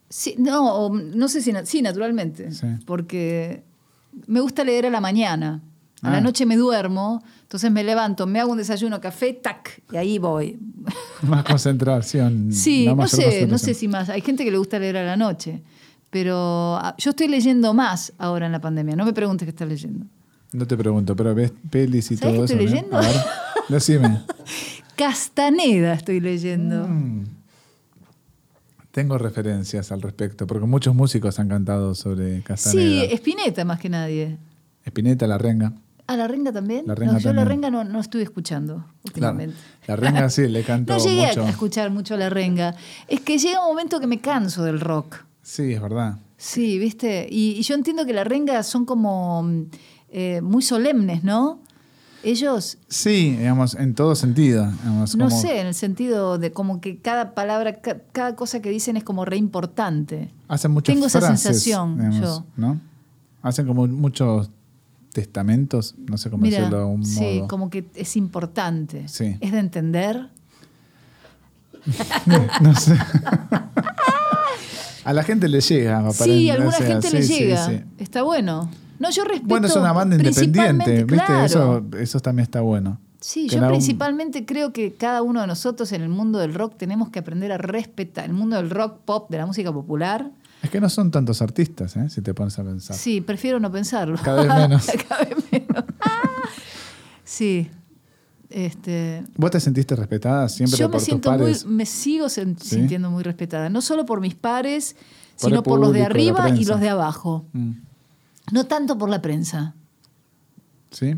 Sí, 0.09 0.35
no, 0.39 0.89
no 0.91 1.29
sé 1.29 1.43
si. 1.43 1.53
Sí, 1.65 1.83
naturalmente. 1.83 2.51
Sí. 2.53 2.67
Porque 2.87 3.63
me 4.27 4.41
gusta 4.41 4.65
leer 4.65 4.87
a 4.87 4.91
la 4.91 5.01
mañana. 5.01 5.61
A 6.01 6.11
la 6.11 6.19
Ah. 6.19 6.21
noche 6.21 6.47
me 6.47 6.57
duermo, 6.57 7.21
entonces 7.43 7.73
me 7.73 7.83
levanto, 7.83 8.25
me 8.29 8.39
hago 8.39 8.53
un 8.53 8.59
desayuno, 8.59 9.01
café, 9.01 9.33
tac, 9.33 9.83
y 9.93 9.97
ahí 9.97 10.19
voy. 10.19 10.57
Más 11.23 11.43
concentración. 11.45 12.49
Sí, 12.53 12.87
no 12.87 13.09
sé, 13.09 13.47
no 13.49 13.59
sé 13.59 13.75
si 13.75 13.89
más. 13.89 14.09
Hay 14.09 14.21
gente 14.21 14.45
que 14.45 14.53
le 14.53 14.59
gusta 14.59 14.79
leer 14.79 14.97
a 14.99 15.03
la 15.05 15.17
noche, 15.17 15.61
pero 16.09 16.77
ah, 16.77 16.95
yo 16.99 17.11
estoy 17.11 17.27
leyendo 17.27 17.75
más 17.75 18.13
ahora 18.17 18.47
en 18.47 18.53
la 18.53 18.61
pandemia. 18.61 18.95
No 18.95 19.05
me 19.05 19.13
preguntes 19.13 19.45
qué 19.45 19.51
estás 19.51 19.69
leyendo. 19.69 20.07
No 20.53 20.67
te 20.69 20.77
pregunto, 20.77 21.17
pero 21.17 21.35
ves 21.35 21.53
pelis 21.69 22.11
y 22.13 22.17
¿Sabes 22.17 22.37
todo 22.37 22.47
qué 22.47 22.53
eso. 22.53 22.55
estoy 22.55 22.67
¿no? 22.67 22.71
leyendo? 22.71 22.97
A 22.97 23.01
ver, 23.01 23.17
decime. 23.69 24.23
Castaneda 24.97 25.95
estoy 25.95 26.21
leyendo. 26.21 26.87
Mm. 26.87 27.25
Tengo 28.91 29.19
referencias 29.19 29.93
al 29.93 30.03
respecto, 30.03 30.47
porque 30.47 30.67
muchos 30.67 30.95
músicos 30.95 31.39
han 31.39 31.49
cantado 31.49 31.95
sobre 31.95 32.39
sí, 32.39 32.43
Castaneda. 32.43 33.05
Espineta 33.05 33.65
más 33.65 33.79
que 33.79 33.89
nadie. 33.89 34.39
Espineta, 34.85 35.27
La 35.27 35.39
Renga. 35.39 35.73
¿A 36.07 36.17
la 36.17 36.27
renga 36.27 36.51
también? 36.53 36.87
La 36.87 36.95
Renga 36.95 37.13
no, 37.13 37.19
yo 37.19 37.35
la 37.35 37.45
renga 37.45 37.69
no, 37.71 37.85
no 37.85 38.01
estuve 38.01 38.23
escuchando 38.23 38.83
últimamente. 39.05 39.55
la 39.87 39.95
Renga 39.95 40.31
sí, 40.31 40.49
le 40.49 40.63
canto 40.65 40.95
No 40.95 40.99
llegué 41.05 41.27
mucho. 41.27 41.43
a 41.45 41.51
escuchar 41.51 41.91
mucho 41.91 42.17
la 42.17 42.31
renga. 42.31 42.75
Es 43.09 43.21
que 43.21 43.37
llega 43.37 43.61
un 43.61 43.67
momento 43.69 44.01
que 44.01 44.07
me 44.07 44.19
canso 44.19 44.65
del 44.65 44.81
rock. 44.81 45.17
Sí, 45.43 45.75
es 45.75 45.83
verdad. 45.83 46.17
Sí, 46.39 46.79
¿viste? 46.79 47.27
Y, 47.31 47.57
y 47.59 47.63
yo 47.63 47.75
entiendo 47.75 48.07
que 48.07 48.15
la 48.15 48.25
renga 48.25 48.63
son 48.63 48.87
como 48.87 49.43
mm, 49.43 49.63
eh, 50.09 50.41
muy 50.41 50.63
solemnes, 50.63 51.25
¿no? 51.25 51.61
Ellos, 52.25 52.79
Sí, 52.89 53.37
digamos, 53.39 53.75
en 53.77 53.95
todo 53.95 54.17
sentido. 54.17 54.67
digamos, 54.71 55.15
no 55.17 55.29
como 55.29 55.41
sé, 55.41 55.61
en 55.61 55.69
el 55.69 55.75
sentido 55.75 56.39
de 56.39 56.53
como 56.53 56.81
que 56.81 56.99
cada 56.99 57.33
palabra, 57.35 57.81
ca- 57.81 58.01
cada 58.13 58.35
cosa 58.35 58.61
que 58.61 58.71
dicen 58.71 58.97
es 58.97 59.05
como 59.05 59.25
re 59.25 59.37
importante. 59.37 60.31
Hacen 60.49 60.73
muchas 60.73 60.95
Tengo 60.95 61.07
esa 61.07 61.21
sensación, 61.21 61.97
digamos, 61.97 62.21
yo. 62.21 62.45
¿no? 62.57 62.81
Hacen 63.43 63.67
como 63.69 63.87
muchos 63.87 64.51
testamentos, 65.13 65.95
no 65.97 66.19
sé 66.19 66.29
cómo 66.29 66.43
Mira, 66.43 66.59
decirlo 66.59 66.79
de 66.79 66.85
un 66.85 67.05
sí, 67.07 67.43
como 67.49 67.71
que 67.71 67.87
es 67.95 68.17
importante. 68.17 69.07
Sí. 69.09 69.37
Es 69.41 69.53
de 69.53 69.59
entender. 69.61 70.29
no 72.61 72.75
sé. 72.75 72.99
a 75.05 75.13
la 75.13 75.23
gente 75.23 75.49
le 75.49 75.61
llega. 75.61 76.11
Sí, 76.13 76.51
a 76.51 76.55
alguna 76.55 76.73
gente 76.73 77.11
le 77.11 77.23
llega. 77.23 77.67
sí. 77.69 77.81
Está 77.99 78.23
bueno. 78.23 78.69
No, 78.99 79.11
yo 79.11 79.25
respeto. 79.25 79.49
Bueno, 79.49 79.67
es 79.67 79.77
una 79.77 79.93
banda 79.93 80.17
independiente, 80.17 81.05
¿viste? 81.05 81.25
claro. 81.25 81.45
Eso, 81.45 81.85
eso 81.99 82.21
también 82.21 82.45
está 82.45 82.61
bueno. 82.61 82.99
Sí, 83.21 83.49
Que 83.49 83.57
yo 83.57 83.63
un- 83.63 83.69
principalmente 83.69 84.45
creo 84.47 84.73
que 84.73 84.95
cada 84.95 85.23
uno 85.23 85.41
de 85.41 85.47
nosotros 85.49 85.91
en 85.93 86.03
el 86.03 86.09
mundo 86.09 86.39
del 86.39 86.55
rock 86.55 86.77
tenemos 86.77 87.09
que 87.11 87.19
aprender 87.19 87.51
a 87.53 87.59
respetar 87.59 88.25
el 88.27 88.33
mundo 88.33 88.57
del 88.57 88.71
rock 88.71 88.99
pop, 89.05 89.31
de 89.31 89.39
la 89.39 89.47
música 89.47 89.73
popular. 89.73 90.31
Es 90.63 90.71
que 90.71 90.81
no 90.81 90.89
son 90.89 91.11
tantos 91.11 91.41
artistas, 91.43 91.97
¿eh? 91.97 92.09
si 92.11 92.21
te 92.23 92.33
pones 92.35 92.59
a 92.59 92.65
pensar. 92.65 92.97
Sí, 92.97 93.21
prefiero 93.21 93.59
no 93.61 93.71
pensarlo. 93.73 94.17
Cada 94.23 94.43
vez 94.43 94.55
menos. 94.69 94.87
Cada 95.09 95.25
vez 95.25 95.37
menos. 95.53 95.85
sí. 97.25 97.71
Este, 98.51 99.25
¿Vos 99.37 99.51
te 99.51 99.61
sentiste 99.61 99.95
respetada 99.95 100.49
siempre 100.49 100.79
yo 100.79 100.87
por 100.87 100.93
me 100.95 100.99
tus 100.99 101.05
siento 101.05 101.31
muy, 101.33 101.39
pares? 101.41 101.67
me 101.67 101.85
sigo 101.85 102.29
sintiendo 102.31 103.11
muy 103.11 103.23
respetada, 103.23 103.69
no 103.69 103.83
solo 103.83 104.07
por 104.07 104.23
mis 104.23 104.35
pares, 104.35 104.97
Por 105.39 105.51
sino 105.51 105.63
por 105.63 105.79
los 105.79 105.93
de 105.93 106.05
arriba 106.05 106.49
y 106.51 106.65
los 106.65 106.81
de 106.81 106.89
abajo. 106.89 107.47
Mm. 107.53 107.73
No 108.53 108.65
tanto 108.65 108.97
por 108.97 109.09
la 109.09 109.21
prensa. 109.23 109.75
¿Sí? 110.91 111.17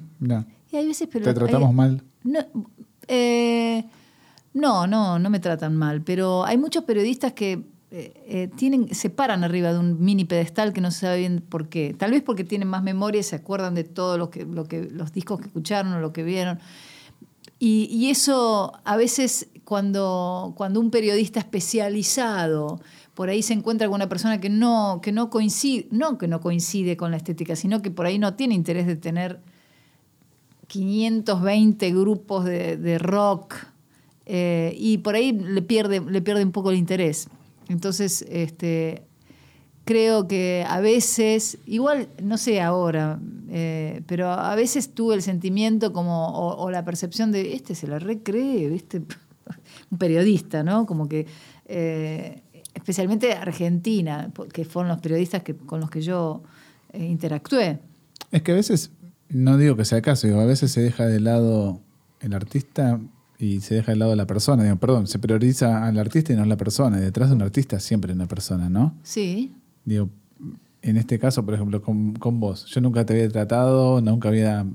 Y 0.71 0.77
hay 0.77 0.87
veces, 0.87 1.09
pero 1.11 1.25
te 1.25 1.35
tratamos 1.35 1.71
hay- 1.71 1.75
mal. 1.75 2.03
No, 2.23 2.41
eh, 3.09 3.85
no, 4.53 4.87
no, 4.87 5.19
no 5.19 5.31
me 5.31 5.41
tratan 5.41 5.77
mal, 5.77 6.03
pero 6.03 6.45
hay 6.45 6.59
muchos 6.59 6.85
periodistas 6.85 7.33
que 7.33 7.65
eh, 7.93 8.13
eh, 8.27 8.51
tienen, 8.57 8.95
se 8.95 9.11
paran 9.11 9.43
arriba 9.43 9.73
de 9.73 9.79
un 9.79 10.01
mini 10.01 10.25
pedestal 10.25 10.73
que 10.73 10.81
no 10.81 10.91
se 10.91 11.01
sabe 11.01 11.19
bien 11.19 11.41
por 11.49 11.69
qué. 11.69 11.95
Tal 11.99 12.13
vez 12.13 12.23
porque 12.23 12.45
tienen 12.45 12.69
más 12.69 12.83
memoria 12.83 13.21
y 13.21 13.25
se 13.25 13.37
acuerdan 13.37 13.75
de 13.75 13.85
todo 13.85 14.17
lo 14.19 14.31
que, 14.31 14.45
lo 14.45 14.65
que, 14.65 14.83
los 14.91 15.13
discos 15.13 15.41
que 15.41 15.47
escucharon 15.47 15.93
o 15.93 16.01
lo 16.01 16.13
que 16.13 16.23
vieron. 16.23 16.61
Y, 17.59 17.89
y 17.91 18.11
eso 18.11 18.73
a 18.85 18.97
veces 18.97 19.49
cuando, 19.65 20.55
cuando 20.57 20.81
un 20.81 20.91
periodista 20.91 21.41
especializado 21.41 22.81
por 23.21 23.29
ahí 23.29 23.43
se 23.43 23.53
encuentra 23.53 23.87
con 23.87 23.97
una 23.97 24.09
persona 24.09 24.41
que 24.41 24.49
no, 24.49 25.01
que 25.03 25.13
no 25.13 25.29
coincide, 25.29 25.87
no 25.91 26.17
que 26.17 26.27
no 26.27 26.41
coincide 26.41 26.97
con 26.97 27.11
la 27.11 27.19
estética, 27.19 27.55
sino 27.55 27.83
que 27.83 27.91
por 27.91 28.07
ahí 28.07 28.19
no 28.19 28.33
tiene 28.33 28.55
interés 28.55 28.87
de 28.87 28.97
tener 28.97 29.41
520 30.69 31.91
grupos 31.91 32.47
de, 32.47 32.99
rock 32.99 33.57
eh, 34.25 34.75
y 34.75 34.97
por 34.97 35.17
ahí 35.17 35.33
le 35.33 35.61
pierde, 35.61 36.01
le 36.01 36.23
pierde 36.23 36.43
un 36.43 36.51
poco 36.51 36.71
el 36.71 36.79
interés. 36.79 37.29
Entonces, 37.69 38.25
este, 38.31 39.03
creo 39.85 40.27
que 40.27 40.65
a 40.67 40.81
veces, 40.81 41.59
igual, 41.67 42.09
no 42.23 42.39
sé 42.39 42.63
ahora, 42.63 43.21
eh, 43.51 44.01
pero 44.07 44.31
a 44.31 44.55
veces 44.55 44.95
tuve 44.95 45.15
el 45.15 45.21
sentimiento 45.21 45.93
como, 45.93 46.29
o, 46.29 46.57
o 46.57 46.71
la 46.71 46.87
percepción 46.87 47.33
de, 47.33 47.53
este 47.53 47.75
se 47.75 47.87
la 47.87 47.99
recree, 47.99 48.67
¿viste? 48.71 49.03
un 49.91 49.99
periodista, 49.99 50.63
¿no? 50.63 50.87
Como 50.87 51.07
que, 51.07 51.27
eh, 51.67 52.43
especialmente 52.75 53.33
Argentina, 53.33 54.31
que 54.53 54.65
fueron 54.65 54.89
los 54.89 55.01
periodistas 55.01 55.43
que, 55.43 55.57
con 55.57 55.81
los 55.81 55.91
que 55.91 56.03
yo 56.03 56.43
eh, 56.93 57.05
interactué. 57.05 57.79
Es 58.31 58.43
que 58.43 58.53
a 58.53 58.55
veces, 58.55 58.91
no 59.29 59.57
digo 59.57 59.77
que 59.77 59.85
sea 59.85 59.99
el 59.99 60.05
caso, 60.05 60.27
digo, 60.27 60.41
a 60.41 60.47
veces 60.47 60.71
se 60.73 60.81
deja 60.81 61.07
de 61.07 61.21
lado 61.21 61.81
el 62.21 62.35
artista 62.35 63.01
y 63.39 63.61
se 63.61 63.75
deja 63.75 63.93
de 63.93 63.99
lado 63.99 64.15
la 64.15 64.27
persona. 64.27 64.63
Digo, 64.63 64.77
perdón, 64.77 65.07
se 65.07 65.19
prioriza 65.19 65.87
al 65.87 65.99
artista 65.99 66.33
y 66.33 66.37
no 66.37 66.43
a 66.43 66.47
la 66.47 66.57
persona. 66.57 66.99
Y 66.99 67.01
detrás 67.01 67.31
de 67.31 67.37
un 67.37 67.43
artista 67.43 67.81
siempre 67.81 68.13
hay 68.13 68.17
una 68.17 68.29
persona, 68.29 68.69
¿no? 68.69 68.95
Sí, 69.03 69.53
Digo, 69.85 70.11
en 70.83 70.97
este 70.97 71.19
caso, 71.19 71.45
por 71.45 71.55
ejemplo, 71.55 71.83
con, 71.83 72.15
con 72.15 72.39
vos, 72.39 72.67
yo 72.67 72.81
nunca 72.81 73.05
te 73.05 73.15
había 73.15 73.29
tratado, 73.29 74.01
nunca 74.01 74.29
había 74.29 74.67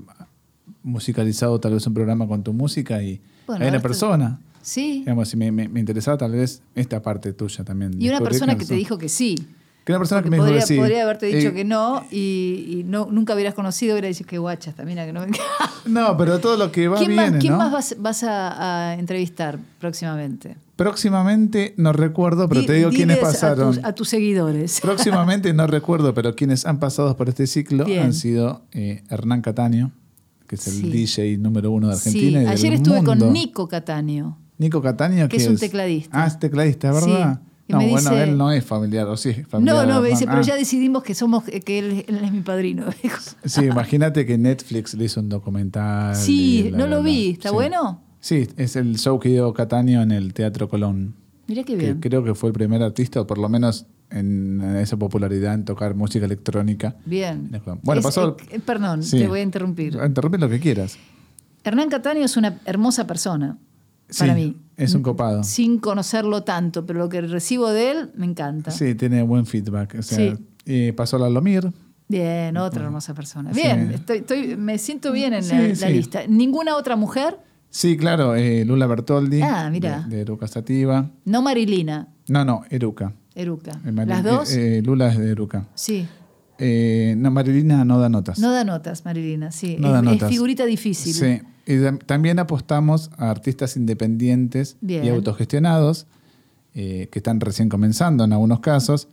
musicalizado 0.82 1.58
tal 1.60 1.74
vez 1.74 1.86
un 1.86 1.94
programa 1.94 2.26
con 2.26 2.42
tu 2.42 2.52
música 2.52 3.02
y 3.02 3.20
Bueno, 3.46 3.64
hay 3.64 3.70
una 3.70 3.80
persona. 3.80 4.40
Sí. 4.66 4.98
Digamos, 5.00 5.34
me, 5.36 5.52
me- 5.52 5.68
me 5.68 5.80
interesaba 5.80 6.16
tal 6.18 6.32
vez 6.32 6.62
esta 6.74 7.00
parte 7.02 7.32
tuya 7.32 7.64
también. 7.64 7.92
Y 8.00 8.08
una 8.08 8.20
persona 8.20 8.56
que 8.58 8.64
te 8.64 8.74
dijo 8.74 8.98
que 8.98 9.08
sí. 9.08 9.36
Que 9.84 9.92
una 9.92 10.00
persona 10.00 10.20
que 10.20 10.30
me 10.30 10.36
podría, 10.38 10.56
dijo 10.56 10.66
que 10.66 10.74
sí. 10.74 10.80
podría 10.80 11.04
haberte 11.04 11.26
dicho 11.26 11.50
Eh, 11.50 11.54
que 11.54 11.64
no 11.64 12.04
y, 12.10 12.66
y 12.80 12.82
no, 12.84 13.06
nunca 13.08 13.34
hubieras 13.34 13.54
conocido, 13.54 13.94
hubiera 13.94 14.08
dicho 14.08 14.24
que 14.24 14.36
guacha, 14.38 14.72
también 14.72 14.98
que 14.98 15.12
no 15.12 15.20
me 15.20 15.28
No, 15.86 16.16
pero 16.16 16.40
todo 16.40 16.56
lo 16.56 16.72
que 16.72 16.88
va 16.88 16.96
¿Quién, 16.98 17.10
viene, 17.10 17.30
más, 17.30 17.40
quién 17.40 17.52
¿no? 17.52 17.58
más 17.60 17.70
vas, 17.72 17.94
vas 18.00 18.22
a, 18.24 18.90
a 18.90 18.94
entrevistar 18.94 19.60
próximamente? 19.78 20.56
Próximamente 20.74 21.72
no 21.76 21.92
recuerdo, 21.92 22.48
pero 22.48 22.62
Di- 22.62 22.66
te 22.66 22.72
digo 22.74 22.90
quiénes 22.90 23.18
pasaron. 23.18 23.68
A 23.68 23.72
tus, 23.76 23.84
a 23.84 23.92
tus 23.94 24.08
seguidores. 24.08 24.80
Próximamente 24.82 25.52
no 25.54 25.68
recuerdo, 25.68 26.12
pero 26.14 26.34
quienes 26.34 26.66
han 26.66 26.80
pasado 26.80 27.16
por 27.16 27.28
este 27.28 27.46
ciclo 27.46 27.84
Bien. 27.84 28.02
han 28.06 28.12
sido 28.12 28.62
eh, 28.72 29.04
Hernán 29.08 29.40
Cataño, 29.40 29.92
que 30.48 30.56
es 30.56 30.66
el 30.66 30.74
Sí. 30.74 30.90
DJ 30.90 31.38
número 31.38 31.70
uno 31.70 31.88
de 31.90 31.94
Sí, 31.96 32.08
Argentina. 32.08 32.40
del 32.40 32.48
ayer 32.48 32.72
estuve 32.72 32.96
mundo. 33.02 33.24
con 33.24 33.32
Nico 33.32 33.68
Cataño. 33.68 34.36
Nico 34.58 34.80
Cataño, 34.82 35.28
que 35.28 35.36
es 35.36 35.46
un 35.48 35.56
tecladista. 35.56 36.22
Ah, 36.22 36.26
es 36.26 36.38
tecladista, 36.38 36.90
¿verdad? 36.92 37.40
Sí, 37.40 37.72
No, 37.72 37.78
me 37.78 37.90
bueno, 37.90 38.10
dice- 38.10 38.22
él 38.22 38.38
no 38.38 38.52
es 38.52 38.64
familiar, 38.64 39.06
o 39.08 39.16
sí, 39.16 39.30
es 39.30 39.46
familiar. 39.48 39.86
No, 39.86 39.94
no, 39.94 40.00
me 40.00 40.08
dice, 40.10 40.24
pero 40.26 40.38
Ah, 40.38 40.42
ya 40.42 40.54
decidimos 40.54 41.02
que 41.02 41.14
somos 41.14 41.44
que 41.44 41.78
él, 41.78 42.04
él 42.06 42.20
es 42.24 42.32
mi 42.32 42.40
padrino. 42.42 42.86
Sí, 43.44 43.64
imagínate 43.64 44.24
que 44.24 44.38
Netflix 44.38 44.94
le 44.94 45.04
hizo 45.04 45.20
un 45.20 45.28
documental. 45.28 46.14
sí, 46.14 46.70
no 46.74 46.86
lo 46.86 47.02
vi. 47.02 47.30
¿Está 47.30 47.48
Sí. 47.50 47.54
bueno? 47.54 48.00
Sí, 48.20 48.48
es 48.56 48.76
el 48.76 48.96
show 48.98 49.18
que 49.20 49.28
dio 49.30 49.52
Cataño 49.52 50.00
en 50.02 50.10
el 50.12 50.32
Teatro 50.32 50.68
Colón. 50.68 51.14
Mira 51.48 51.62
qué 51.64 51.74
que 51.76 51.84
bien. 51.84 52.00
creo 52.00 52.24
que 52.24 52.34
fue 52.34 52.48
el 52.48 52.52
primer 52.54 52.82
artista, 52.82 53.20
o 53.20 53.26
por 53.26 53.38
lo 53.38 53.48
menos 53.48 53.86
en 54.10 54.60
esa 54.78 54.96
popularidad 54.96 55.54
en 55.54 55.64
tocar 55.64 55.94
música 55.94 56.24
electrónica. 56.24 56.96
Bien. 57.04 57.50
Bueno, 57.82 58.00
Es- 58.00 58.04
pasó- 58.06 58.36
eh, 58.50 58.60
perdón, 58.64 59.02
Sí. 59.02 59.18
te 59.18 59.28
voy 59.28 59.40
a 59.40 59.42
interrumpir. 59.42 59.98
Interrumpir 60.04 60.40
lo 60.40 60.48
que 60.48 60.58
quieras. 60.60 60.96
Hernán 61.64 61.88
Cataño 61.88 62.24
es 62.24 62.36
una 62.36 62.58
hermosa 62.64 63.06
persona 63.08 63.58
para 64.18 64.34
Sí, 64.34 64.40
mí. 64.40 64.56
Es 64.76 64.94
un 64.94 65.02
copado. 65.02 65.42
Sin 65.42 65.78
conocerlo 65.78 66.42
tanto, 66.42 66.84
pero 66.84 66.98
lo 66.98 67.08
que 67.08 67.20
recibo 67.22 67.70
de 67.70 67.90
él 67.92 68.10
me 68.14 68.26
encanta. 68.26 68.70
Sí, 68.70 68.94
tiene 68.94 69.22
buen 69.22 69.46
feedback. 69.46 69.96
O 69.98 70.02
sea, 70.02 70.18
Sí. 70.36 70.44
eh, 70.66 70.92
pasó 70.94 71.18
la 71.18 71.30
Lomir. 71.30 71.72
Bien, 72.08 72.56
otra 72.58 72.84
hermosa 72.84 73.14
persona. 73.14 73.52
Sí. 73.52 73.60
Bien, 73.62 73.90
estoy, 73.92 74.18
estoy- 74.18 74.56
me 74.56 74.78
siento 74.78 75.12
bien 75.12 75.32
en 75.32 75.48
la, 75.48 75.88
lista. 75.90 76.26
¿Ninguna 76.28 76.76
otra 76.76 76.94
mujer? 76.94 77.38
Sí, 77.70 77.96
claro, 77.96 78.36
eh, 78.36 78.64
Lula 78.64 78.86
Bertoldi. 78.86 79.42
Ah, 79.42 79.68
mira. 79.72 80.00
De, 80.08 80.16
de 80.16 80.22
Eruca 80.22 80.46
Sativa. 80.46 81.10
No 81.24 81.42
Marilina, 81.42 82.08
No, 82.28 82.44
no, 82.44 82.62
Eruca. 82.70 83.12
Eruca. 83.34 83.72
¿Las 83.84 84.22
dos? 84.22 84.52
eh, 84.54 84.82
Lula 84.84 85.08
es 85.12 85.18
de 85.18 85.30
Eruca. 85.30 85.66
sí. 85.74 86.06
Eh, 86.58 87.14
no, 87.18 87.30
Marilina 87.30 87.84
no 87.84 87.98
da 87.98 88.08
notas. 88.08 88.38
No 88.38 88.50
da 88.52 88.64
notas, 88.64 89.04
Marilina, 89.04 89.50
sí. 89.52 89.76
No 89.78 89.88
es, 89.88 89.92
da 89.92 89.98
es 90.00 90.04
notas. 90.04 90.30
figurita 90.30 90.64
difícil. 90.64 91.12
Sí. 91.14 91.40
Y 91.66 91.98
también 92.06 92.38
apostamos 92.38 93.10
a 93.18 93.30
artistas 93.30 93.76
independientes 93.76 94.76
Bien. 94.80 95.04
y 95.04 95.08
autogestionados 95.08 96.06
eh, 96.74 97.08
que 97.10 97.18
están 97.18 97.40
recién 97.40 97.68
comenzando 97.68 98.24
en 98.24 98.32
algunos 98.32 98.60
casos. 98.60 99.08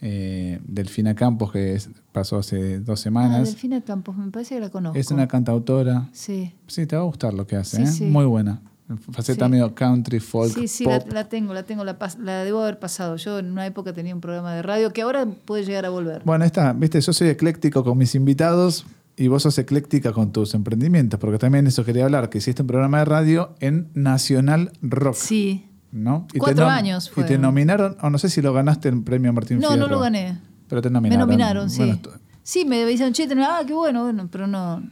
Eh, 0.00 0.60
Delfina 0.64 1.14
Campos, 1.16 1.50
que 1.50 1.74
es- 1.74 1.90
pasó 2.12 2.38
hace 2.38 2.78
dos 2.78 3.00
Ah, 3.00 3.02
semanas, 3.02 3.48
Delfina 3.48 3.80
Campos, 3.80 4.16
me 4.16 4.30
parece 4.30 4.54
que 4.54 4.60
la 4.60 4.68
conozco. 4.70 4.96
es 4.98 5.10
una 5.10 5.26
cantautora. 5.26 6.08
Sí. 6.12 6.54
Sí, 6.68 6.86
te 6.86 6.94
va 6.96 7.02
a 7.02 7.04
gustar 7.04 7.34
lo 7.34 7.46
que 7.46 7.56
hace. 7.56 7.78
Sí, 7.78 7.82
¿eh? 7.82 7.86
sí. 7.86 8.04
Muy 8.04 8.24
buena. 8.24 8.62
Faceta 9.12 9.44
Sí. 9.46 9.50
medio 9.50 9.74
country, 9.74 10.18
folk, 10.18 10.54
sí, 10.54 10.66
sí, 10.68 10.84
la, 10.84 10.98
pop. 11.00 11.12
la 11.12 11.28
tengo, 11.28 11.52
la 11.52 11.62
tengo, 11.64 11.84
la, 11.84 11.96
debo 12.44 12.62
haber 12.62 12.78
pasado. 12.78 13.16
Yo 13.16 13.38
en 13.38 13.50
una 13.52 13.66
época 13.66 13.92
tenía 13.92 14.14
un 14.14 14.20
programa 14.22 14.54
de 14.54 14.62
radio 14.62 14.92
que 14.92 15.02
ahora 15.02 15.26
puede 15.44 15.64
llegar 15.64 15.84
a 15.84 15.90
volver. 15.90 16.22
Bueno, 16.24 16.44
está, 16.46 16.72
viste, 16.72 17.00
yo 17.00 17.12
soy 17.12 17.28
ecléctico 17.28 17.84
con 17.84 17.98
mis 17.98 18.14
invitados, 18.14 18.86
Y 19.20 19.26
vos 19.26 19.42
sos 19.42 19.58
ecléctica 19.58 20.12
con 20.12 20.30
tus 20.30 20.54
emprendimientos, 20.54 21.18
porque 21.18 21.38
también 21.38 21.66
eso 21.66 21.84
quería 21.84 22.04
hablar, 22.04 22.30
que 22.30 22.38
hiciste 22.38 22.62
un 22.62 22.68
programa 22.68 23.00
de 23.00 23.04
radio 23.04 23.50
en 23.58 23.88
Nacional 23.94 24.70
Rock. 24.80 25.16
Sí. 25.16 25.66
¿No? 25.90 26.28
Y 26.32 26.38
Cuatro 26.38 26.68
años 26.68 27.10
Y 27.16 27.22
te 27.24 27.36
nominaron, 27.36 27.96
o 28.00 28.10
no 28.10 28.18
sé 28.18 28.28
si 28.30 28.40
lo 28.42 28.52
ganaste 28.52 28.88
en 28.90 29.02
premio 29.02 29.32
Martín 29.32 29.58
No, 29.58 29.68
Fierro. 29.70 29.86
no 29.88 29.92
lo 29.92 30.00
gané. 30.00 30.38
Pero 30.68 30.82
te 30.82 30.88
Me 30.88 30.94
nominaron. 30.94 31.26
nominaron, 31.28 31.68
sí. 31.70 31.78
Bueno, 31.78 31.98
Sí, 32.44 32.64
me 32.64 32.86
dicen, 32.86 33.12
che, 33.12 33.26
ah, 33.42 33.62
qué 33.66 33.74
bueno, 33.74 34.04
bueno, 34.04 34.28
pero 34.30 34.46
no. 34.46 34.82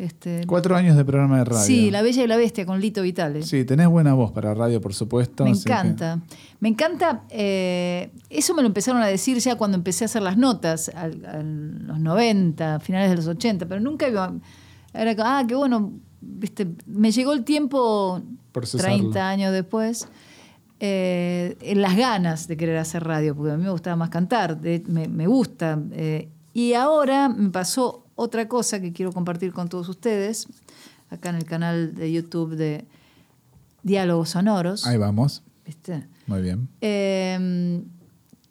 Este, 0.00 0.46
cuatro 0.46 0.74
años 0.76 0.96
de 0.96 1.04
programa 1.04 1.38
de 1.38 1.44
radio. 1.44 1.62
sí, 1.62 1.90
La 1.90 2.00
Bella 2.00 2.24
y 2.24 2.26
la 2.26 2.36
Bestia 2.38 2.64
con 2.64 2.80
Lito 2.80 3.02
Vitale. 3.02 3.42
Sí, 3.42 3.64
tenés 3.66 3.86
buena 3.86 4.14
voz 4.14 4.32
para 4.32 4.54
radio, 4.54 4.80
por 4.80 4.94
supuesto. 4.94 5.44
Me 5.44 5.52
que- 5.52 5.58
encanta. 5.58 6.20
Me 6.58 6.68
encanta. 6.70 7.24
eh, 7.28 8.10
eso 8.30 8.54
me 8.54 8.62
lo 8.62 8.68
empezaron 8.68 9.02
a 9.02 9.06
decir 9.06 9.36
ya 9.38 9.56
cuando 9.56 9.76
empecé 9.76 10.04
a 10.04 10.06
hacer 10.06 10.22
las 10.22 10.38
notas, 10.38 10.88
a 10.94 11.08
los 11.08 11.98
90, 12.00 12.80
finales 12.80 13.10
de 13.10 13.16
los 13.16 13.26
80, 13.26 13.66
pero 13.66 13.78
nunca 13.80 14.08
iba. 14.08 14.32
Era 14.94 15.14
ah, 15.18 15.44
qué 15.46 15.54
bueno. 15.54 15.92
Viste, 16.22 16.66
me 16.86 17.10
llegó 17.12 17.32
el 17.34 17.44
tiempo 17.44 18.22
Procesarlo. 18.52 18.96
30 18.96 19.28
años 19.28 19.52
después. 19.52 20.08
eh, 20.82 21.58
en 21.60 21.82
las 21.82 21.94
ganas 21.94 22.48
de 22.48 22.56
querer 22.56 22.78
hacer 22.78 23.04
radio, 23.04 23.36
porque 23.36 23.52
a 23.52 23.56
mí 23.58 23.64
me 23.64 23.70
gustaba 23.70 23.96
más 23.96 24.08
cantar, 24.08 24.58
de- 24.60 24.82
me, 24.86 25.08
me 25.08 25.26
gusta. 25.26 25.78
eh, 25.92 26.30
y 26.54 26.72
ahora 26.72 27.28
me 27.28 27.50
pasó 27.50 27.99
otra 28.20 28.48
cosa 28.48 28.80
que 28.80 28.92
quiero 28.92 29.12
compartir 29.12 29.52
con 29.52 29.68
todos 29.68 29.88
ustedes, 29.88 30.46
acá 31.10 31.30
en 31.30 31.36
el 31.36 31.44
canal 31.44 31.94
de 31.94 32.12
YouTube 32.12 32.54
de 32.56 32.84
Diálogos 33.82 34.30
Sonoros. 34.30 34.86
Ahí 34.86 34.98
vamos. 34.98 35.42
¿viste? 35.66 36.06
Muy 36.26 36.42
bien. 36.42 36.68
Eh, 36.80 37.82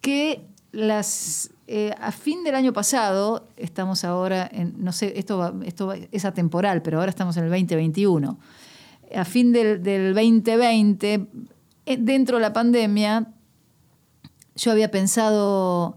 que 0.01 0.41
las 0.71 1.51
eh, 1.67 1.93
a 1.99 2.11
fin 2.11 2.43
del 2.43 2.55
año 2.55 2.73
pasado, 2.73 3.47
estamos 3.57 4.03
ahora 4.03 4.49
en, 4.51 4.73
no 4.83 4.91
sé, 4.91 5.13
esto, 5.19 5.37
va- 5.37 5.53
esto 5.65 5.87
va- 5.87 5.97
es 6.11 6.25
atemporal, 6.25 6.81
pero 6.81 6.97
ahora 6.99 7.09
estamos 7.11 7.37
en 7.37 7.43
el 7.43 7.49
2021. 7.51 8.39
A 9.15 9.25
fin 9.25 9.51
del, 9.51 9.83
del 9.83 10.13
2020, 10.15 11.27
eh, 11.85 11.97
dentro 11.97 12.37
de 12.37 12.41
la 12.41 12.53
pandemia, 12.53 13.27
yo 14.55 14.71
había 14.71 14.89
pensado 14.91 15.95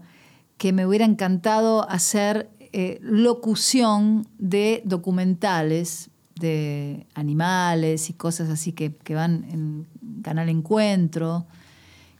que 0.57 0.71
me 0.73 0.85
hubiera 0.85 1.05
encantado 1.05 1.89
hacer 1.89 2.49
eh, 2.73 2.99
locución 3.01 4.27
de 4.39 4.81
documentales 4.83 6.09
de 6.35 7.05
animales 7.13 8.09
y 8.09 8.13
cosas 8.13 8.49
así 8.49 8.71
que, 8.71 8.95
van 9.13 9.45
en 9.51 9.87
Canal 10.23 10.49
Encuentro, 10.49 11.45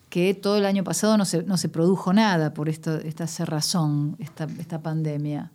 que 0.09 0.35
todo 0.35 0.57
el 0.57 0.65
año 0.65 0.83
pasado 0.83 1.17
no 1.17 1.25
se, 1.25 1.43
no 1.43 1.57
se 1.57 1.69
produjo 1.69 2.13
nada 2.13 2.53
por 2.53 2.69
esta 2.69 3.27
cerrazón, 3.27 4.15
esta, 4.19 4.47
esta 4.59 4.81
pandemia. 4.81 5.51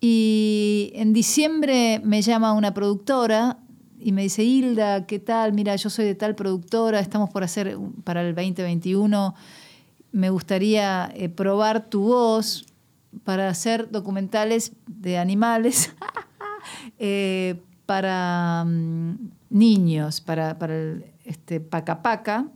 Y 0.00 0.92
en 0.94 1.12
diciembre 1.12 2.00
me 2.02 2.22
llama 2.22 2.54
una 2.54 2.72
productora 2.72 3.58
y 4.00 4.12
me 4.12 4.22
dice, 4.22 4.42
Hilda, 4.42 5.06
¿qué 5.06 5.18
tal? 5.18 5.52
Mira, 5.52 5.76
yo 5.76 5.90
soy 5.90 6.06
de 6.06 6.14
tal 6.14 6.34
productora, 6.34 7.00
estamos 7.00 7.28
por 7.28 7.44
hacer 7.44 7.76
para 8.02 8.22
el 8.22 8.34
2021, 8.34 9.34
me 10.12 10.30
gustaría 10.30 11.12
eh, 11.14 11.28
probar 11.28 11.90
tu 11.90 12.00
voz 12.04 12.64
para 13.24 13.48
hacer 13.48 13.90
documentales 13.90 14.72
de 14.86 15.18
animales 15.18 15.92
eh, 16.98 17.60
para 17.86 18.64
mm, 18.66 19.30
niños, 19.50 20.20
para, 20.20 20.58
para 20.58 20.76
el 20.76 21.04
este, 21.24 21.60
Paca 21.60 22.02
Paca, 22.02 22.46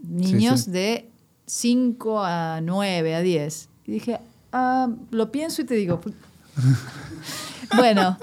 niños 0.00 0.62
sí. 0.62 0.70
de 0.70 1.10
5 1.46 2.24
a 2.24 2.60
9, 2.62 3.14
a 3.14 3.20
10. 3.20 3.68
Y 3.86 3.92
dije, 3.92 4.20
ah, 4.52 4.88
lo 5.10 5.32
pienso 5.32 5.62
y 5.62 5.64
te 5.64 5.74
digo. 5.74 6.00
bueno, 7.76 8.18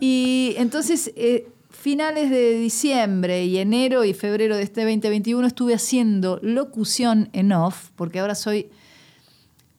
y 0.00 0.54
entonces, 0.56 1.12
eh, 1.16 1.48
finales 1.70 2.30
de 2.30 2.54
diciembre 2.54 3.44
y 3.44 3.58
enero 3.58 4.04
y 4.04 4.14
febrero 4.14 4.56
de 4.56 4.62
este 4.62 4.82
2021 4.82 5.46
estuve 5.46 5.74
haciendo 5.74 6.38
locución 6.42 7.28
en 7.32 7.52
off, 7.52 7.90
porque 7.96 8.20
ahora 8.20 8.34
soy 8.34 8.70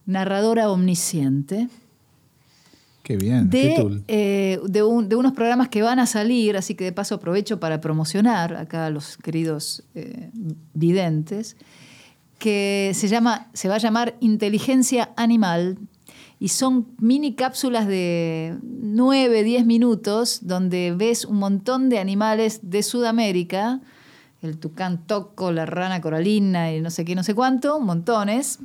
narradora 0.06 0.70
omnisciente 0.70 1.68
Qué 3.02 3.16
bien. 3.16 3.50
de, 3.50 4.02
eh, 4.08 4.58
de, 4.66 4.82
un- 4.82 5.08
de 5.08 5.16
unos 5.16 5.32
programas 5.32 5.68
que 5.68 5.82
van 5.82 5.98
a 5.98 6.06
salir, 6.06 6.56
así 6.56 6.74
que 6.74 6.84
de 6.84 6.92
paso 6.92 7.16
aprovecho 7.16 7.60
para 7.60 7.80
promocionar 7.80 8.54
acá 8.56 8.86
a 8.86 8.90
los 8.90 9.16
queridos 9.18 9.82
eh, 9.94 10.30
videntes, 10.72 11.56
que 12.38 12.92
se, 12.94 13.08
llama, 13.08 13.48
se 13.52 13.68
va 13.68 13.74
a 13.76 13.78
llamar 13.78 14.16
Inteligencia 14.20 15.10
Animal 15.16 15.78
y 16.40 16.48
son 16.48 16.86
mini 16.98 17.34
cápsulas 17.34 17.86
de 17.86 18.56
9, 18.62 19.42
10 19.44 19.66
minutos 19.66 20.40
donde 20.42 20.92
ves 20.96 21.24
un 21.26 21.36
montón 21.38 21.88
de 21.90 21.98
animales 21.98 22.60
de 22.62 22.82
Sudamérica, 22.82 23.80
el 24.42 24.58
tucán 24.58 25.06
toco, 25.06 25.52
la 25.52 25.64
rana 25.64 26.00
coralina 26.00 26.72
y 26.74 26.80
no 26.80 26.90
sé 26.90 27.04
qué, 27.04 27.14
no 27.14 27.22
sé 27.22 27.34
cuánto, 27.34 27.80
montones. 27.80 28.58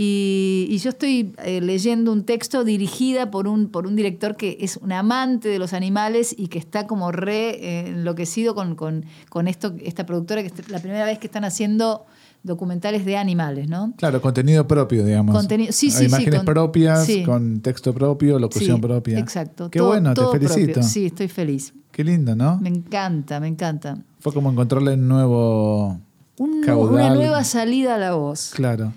Y, 0.00 0.68
y 0.70 0.78
yo 0.78 0.90
estoy 0.90 1.34
eh, 1.44 1.60
leyendo 1.60 2.12
un 2.12 2.22
texto 2.22 2.62
dirigida 2.62 3.32
por 3.32 3.48
un, 3.48 3.68
por 3.68 3.84
un 3.88 3.96
director 3.96 4.36
que 4.36 4.56
es 4.60 4.76
un 4.76 4.92
amante 4.92 5.48
de 5.48 5.58
los 5.58 5.72
animales 5.72 6.32
y 6.38 6.46
que 6.46 6.60
está 6.60 6.86
como 6.86 7.10
re 7.10 7.50
eh, 7.56 7.88
enloquecido 7.88 8.54
con, 8.54 8.76
con, 8.76 9.04
con 9.28 9.48
esto, 9.48 9.74
esta 9.82 10.06
productora, 10.06 10.42
que 10.42 10.52
es 10.56 10.68
la 10.70 10.78
primera 10.78 11.04
vez 11.04 11.18
que 11.18 11.26
están 11.26 11.44
haciendo 11.44 12.06
documentales 12.44 13.04
de 13.04 13.16
animales, 13.16 13.68
¿no? 13.68 13.92
Claro, 13.96 14.22
contenido 14.22 14.68
propio, 14.68 15.04
digamos. 15.04 15.34
Contenido- 15.34 15.72
sí, 15.72 15.90
sí, 15.90 15.98
sí, 15.98 16.04
Imágenes 16.04 16.36
con- 16.40 16.46
propias, 16.46 17.04
sí. 17.04 17.24
con 17.24 17.60
texto 17.60 17.92
propio, 17.92 18.38
locución 18.38 18.76
Sí, 18.76 18.80
propia. 18.82 19.18
Exacto. 19.18 19.68
Qué 19.68 19.80
todo- 19.80 19.88
bueno, 19.88 20.14
todo 20.14 20.30
te 20.30 20.38
felicito. 20.38 20.74
propio. 20.74 20.82
Sí, 20.88 21.06
estoy 21.06 21.26
feliz. 21.26 21.74
Qué 21.90 22.04
lindo, 22.04 22.36
¿no? 22.36 22.58
Me 22.60 22.68
encanta, 22.68 23.40
me 23.40 23.48
encanta. 23.48 23.98
Fue 24.20 24.32
como 24.32 24.48
encontrarle 24.52 24.94
un 24.94 25.08
nuevo 25.08 25.98
Un- 26.38 26.62
caudal. 26.62 26.94
una 26.94 27.14
nueva 27.16 27.42
salida 27.42 27.96
a 27.96 27.98
la 27.98 28.14
voz. 28.14 28.52
Claro. 28.54 28.92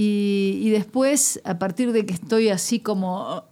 Y, 0.00 0.60
y 0.62 0.70
después, 0.70 1.40
a 1.42 1.58
partir 1.58 1.90
de 1.90 2.06
que 2.06 2.14
estoy 2.14 2.50
así 2.50 2.78
como 2.78 3.42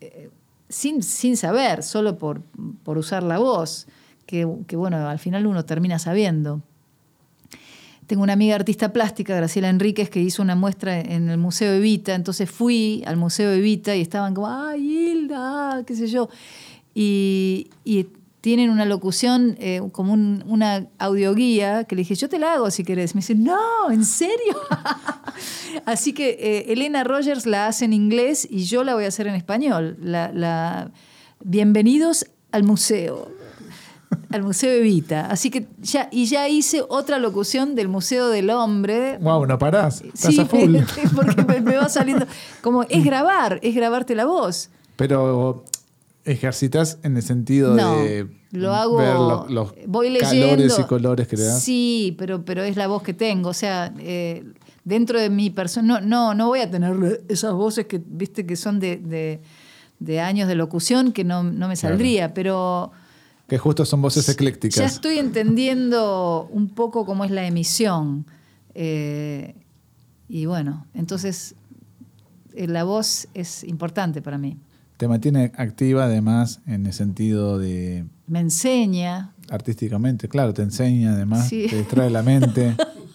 eh, 0.00 0.30
sin, 0.70 1.02
sin 1.02 1.36
saber, 1.36 1.82
solo 1.82 2.16
por, 2.16 2.40
por 2.82 2.96
usar 2.96 3.22
la 3.22 3.36
voz, 3.36 3.86
que, 4.24 4.48
que, 4.66 4.74
bueno, 4.74 5.06
al 5.06 5.18
final 5.18 5.46
uno 5.46 5.66
termina 5.66 5.98
sabiendo. 5.98 6.62
Tengo 8.06 8.22
una 8.22 8.32
amiga 8.32 8.54
artista 8.54 8.90
plástica, 8.94 9.36
Graciela 9.36 9.68
Enríquez, 9.68 10.08
que 10.08 10.18
hizo 10.18 10.40
una 10.40 10.54
muestra 10.54 10.98
en 10.98 11.28
el 11.28 11.36
Museo 11.36 11.74
Evita, 11.74 12.14
entonces 12.14 12.50
fui 12.50 13.02
al 13.04 13.18
Museo 13.18 13.52
Evita 13.52 13.94
y 13.94 14.00
estaban 14.00 14.32
como, 14.32 14.48
ay, 14.48 14.80
Hilda, 14.80 15.84
qué 15.86 15.94
sé 15.94 16.06
yo. 16.06 16.30
Y, 16.94 17.68
y 17.84 18.06
tienen 18.46 18.70
una 18.70 18.84
locución, 18.84 19.56
eh, 19.58 19.80
como 19.90 20.12
un- 20.12 20.44
una 20.46 20.86
audioguía, 21.00 21.82
que 21.82 21.96
le 21.96 22.02
dije, 22.02 22.14
yo 22.14 22.28
te 22.28 22.38
la 22.38 22.52
hago 22.52 22.70
si 22.70 22.84
querés. 22.84 23.16
Me 23.16 23.18
dice, 23.18 23.34
no, 23.34 23.90
¿en 23.90 24.04
serio? 24.04 24.54
Así 25.84 26.12
que 26.12 26.36
eh, 26.38 26.72
Elena 26.72 27.02
Rogers 27.02 27.44
la 27.44 27.66
hace 27.66 27.86
en 27.86 27.92
inglés 27.92 28.46
y 28.48 28.62
yo 28.66 28.84
la 28.84 28.94
voy 28.94 29.04
a 29.04 29.08
hacer 29.08 29.26
en 29.26 29.34
español. 29.34 29.96
La, 30.00 30.30
la- 30.32 30.92
Bienvenidos 31.42 32.26
al 32.52 32.62
museo. 32.62 33.32
Al 34.30 34.44
Museo 34.44 34.70
Evita. 34.70 35.26
Así 35.26 35.50
que 35.50 35.66
ya, 35.82 36.08
y 36.12 36.26
ya 36.26 36.48
hice 36.48 36.84
otra 36.88 37.18
locución 37.18 37.74
del 37.74 37.88
Museo 37.88 38.28
del 38.28 38.50
Hombre. 38.50 39.18
Wow, 39.18 39.46
no 39.46 39.58
parás. 39.58 40.02
Estás 40.02 40.34
Sí, 40.36 40.40
a 40.40 40.46
full. 40.46 40.76
porque 41.16 41.42
me, 41.42 41.60
me 41.62 41.76
va 41.76 41.88
saliendo. 41.88 42.26
Como 42.62 42.84
es 42.84 43.04
grabar, 43.04 43.58
es 43.64 43.74
grabarte 43.74 44.14
la 44.14 44.24
voz. 44.24 44.70
Pero 44.94 45.64
ejercitas 46.26 46.98
en 47.02 47.16
el 47.16 47.22
sentido 47.22 47.74
No, 47.74 47.96
de 48.02 48.28
lo 48.52 48.74
hago. 48.74 48.96
ver 48.98 49.14
lo- 49.14 49.46
los 49.48 49.74
voy 49.86 50.10
leyendo. 50.10 50.46
calores 50.48 50.78
y 50.78 50.82
colores 50.84 51.28
que 51.28 51.36
le 51.36 51.44
das. 51.44 51.62
Sí, 51.62 52.14
pero, 52.18 52.44
pero 52.44 52.62
es 52.62 52.76
la 52.76 52.86
voz 52.88 53.02
que 53.02 53.14
tengo. 53.14 53.48
O 53.50 53.54
sea, 53.54 53.94
eh, 53.98 54.44
dentro 54.84 55.18
de 55.20 55.30
mi 55.30 55.50
persona. 55.50 56.00
No, 56.00 56.06
no, 56.06 56.34
no 56.34 56.46
voy 56.48 56.60
a 56.60 56.70
tener 56.70 57.24
esas 57.28 57.52
voces 57.54 57.86
que, 57.86 58.02
viste, 58.06 58.44
que 58.46 58.56
son 58.56 58.78
de, 58.80 58.96
de- 58.98 59.40
de 59.98 60.20
años 60.20 60.46
de 60.48 60.54
locución 60.56 61.12
que 61.12 61.24
no, 61.24 61.42
no 61.42 61.68
me 61.68 61.74
Claro. 61.76 61.94
saldría, 61.94 62.34
pero. 62.34 62.92
Que 63.48 63.58
justo 63.58 63.84
son 63.84 64.02
voces 64.02 64.26
Ya 64.26 64.32
eclécticas. 64.32 64.92
estoy 64.92 65.18
entendiendo 65.18 66.48
un 66.50 66.68
poco 66.68 67.06
cómo 67.06 67.24
es 67.24 67.30
la 67.30 67.46
emisión. 67.46 68.26
Eh, 68.74 69.54
y 70.28 70.44
bueno, 70.46 70.86
entonces 70.94 71.54
eh, 72.54 72.66
la 72.66 72.84
voz 72.84 73.28
es 73.34 73.64
importante 73.64 74.20
para 74.20 74.36
mí. 74.38 74.58
Te 74.96 75.08
mantiene 75.08 75.52
activa 75.56 76.04
además 76.04 76.60
en 76.66 76.86
el 76.86 76.92
sentido 76.92 77.58
de 77.58 78.06
Me 78.26 78.40
enseña. 78.40 79.32
artísticamente, 79.50 80.28
claro, 80.28 80.54
te 80.54 80.62
enseña 80.62 81.12
además, 81.12 81.48
Sí. 81.48 81.66
te 81.68 81.76
distrae 81.78 82.10
la 82.10 82.22
mente. 82.22 82.74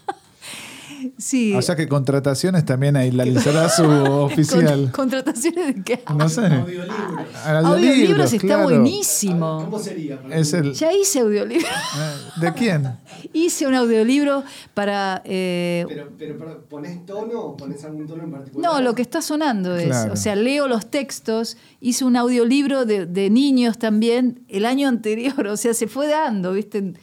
Sí. 1.18 1.54
O 1.56 1.62
sea 1.62 1.76
que 1.76 1.88
contrataciones 1.88 2.66
también 2.66 2.96
ahí 2.96 3.12
la 3.12 3.26
listará 3.26 3.70
su 3.70 3.84
oficial. 3.86 4.92
Con- 4.92 5.10
¿Contrataciones 5.12 5.76
de 5.76 5.84
qué? 5.84 6.04
No 6.16 6.28
sé. 6.30 6.46
Audiolibros. 6.46 7.36
Audiolibros 7.46 8.34
está 8.34 8.48
claro. 8.48 8.64
buenísimo. 8.64 9.62
¿Cómo 9.66 9.80
sería? 9.80 10.20
Es 10.32 10.54
el, 10.54 10.74
Ya 10.74 10.92
hice 10.94 11.20
audiolibro. 11.20 11.68
eh, 11.68 12.40
¿De 12.42 12.54
quién? 12.54 12.88
hice 13.34 13.68
un 13.68 13.76
audiolibro 13.76 14.44
para... 14.74 15.22
eh, 15.26 15.86
Pero, 15.88 16.10
pero, 16.18 16.38
perdón, 16.38 16.58
¿ponés 16.70 17.06
tono 17.06 17.42
o 17.42 17.58
ponés 17.58 17.84
algún 17.84 18.08
tono 18.08 18.24
en 18.24 18.32
particular? 18.32 18.72
No, 18.74 18.82
lo 18.82 18.96
que 18.96 19.02
está 19.02 19.22
sonando 19.22 19.76
es, 19.78 19.88
Claro. 19.88 20.14
o 20.14 20.16
sea, 20.16 20.36
leo 20.36 20.68
los 20.68 20.90
textos, 20.90 21.58
hice 21.80 22.06
un 22.06 22.16
audiolibro 22.16 22.86
de, 22.86 23.06
de 23.06 23.30
niños 23.30 23.78
también 23.78 24.44
el 24.48 24.66
año 24.66 24.88
anterior, 24.88 25.48
o 25.48 25.58
sea, 25.58 25.74
se 25.74 25.88
fue 25.88 26.08
dando, 26.08 26.54
¿viste? 26.54 26.94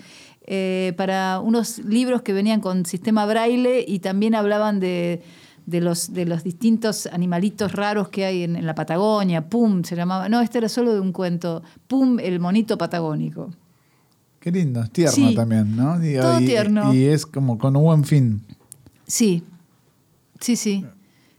Eh, 0.51 0.95
para 0.97 1.41
unos 1.41 1.79
libros 1.81 2.23
que 2.23 2.33
venían 2.33 2.63
con 2.63 2.87
sistema 2.87 3.27
braille 3.27 3.85
y 3.87 3.99
también 3.99 4.35
hablaban 4.35 4.81
de, 4.81 5.21
de 5.67 5.81
los, 5.83 6.15
de 6.15 6.25
los 6.25 6.43
distintos 6.43 7.07
animalitos 7.07 7.73
raros 7.73 8.09
que 8.09 8.25
hay 8.25 8.45
en, 8.45 8.57
en 8.57 8.65
la 8.65 8.75
Patagonia, 8.75 9.47
Pum 9.51 9.85
se 9.85 9.95
llamaba, 9.95 10.31
no, 10.31 10.41
este 10.41 10.57
era 10.57 10.71
solo 10.71 10.95
de 10.95 11.01
un 11.01 11.13
cuento, 11.13 11.63
Pum, 11.87 12.19
el 12.19 12.41
monito 12.41 12.79
patagónico. 12.79 13.51
Qué 14.41 14.51
lindo, 14.51 14.81
es 14.83 14.91
tierno 14.91 15.13
Sí. 15.29 15.35
también, 15.35 15.77
¿no? 15.77 16.03
Y, 16.03 16.15
Todo 16.17 16.41
y- 16.41 16.47
tierno. 16.47 16.95
Y 16.95 17.05
es 17.05 17.27
como 17.27 17.59
con 17.59 17.77
un 17.77 17.83
buen 17.83 18.05
fin. 18.05 18.41
Sí, 19.07 19.43
sí, 20.41 20.57
sí, 20.57 20.87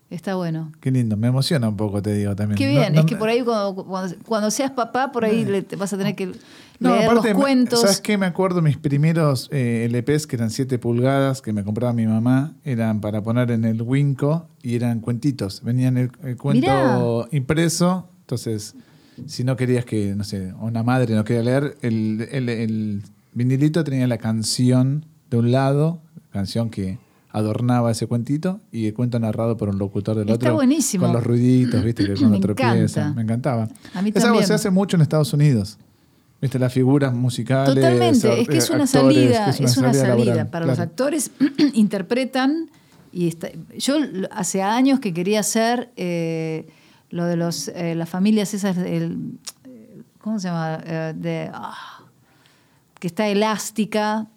está 0.10 0.36
bueno. 0.36 0.72
Qué 0.80 0.92
lindo, 0.92 1.16
me 1.18 1.28
emociona 1.28 1.70
un 1.70 1.78
poco, 1.78 2.02
te 2.02 2.14
digo 2.14 2.36
también. 2.36 2.58
Qué 2.58 2.68
bien, 2.68 2.94
no- 2.94 3.00
es 3.02 3.06
que 3.06 3.16
por 3.16 3.30
ahí 3.30 3.42
cuando, 3.44 3.84
cuando, 3.86 4.16
cuando 4.26 4.52
seas 4.52 4.72
papá, 4.72 5.12
por 5.12 5.24
ahí 5.26 5.46
le- 5.46 5.66
vas 5.78 5.94
a 5.94 5.98
tener 5.98 6.16
que 6.16 6.32
No, 6.80 6.92
leer 6.96 7.10
aparte, 7.10 7.30
los 7.34 7.38
cuentos. 7.38 7.82
¿sabes 7.82 8.02
qué? 8.02 8.18
Me 8.18 8.26
acuerdo 8.26 8.62
mis 8.62 8.78
primeros 8.78 9.50
eh, 9.52 9.88
LPs 9.90 10.26
que 10.28 10.36
eran 10.38 10.50
7 10.50 10.80
pulgadas 10.80 11.42
que 11.42 11.54
me 11.54 11.64
compraba 11.64 11.94
mi 11.94 12.08
mamá, 12.08 12.54
eran 12.64 13.02
para 13.02 13.22
poner 13.22 13.52
en 13.52 13.66
el 13.66 13.82
Winco 13.82 14.48
y 14.64 14.76
eran 14.76 15.00
cuentitos. 15.00 15.62
Venían 15.64 15.98
el, 15.98 16.12
el 16.24 16.38
cuento 16.38 17.28
Mirá. 17.28 17.38
impreso, 17.38 18.10
entonces 18.22 18.76
si 19.26 19.44
no 19.44 19.56
querías 19.58 19.84
que, 19.86 20.16
no 20.16 20.24
sé, 20.24 20.54
una 20.62 20.82
madre 20.82 21.14
no 21.14 21.24
quería 21.26 21.44
leer, 21.44 21.78
el, 21.82 22.28
el- 22.32 22.50
el 22.50 23.04
vinilito 23.34 23.84
tenía 23.84 24.08
la 24.08 24.18
canción 24.18 25.06
de 25.30 25.38
un 25.38 25.52
lado, 25.52 26.02
canción 26.32 26.70
que 26.70 26.98
adornaba 27.32 27.92
ese 27.92 28.08
cuentito 28.08 28.60
y 28.72 28.88
el 28.88 28.94
cuento 28.94 29.20
narrado 29.20 29.56
por 29.58 29.70
un 29.70 29.78
locutor 29.78 30.16
del 30.18 30.30
Está 30.30 30.48
otro 30.48 30.56
buenísimo. 30.56 31.06
con 31.06 31.14
los 31.14 31.24
ruiditos, 31.24 31.84
viste, 31.84 32.06
que 32.06 32.14
cuando 32.20 32.38
Me 32.38 32.42
tropieza, 32.42 32.74
encanta. 33.02 33.14
me 33.16 33.22
encantaba. 33.22 33.68
A 33.94 34.02
mí 34.02 34.12
es 34.14 34.24
algo 34.24 34.40
que 34.40 34.46
se 34.48 34.54
hace 34.54 34.70
mucho 34.72 34.96
en 34.98 35.02
Estados 35.02 35.32
Unidos. 35.34 35.78
¿Viste? 36.42 36.58
Las 36.58 36.72
figuras 36.74 37.14
musicales. 37.14 37.76
Totalmente, 37.76 38.42
es 38.42 38.48
que 38.48 38.58
es 38.58 38.70
eh, 38.70 38.74
una 38.74 38.84
actores, 38.86 39.16
salida, 39.36 39.50
es 39.50 39.78
una 39.78 39.94
salida. 39.94 40.08
laboral, 40.16 40.48
Para 40.50 40.66
los 40.66 40.80
actores 40.80 41.32
interpretan 41.74 42.70
y 43.12 43.28
está- 43.28 43.50
yo 43.78 43.96
hace 44.32 44.62
años 44.62 45.00
que 45.02 45.14
quería 45.14 45.42
hacer 45.42 45.92
eh, 45.98 46.68
lo 47.10 47.26
de 47.26 47.36
los 47.36 47.68
eh, 47.70 47.94
las 47.96 48.08
familias 48.10 48.54
esas, 48.54 48.78
el- 48.78 49.34
¿cómo 50.22 50.40
se 50.40 50.48
llama? 50.48 50.80
Eh, 50.86 51.14
de, 51.18 51.52
ah, 51.54 51.76
que 53.00 53.08
está 53.08 53.28
elástica. 53.28 54.28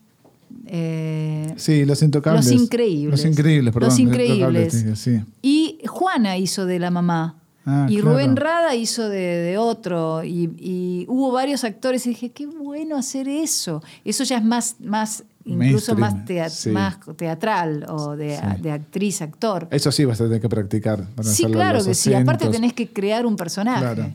Eh, 0.66 1.53
Sí, 1.57 1.84
los 1.84 2.03
intocables. 2.03 2.46
Los 2.50 2.61
increíbles. 2.62 3.20
Los 3.22 3.30
increíbles, 3.30 3.72
perdón. 3.74 3.88
Los 3.90 3.98
increíbles. 3.98 4.84
sí. 4.96 5.20
Y 5.42 5.78
Juana 5.86 6.36
hizo 6.38 6.66
de 6.66 6.78
la 6.78 6.90
mamá. 6.90 7.36
Ah, 7.64 7.86
y 7.88 7.96
claro. 7.96 8.12
Rubén 8.12 8.36
Rada 8.36 8.74
hizo 8.74 9.09
de, 9.09 9.18
de 9.20 9.59
otro. 9.59 10.24
Y, 10.24 10.50
y 10.59 11.05
hubo 11.09 11.30
varios 11.30 11.62
actores 11.64 12.05
y 12.07 12.11
dije, 12.11 12.30
qué 12.30 12.46
bueno 12.46 12.96
hacer 12.96 13.28
eso. 13.28 13.82
Eso 14.05 14.24
ya 14.24 14.38
es 14.38 14.44
más, 14.44 14.76
más 14.80 15.22
incluso 15.44 15.94
Mainstream, 15.94 15.98
más, 16.00 16.24
tea- 16.24 16.50
sí. 16.50 16.70
más 16.70 16.96
teatral 17.16 17.86
o 17.88 18.16
de, 18.16 18.36
Sí. 18.36 18.62
de 18.62 18.70
actriz, 18.72 19.22
actor. 19.22 19.68
Eso 19.70 19.92
sí 19.92 20.05
vas 20.05 20.20
a 20.20 20.24
tener 20.24 20.40
que 20.40 20.48
practicar. 20.48 21.07
para 21.14 21.28
Sí, 21.28 21.44
claro 21.44 21.84
que 21.84 21.94
sí. 21.94 22.12
Aparte 22.14 22.48
tenés 22.48 22.72
que 22.72 22.88
crear 22.88 23.26
un 23.26 23.36
personaje. 23.36 23.80
Claro. 23.80 24.12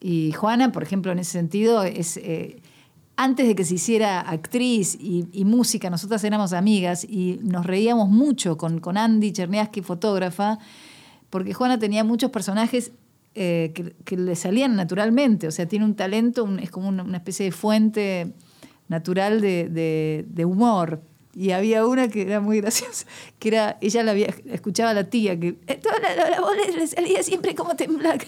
Y 0.00 0.32
Juana, 0.32 0.70
por 0.70 0.82
ejemplo, 0.82 1.12
en 1.12 1.18
ese 1.20 1.32
sentido, 1.32 1.82
es 1.82 2.18
eh, 2.18 2.58
antes 3.16 3.46
de 3.46 3.54
que 3.54 3.64
se 3.64 3.74
hiciera 3.74 4.20
actriz 4.20 4.96
y, 5.00 5.44
música, 5.44 5.88
nosotras 5.88 6.24
éramos 6.24 6.52
amigas 6.52 7.04
y 7.04 7.38
nos 7.42 7.64
reíamos 7.64 8.08
mucho 8.08 8.56
con, 8.56 8.80
con 8.80 8.96
Andy 8.96 9.32
Cherniaski, 9.32 9.82
fotógrafa, 9.82 10.58
porque 11.30 11.54
Juana 11.54 11.78
tenía 11.78 12.02
muchos 12.02 12.30
personajes 12.30 12.92
eh, 13.36 13.72
que, 14.04 14.16
le 14.16 14.36
salían 14.36 14.76
naturalmente. 14.76 15.46
O 15.46 15.50
sea, 15.50 15.66
tiene 15.66 15.84
un 15.84 15.94
talento, 15.94 16.48
es 16.60 16.70
como 16.70 16.88
una, 16.88 17.16
especie 17.16 17.46
de 17.46 17.52
fuente 17.52 18.32
natural 18.88 19.40
de, 19.40 20.44
humor. 20.44 21.00
Y 21.36 21.50
había 21.50 21.84
una 21.86 22.08
que 22.08 22.22
era 22.22 22.40
muy 22.40 22.60
graciosa, 22.60 23.06
que 23.38 23.48
era, 23.48 23.78
ella 23.80 24.02
la 24.04 24.12
había, 24.12 24.26
escuchaba 24.46 24.90
a 24.90 24.94
la 24.94 25.04
tía, 25.04 25.38
que 25.38 25.58
eh, 25.66 25.80
toda 25.82 25.98
la, 25.98 26.30
la- 26.30 26.40
voz 26.40 26.52
le- 26.76 26.86
salía 26.86 27.22
siempre 27.22 27.54
como 27.54 27.74
temblar. 27.74 28.24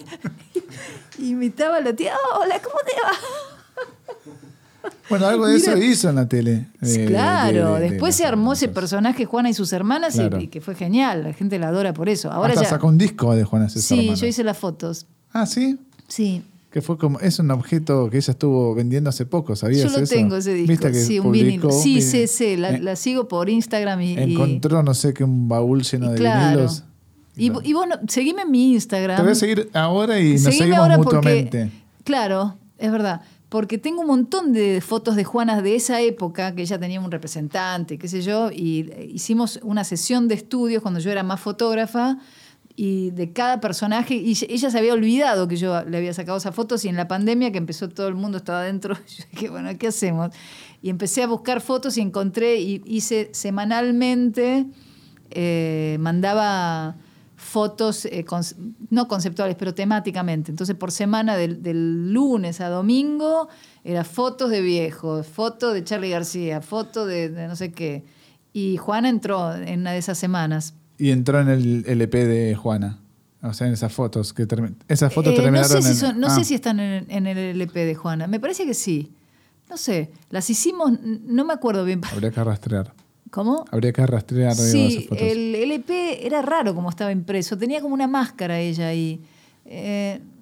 Imitaba 1.19 1.77
a 1.77 1.81
la 1.81 1.93
tía, 1.93 2.15
hola, 2.37 2.61
¿cómo 2.61 2.77
te 2.85 3.01
va? 3.01 3.11
Bueno, 5.09 5.27
algo 5.27 5.47
de 5.47 5.55
Mira. 5.55 5.73
eso 5.73 5.81
hizo 5.83 6.09
en 6.09 6.15
la 6.15 6.27
tele. 6.27 6.65
Sí, 6.81 7.01
eh, 7.01 7.05
claro, 7.05 7.75
de- 7.75 7.79
de- 7.79 7.85
de 7.85 7.89
después 7.91 8.15
se 8.15 8.25
armó 8.25 8.53
ese 8.53 8.67
personaje 8.67 9.25
Juana 9.25 9.49
y 9.49 9.53
sus 9.53 9.71
hermanas 9.73 10.15
y- 10.15 10.19
Claro. 10.19 10.39
y, 10.41 10.47
que 10.47 10.59
fue 10.61 10.75
genial, 10.75 11.23
la 11.23 11.33
gente 11.33 11.57
la 11.59 11.69
adora 11.69 11.93
por 11.93 12.09
eso. 12.09 12.31
Ahora 12.31 12.49
Hasta 12.53 12.63
ya 12.63 12.69
sacó 12.69 12.87
un 12.87 12.97
disco 12.97 13.33
de 13.35 13.43
Juana 13.43 13.69
César. 13.69 13.83
Sí, 13.83 13.99
Hermanos. 13.99 14.19
yo 14.21 14.27
hice 14.27 14.43
las 14.43 14.57
fotos. 14.57 15.05
Ah, 15.31 15.45
sí. 15.45 15.77
Sí. 16.07 16.43
Que 16.71 16.81
fue 16.81 16.97
como. 16.97 17.19
Es 17.21 17.39
un 17.39 17.49
objeto 17.51 18.09
que 18.09 18.17
ella 18.17 18.31
estuvo 18.31 18.75
vendiendo 18.75 19.09
hace 19.09 19.25
poco, 19.25 19.55
¿sabías? 19.55 19.83
Yo 19.91 19.97
lo 19.97 20.03
eso? 20.03 20.13
tengo 20.13 20.35
ese 20.35 20.53
disco. 20.53 20.67
¿Viste 20.71 20.91
que 20.91 20.99
sí, 21.01 21.19
un 21.19 21.31
vinilo. 21.31 21.71
Sí, 21.71 21.95
Vi- 21.95 22.01
sí, 22.01 22.27
sí. 22.27 22.57
La, 22.57 22.71
eh, 22.71 22.79
la 22.79 22.95
sigo 22.97 23.27
por 23.27 23.49
Instagram 23.49 24.01
y. 24.01 24.13
y- 24.13 24.33
Encontró, 24.33 24.83
no 24.83 24.93
sé 24.93 25.13
qué, 25.13 25.23
un 25.23 25.47
baúl 25.47 25.81
lleno 25.83 26.07
y 26.07 26.09
de 26.11 26.15
claro. 26.17 26.49
vinilos. 26.51 26.83
Y, 27.37 27.51
y 27.69 27.73
bueno, 27.73 27.95
seguime 28.07 28.41
en 28.43 28.51
mi 28.51 28.73
Instagram. 28.73 29.15
Te 29.17 29.23
voy 29.23 29.31
a 29.31 29.35
seguir 29.35 29.69
ahora 29.73 30.19
y 30.19 30.33
nos 30.33 30.41
Seguime 30.41 30.57
seguimos 30.57 30.79
ahora 30.79 30.97
mutuamente. 30.97 31.59
porque, 31.65 32.03
claro, 32.03 32.57
es 32.77 32.91
verdad, 32.91 33.21
porque 33.49 33.77
tengo 33.77 34.01
un 34.01 34.07
montón 34.07 34.51
de 34.51 34.81
fotos 34.81 35.15
de 35.15 35.23
Juanas 35.23 35.63
de 35.63 35.75
esa 35.75 36.01
época, 36.01 36.53
que 36.53 36.63
ella 36.63 36.79
tenía 36.79 36.99
un 36.99 37.11
representante, 37.11 37.97
qué 37.97 38.07
sé 38.07 38.21
yo, 38.21 38.51
y 38.51 38.91
hicimos 39.13 39.59
una 39.63 39.83
sesión 39.83 40.27
de 40.27 40.35
estudios 40.35 40.81
cuando 40.81 40.99
yo 40.99 41.11
era 41.11 41.23
más 41.23 41.39
fotógrafa 41.39 42.17
y 42.75 43.11
de 43.11 43.31
cada 43.31 43.59
personaje, 43.59 44.15
y 44.15 44.37
ella 44.49 44.69
se 44.69 44.77
había 44.77 44.93
olvidado 44.93 45.47
que 45.47 45.55
yo 45.55 45.83
le 45.85 45.97
había 45.97 46.13
sacado 46.13 46.37
esas 46.37 46.53
fotos 46.53 46.85
y 46.85 46.89
en 46.89 46.95
la 46.95 47.07
pandemia 47.07 47.51
que 47.51 47.57
empezó 47.57 47.89
todo 47.89 48.07
el 48.07 48.15
mundo 48.15 48.37
estaba 48.37 48.59
adentro, 48.59 48.95
yo 49.17 49.23
dije, 49.31 49.49
bueno, 49.49 49.69
¿qué 49.77 49.87
hacemos? 49.87 50.31
Y 50.81 50.89
empecé 50.89 51.23
a 51.23 51.27
buscar 51.27 51.61
fotos 51.61 51.97
y 51.97 52.01
encontré, 52.01 52.59
y 52.59 52.83
hice 52.85 53.29
semanalmente, 53.31 54.65
eh, 55.31 55.97
mandaba 55.99 56.97
fotos, 57.37 58.05
eh, 58.05 58.25
no 58.89 59.07
conceptuales, 59.07 59.55
pero 59.55 59.73
temáticamente. 59.73 60.51
Entonces, 60.51 60.75
por 60.75 60.91
semana, 60.91 61.37
del, 61.37 61.61
del 61.63 62.11
lunes 62.11 62.59
a 62.59 62.67
domingo, 62.67 63.47
era 63.83 64.03
fotos 64.03 64.49
de 64.49 64.61
viejos, 64.61 65.25
fotos 65.27 65.73
de 65.73 65.83
Charlie 65.83 66.09
García, 66.09 66.61
fotos 66.61 67.07
de, 67.07 67.29
de 67.29 67.47
no 67.47 67.55
sé 67.55 67.71
qué. 67.71 68.03
Y 68.53 68.77
Juana 68.77 69.07
entró 69.07 69.55
en 69.55 69.81
una 69.81 69.91
de 69.91 69.99
esas 69.99 70.17
semanas. 70.17 70.73
Y 70.97 71.11
entró 71.11 71.39
en 71.39 71.47
el 71.47 71.85
LP 71.87 72.25
de 72.25 72.55
Juana. 72.55 72.99
O 73.43 73.53
sea, 73.53 73.67
en 73.67 73.73
esas 73.73 73.93
fotos. 73.93 74.33
que 74.33 74.47
Esas 74.87 75.13
fotos 75.13 75.33
Eh, 75.33 75.37
no 75.37 75.43
terminaron 75.43 75.83
sé, 75.83 75.93
si, 75.93 76.05
en. 76.05 76.19
no 76.19 76.27
ah, 76.27 76.29
sé 76.31 76.43
si 76.43 76.55
están 76.55 76.79
en, 76.79 77.05
en 77.09 77.27
el 77.27 77.37
LP 77.37 77.85
de 77.85 77.93
Juana. 77.93 78.25
Me 78.25 78.39
parece 78.39 78.65
que 78.65 78.73
sí. 78.73 79.11
No 79.69 79.77
sé. 79.77 80.11
Las 80.31 80.49
hicimos, 80.49 80.91
no 81.01 81.45
me 81.45 81.53
acuerdo 81.53 81.85
bien. 81.85 82.01
Habría 82.11 82.31
que 82.31 82.43
rastrear. 82.43 82.93
¿Cómo? 83.31 83.65
Habría 83.71 83.91
que 83.93 84.05
rastrear 84.05 84.55
Sí, 84.55 84.87
esas 84.97 85.03
fotos. 85.09 85.23
el 85.23 85.55
LP 85.55 86.25
era 86.25 86.41
raro 86.41 86.73
como 86.73 86.89
estaba 86.89 87.11
impreso. 87.11 87.57
Tenía 87.57 87.81
como 87.81 87.93
una 87.93 88.07
máscara 88.07 88.59
ella 88.59 88.93
y 88.93 89.21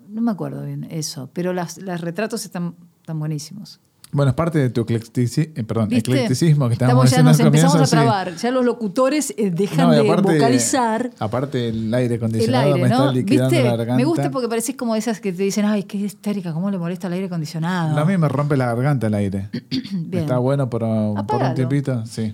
no 0.10 0.22
me 0.22 0.32
acuerdo 0.32 0.64
bien 0.66 0.88
eso, 0.92 1.30
pero 1.34 1.52
las, 1.54 1.78
los 1.80 2.00
retratos 2.02 2.46
están, 2.46 2.76
están 3.02 3.20
buenísimos. 3.20 3.80
Bueno, 4.12 4.30
es 4.30 4.36
parte 4.36 4.60
de 4.60 4.70
tu 4.70 4.86
eclectici- 4.86 5.52
eh, 5.56 5.64
perdón, 5.66 5.92
eclecticismo 5.92 6.68
que 6.70 6.74
Estamos 6.76 7.06
estábamos 7.06 7.12
ya 7.12 7.18
diciendo 7.18 7.32
nos 7.32 7.40
empezamos 7.42 7.76
a 7.82 7.86
sí. 7.86 7.92
trabar. 7.92 8.36
Ya 8.38 8.52
los 8.52 8.64
locutores 8.64 9.34
eh, 9.36 9.52
dejan 9.52 9.88
No, 9.88 9.92
de 9.94 10.02
vocalizar. 10.04 11.12
Aparte 11.20 11.68
el 11.68 11.94
aire 11.94 12.16
El 12.16 12.22
acondicionado 12.22 12.66
aire, 12.76 12.82
me 12.84 12.88
¿no? 12.90 12.96
está 12.96 13.12
liquidando 13.12 13.50
¿Viste? 13.50 13.64
la 13.66 13.76
garganta. 13.76 13.96
Me 13.98 14.06
gusta 14.06 14.32
porque 14.32 14.48
pareces 14.48 14.76
como 14.78 14.96
esas 14.96 15.20
que 15.20 15.34
te 15.34 15.44
dicen, 15.44 15.66
ay, 15.66 15.84
qué 15.84 15.98
histérica, 15.98 16.54
cómo 16.54 16.72
le 16.72 16.78
molesta 16.78 17.08
el 17.08 17.14
aire 17.14 17.26
acondicionado. 17.26 17.94
No, 17.94 17.98
a 18.02 18.06
mí 18.06 18.18
me 18.18 18.30
rompe 18.30 18.56
la 18.56 18.68
garganta 18.68 19.08
el 19.08 19.16
aire. 19.16 19.50
Bien. 19.92 20.24
Está 20.24 20.38
bueno 20.38 20.70
por, 20.70 20.82
por 21.28 21.42
un 21.44 21.54
tiempito, 21.56 22.06
sí. 22.06 22.34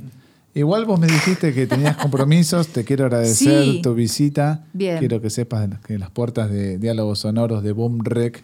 Igual 0.53 0.85
vos 0.85 0.99
me 0.99 1.07
dijiste 1.07 1.53
que 1.53 1.65
tenías 1.67 1.95
compromisos, 2.01 2.67
te 2.67 2.83
quiero 2.83 3.05
agradecer 3.05 3.63
Sí. 3.63 3.81
tu 3.81 3.93
visita. 3.93 4.65
Bien. 4.73 4.99
Quiero 4.99 5.21
que 5.21 5.29
sepas 5.29 5.69
que 5.85 5.97
las 5.97 6.09
puertas 6.11 6.49
de 6.51 6.77
diálogos 6.77 7.19
sonoros 7.19 7.63
de 7.63 7.71
Boom 7.71 8.03
Rec 8.03 8.43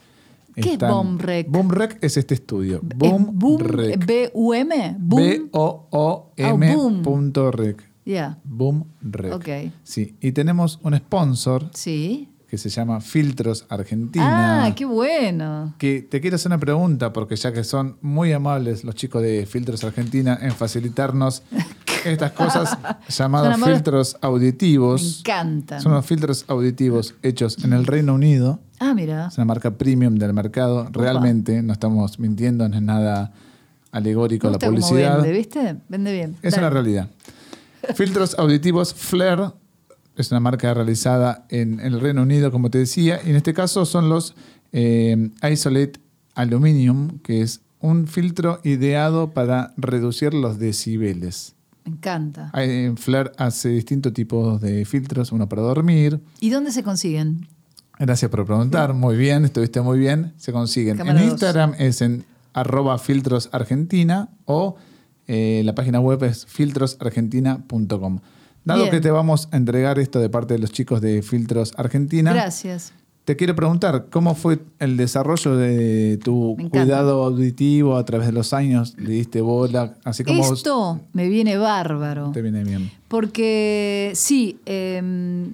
¿Qué 0.55 0.73
es 0.73 0.79
Boom 0.79 1.19
Rec? 1.19 1.47
Boom 1.51 1.69
Rec 1.69 1.99
es 2.01 2.17
este 2.17 2.33
estudio. 2.33 2.81
¿Es 2.89 2.97
Boom, 2.97 3.29
boom, 3.37 3.59
Rec. 3.59 4.03
B-U-M? 4.05 4.95
Boom. 4.97 5.49
Boom. 5.51 7.01
punto 7.03 7.51
rec. 7.51 7.83
Ya. 8.05 8.39
Boom 8.43 8.85
Rec. 9.01 9.33
Ok. 9.33 9.47
Sí, 9.83 10.15
y 10.19 10.31
tenemos 10.31 10.79
un 10.81 10.97
sponsor 10.97 11.69
Sí. 11.73 12.29
Que 12.49 12.57
se 12.57 12.69
llama 12.69 13.01
Filtros 13.01 13.65
Argentina. 13.69 14.65
Ah, 14.65 14.75
qué 14.75 14.85
bueno. 14.85 15.73
Que 15.77 16.01
te 16.01 16.21
quiero 16.21 16.35
hacer 16.37 16.49
una 16.49 16.59
pregunta, 16.59 17.11
porque 17.11 17.35
ya 17.35 17.51
que 17.51 17.63
son 17.63 17.97
muy 18.01 18.31
amables 18.31 18.83
los 18.85 18.95
chicos 18.95 19.21
de 19.21 19.45
Filtros 19.45 19.83
Argentina 19.83 20.37
en 20.41 20.51
facilitarnos 20.53 21.43
estas 22.05 22.31
cosas 22.31 22.77
amor- 23.19 23.73
filtros 23.73 24.15
Me 24.21 24.27
auditivos. 24.27 25.19
encantan. 25.19 25.81
Son 25.81 25.91
unos 25.91 26.05
filtros 26.05 26.45
auditivos 26.47 27.15
hechos 27.21 27.63
en 27.65 27.73
el 27.73 27.85
Reino 27.85 28.13
Unido. 28.13 28.59
Ah, 28.79 28.93
mira. 28.93 29.27
Es 29.27 29.37
una 29.37 29.45
marca 29.45 29.71
premium 29.71 30.15
del 30.15 30.33
mercado. 30.33 30.87
Realmente, 30.91 31.61
no 31.63 31.73
estamos 31.73 32.17
mintiendo, 32.19 32.69
no 32.69 32.75
es 32.75 32.81
nada 32.81 33.33
alegórico 33.91 34.47
Me 34.47 34.51
la 34.51 34.55
gusta 34.57 34.67
cómo 34.67 34.79
publicidad. 34.79 35.17
Vende, 35.21 35.31
¿viste? 35.37 35.75
Vende 35.89 36.13
bien. 36.13 36.35
Es 36.41 36.51
Dale. 36.53 36.63
una 36.67 36.69
realidad. 36.69 37.09
Filtros 37.95 38.37
auditivos 38.39 38.93
Flair 38.93 39.51
es 40.17 40.31
una 40.31 40.39
marca 40.39 40.73
realizada 40.73 41.45
en 41.49 41.79
el 41.79 41.99
Reino 41.99 42.23
Unido, 42.23 42.51
como 42.51 42.69
te 42.69 42.79
decía, 42.79 43.19
y 43.23 43.29
en 43.29 43.35
este 43.35 43.53
caso 43.53 43.85
son 43.85 44.09
los 44.09 44.35
eh, 44.73 45.29
Isolate 45.49 45.99
Aluminium, 46.35 47.19
que 47.19 47.41
es 47.41 47.61
un 47.79 48.07
filtro 48.07 48.59
ideado 48.63 49.31
para 49.31 49.73
reducir 49.77 50.33
los 50.33 50.59
decibeles. 50.59 51.55
Me 51.85 51.93
encanta. 51.93 52.51
Flair 52.97 53.31
hace 53.37 53.69
distintos 53.69 54.11
tipos 54.13 54.59
de 54.59 54.83
filtros, 54.85 55.31
uno 55.31 55.47
para 55.47 55.61
dormir. 55.61 56.19
¿Y 56.39 56.49
dónde 56.49 56.71
se 56.71 56.83
consiguen? 56.83 57.47
Gracias 57.99 58.29
por 58.29 58.45
preguntar, 58.45 58.93
muy 58.93 59.15
bien, 59.15 59.45
estuviste 59.45 59.81
muy 59.81 59.97
bien. 59.97 60.33
Se 60.37 60.51
consiguen. 60.51 60.97
Cámara 60.97 61.19
en 61.19 61.25
dos. 61.25 61.33
Instagram 61.33 61.75
es 61.79 62.01
en 62.01 62.25
arroba 62.53 62.97
filtros 62.97 63.49
argentina 63.51 64.29
o 64.45 64.75
eh, 65.27 65.61
la 65.63 65.75
página 65.75 65.99
web 65.99 66.23
es 66.23 66.45
filtrosargentina.com. 66.45 68.19
Dado 68.67 68.81
Bien. 68.81 68.91
que 68.91 68.99
te 69.01 69.11
vamos 69.11 69.47
a 69.51 69.57
entregar 69.57 69.97
esto 69.97 70.19
de 70.19 70.29
parte 70.29 70.53
de 70.55 70.59
los 70.59 70.71
chicos 70.71 70.99
de 71.01 71.21
Filtros 71.21 71.73
Argentina, 71.77 72.33
Gracias. 72.33 72.91
te 73.23 73.35
quiero 73.37 73.55
preguntar, 73.55 74.07
¿cómo 74.09 74.35
fue 74.35 74.59
el 74.79 74.97
desarrollo 74.97 75.55
de 75.55 76.19
tu 76.23 76.57
cuidado 76.69 77.23
auditivo 77.23 77.95
a 77.95 78.03
través 78.03 78.27
de 78.27 78.33
los 78.33 78.51
años? 78.53 78.93
¿Le 78.97 79.11
diste 79.11 79.39
bola? 79.41 79.95
Así 80.03 80.23
como 80.25 80.39
vos- 80.39 80.51
Esto 80.57 80.99
me 81.13 81.29
viene 81.29 81.57
bárbaro. 81.57 82.31
te 82.33 82.41
viene 82.41 82.63
bien. 82.65 82.91
Porque 83.07 84.11
sí, 84.15 84.59
eh, 84.65 85.49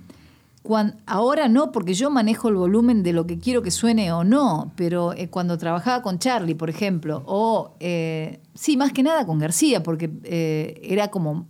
cuan- 0.63 0.95
ahora 1.05 1.47
no, 1.49 1.71
porque 1.71 1.93
yo 1.93 2.09
manejo 2.09 2.49
el 2.49 2.55
volumen 2.55 3.03
de 3.03 3.13
lo 3.13 3.27
que 3.27 3.37
quiero 3.37 3.61
que 3.61 3.69
suene 3.71 4.11
o 4.11 4.23
no, 4.23 4.71
pero 4.75 5.13
eh, 5.13 5.27
cuando 5.29 5.57
trabajaba 5.57 6.01
con 6.01 6.19
Charlie, 6.19 6.55
por 6.55 6.69
ejemplo, 6.69 7.21
o 7.25 7.75
eh, 7.79 8.39
sí, 8.55 8.75
más 8.77 8.91
que 8.93 9.03
nada 9.03 9.25
con 9.25 9.39
García, 9.39 9.83
porque 9.83 10.09
eh, 10.23 10.79
era 10.83 11.09
como 11.09 11.47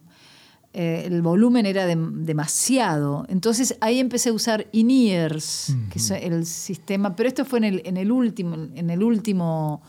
eh, 0.74 1.04
el 1.06 1.22
volumen 1.22 1.66
era 1.66 1.88
dem- 1.88 2.24
demasiado. 2.26 3.26
Entonces 3.30 3.78
ahí 3.80 4.00
empecé 4.00 4.30
a 4.30 4.34
usar 4.34 4.68
in-ears, 4.72 5.76
que 5.92 6.00
es 6.00 6.12
el 6.12 6.46
sistema, 6.46 7.16
pero 7.16 7.30
esto 7.30 7.46
fue 7.46 7.60
en 7.60 7.64
el, 7.66 7.82
en 7.86 7.98
el 7.98 8.12
último, 8.12 8.56
en 8.76 8.90
el 8.90 9.04
último, 9.04 9.82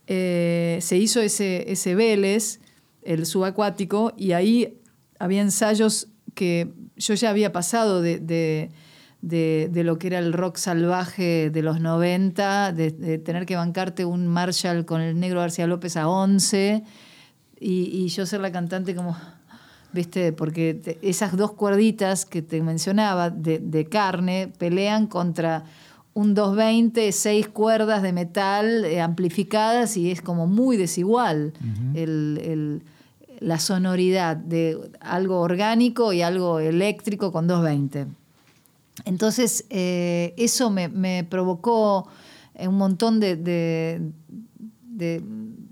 eh, 0.07 0.79
se 0.81 0.97
hizo 0.97 1.21
ese, 1.21 1.71
ese 1.71 1.95
Vélez, 1.95 2.61
el 3.03 3.27
subacuático, 3.27 4.13
y 4.17 4.33
ahí 4.33 4.79
había 5.19 5.41
ensayos 5.43 6.09
que 6.35 6.73
yo 6.97 7.15
ya 7.15 7.31
había 7.31 7.53
pasado 7.53 8.03
de, 8.03 8.19
de- 8.19 8.71
de- 9.23 9.85
lo 9.85 9.99
que 9.99 10.07
era 10.09 10.19
el 10.19 10.33
rock 10.33 10.57
salvaje 10.57 11.51
de 11.51 11.63
los 11.63 11.81
90, 11.81 12.73
de, 12.73 13.19
tener 13.19 13.47
que 13.47 13.57
bancarte 13.57 14.05
un 14.05 14.27
Marshall 14.27 14.85
con 14.87 15.01
el 15.01 15.19
negro 15.21 15.41
García 15.41 15.67
López 15.67 15.97
a 15.97 16.09
11, 16.09 16.83
y, 17.61 17.83
y 17.85 18.09
yo 18.09 18.25
ser 18.27 18.41
la 18.41 18.51
cantante 18.51 18.95
como, 18.95 19.17
viste, 19.93 20.33
porque 20.33 20.99
esas 21.03 21.37
dos 21.37 21.53
cuerditas 21.53 22.25
que 22.25 22.41
te 22.43 22.63
mencionaba 22.63 23.29
de 23.31 23.87
carne 23.91 24.51
pelean 24.59 25.07
contra 25.07 25.65
un 26.15 26.35
220, 26.35 27.13
seis 27.13 27.49
cuerdas 27.49 28.03
de 28.03 28.13
metal 28.13 28.85
eh, 28.85 29.01
amplificadas 29.01 29.97
y 29.97 30.11
es 30.11 30.21
como 30.23 30.47
muy 30.47 30.77
desigual 30.77 31.53
el- 31.95 32.41
el- 32.45 32.83
la 33.41 33.59
sonoridad 33.59 34.37
de 34.37 34.77
algo 35.01 35.41
orgánico 35.41 36.13
y 36.13 36.21
algo 36.23 36.59
eléctrico 36.61 37.33
con 37.33 37.47
220. 37.47 38.07
Entonces, 39.07 39.65
eh, 39.71 40.35
eso 40.37 40.69
me, 40.71 40.89
me 40.89 41.25
provocó 41.25 42.07
eh, 42.55 42.69
un 42.69 42.77
montón 42.77 43.19
de, 43.21 43.37
de- 43.37 44.11
de 44.83 45.23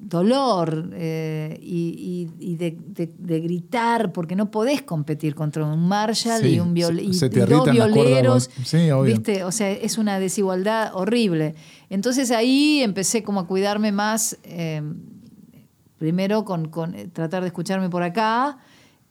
dolor 0.08 0.90
eh, 0.94 1.58
y, 1.60 2.28
y- 2.40 2.52
y 2.52 2.56
de, 2.56 2.78
de- 2.86 3.12
de 3.18 3.40
gritar, 3.40 4.10
porque 4.12 4.34
no 4.36 4.50
podés 4.50 4.80
competir 4.82 5.34
contra 5.34 5.64
un 5.66 5.86
Marshall 5.86 6.40
Sí, 6.40 6.54
y, 6.54 6.60
un 6.60 6.72
viol- 6.74 6.96
se- 7.12 7.26
y- 7.26 7.30
dos 7.46 7.70
violeros. 7.70 8.50
sí, 8.64 8.90
obvio. 8.90 9.14
¿viste? 9.14 9.44
O 9.44 9.52
sea, 9.52 9.70
es 9.70 9.98
una 9.98 10.18
desigualdad 10.18 10.92
horrible. 10.94 11.54
Entonces 11.90 12.30
ahí 12.30 12.80
empecé 12.82 13.22
como 13.22 13.40
a 13.40 13.46
cuidarme 13.46 13.92
más, 13.92 14.38
eh, 14.44 14.80
primero 15.98 16.44
con, 16.44 16.68
con, 16.68 16.94
eh, 16.94 17.08
tratar 17.12 17.42
de 17.42 17.48
escucharme 17.48 17.90
por 17.90 18.02
acá 18.02 18.58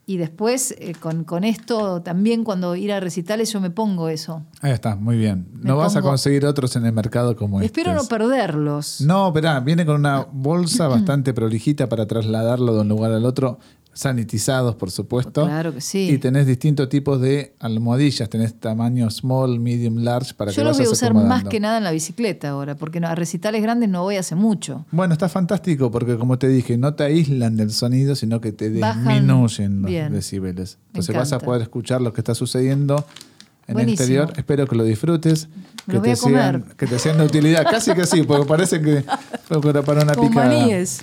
y 0.09 0.15
después 0.15 0.73
eh, 0.79 0.95
con, 0.97 1.25
con 1.25 1.43
esto 1.43 2.01
también 2.01 2.45
cuando 2.45 2.77
ir 2.77 2.93
a 2.93 3.01
recitales 3.01 3.51
yo 3.51 3.59
me 3.59 3.69
pongo 3.69 4.07
eso. 4.07 4.41
Ahí 4.61 4.71
está, 4.71 4.95
muy 4.95 5.17
bien. 5.17 5.49
Me 5.51 5.67
No 5.67 5.75
vas 5.75 5.97
a 5.97 6.01
conseguir 6.01 6.45
otros 6.45 6.77
en 6.77 6.85
el 6.85 6.93
mercado 6.93 7.35
como 7.35 7.59
Espero 7.61 7.91
estos. 7.91 8.05
no 8.05 8.17
perderlos. 8.17 9.01
No, 9.01 9.27
espera, 9.27 9.59
viene 9.59 9.85
con 9.85 9.95
una 9.97 10.25
bolsa 10.31 10.87
bastante 10.87 11.33
prolijita 11.33 11.89
para 11.89 12.07
trasladarlo 12.07 12.73
de 12.73 12.81
un 12.81 12.87
lugar 12.87 13.11
al 13.11 13.25
otro, 13.25 13.59
sanitizados, 13.97 14.75
por 14.75 14.91
supuesto. 14.91 15.45
Claro 15.45 15.73
que 15.73 15.81
sí. 15.81 16.09
Y 16.11 16.17
tenés 16.19 16.45
distintos 16.45 16.87
tipos 16.87 17.19
de 17.19 17.53
almohadillas. 17.59 18.29
Tenés 18.29 18.53
tamaño 18.59 19.09
small, 19.09 19.59
medium, 19.59 19.97
large 20.03 20.33
para 20.35 20.51
Yo 20.51 20.57
que 20.57 20.63
los 20.65 20.77
voy 20.77 20.85
a 20.85 20.89
usar 20.91 21.13
más 21.15 21.43
que 21.45 21.59
nada 21.59 21.79
en 21.79 21.83
la 21.83 21.91
bicicleta 21.91 22.49
ahora, 22.49 22.75
porque 22.75 22.99
a 22.99 23.15
recitales 23.15 23.61
grandes 23.61 23.89
no 23.89 24.03
voy 24.03 24.17
hace 24.17 24.35
mucho. 24.35 24.85
Bueno, 24.91 25.13
está 25.13 25.27
fantástico 25.29 25.89
porque, 25.89 26.15
como 26.17 26.37
te 26.37 26.47
dije, 26.47 26.77
no 26.77 26.93
te 26.93 27.03
aíslan 27.05 27.57
del 27.57 27.71
sonido, 27.71 28.15
sino 28.15 28.39
que 28.39 28.51
te 28.51 28.69
Bajan- 28.71 29.03
disminuyen 29.03 29.81
los 29.81 29.89
bien. 29.91 30.13
decibeles. 30.13 30.77
Entonces 30.87 31.15
vas 31.15 31.33
a 31.33 31.39
poder 31.39 31.63
escuchar 31.63 32.01
lo 32.01 32.13
que 32.13 32.21
está 32.21 32.35
sucediendo 32.35 32.97
en 33.67 33.69
el 33.69 33.73
Buenísimo. 33.73 33.93
exterior. 34.03 34.33
Espero 34.37 34.67
que 34.67 34.75
lo 34.75 34.83
disfrutes, 34.83 35.49
Me 35.87 35.95
que 35.95 35.99
te, 36.01 36.15
sean, 36.15 36.65
que 36.77 36.85
te 36.87 36.99
sean 36.99 37.17
de 37.17 37.25
utilidad. 37.25 37.63
Casi 37.69 37.93
que 37.93 38.05
sí, 38.05 38.21
porque 38.23 38.45
parece 38.45 38.79
que 38.79 39.03
fue 39.45 39.59
para 39.59 39.81
para 39.81 40.03
una 40.03 40.13
Como 40.13 40.29
picada. 40.29 40.47
maníes. 40.47 41.01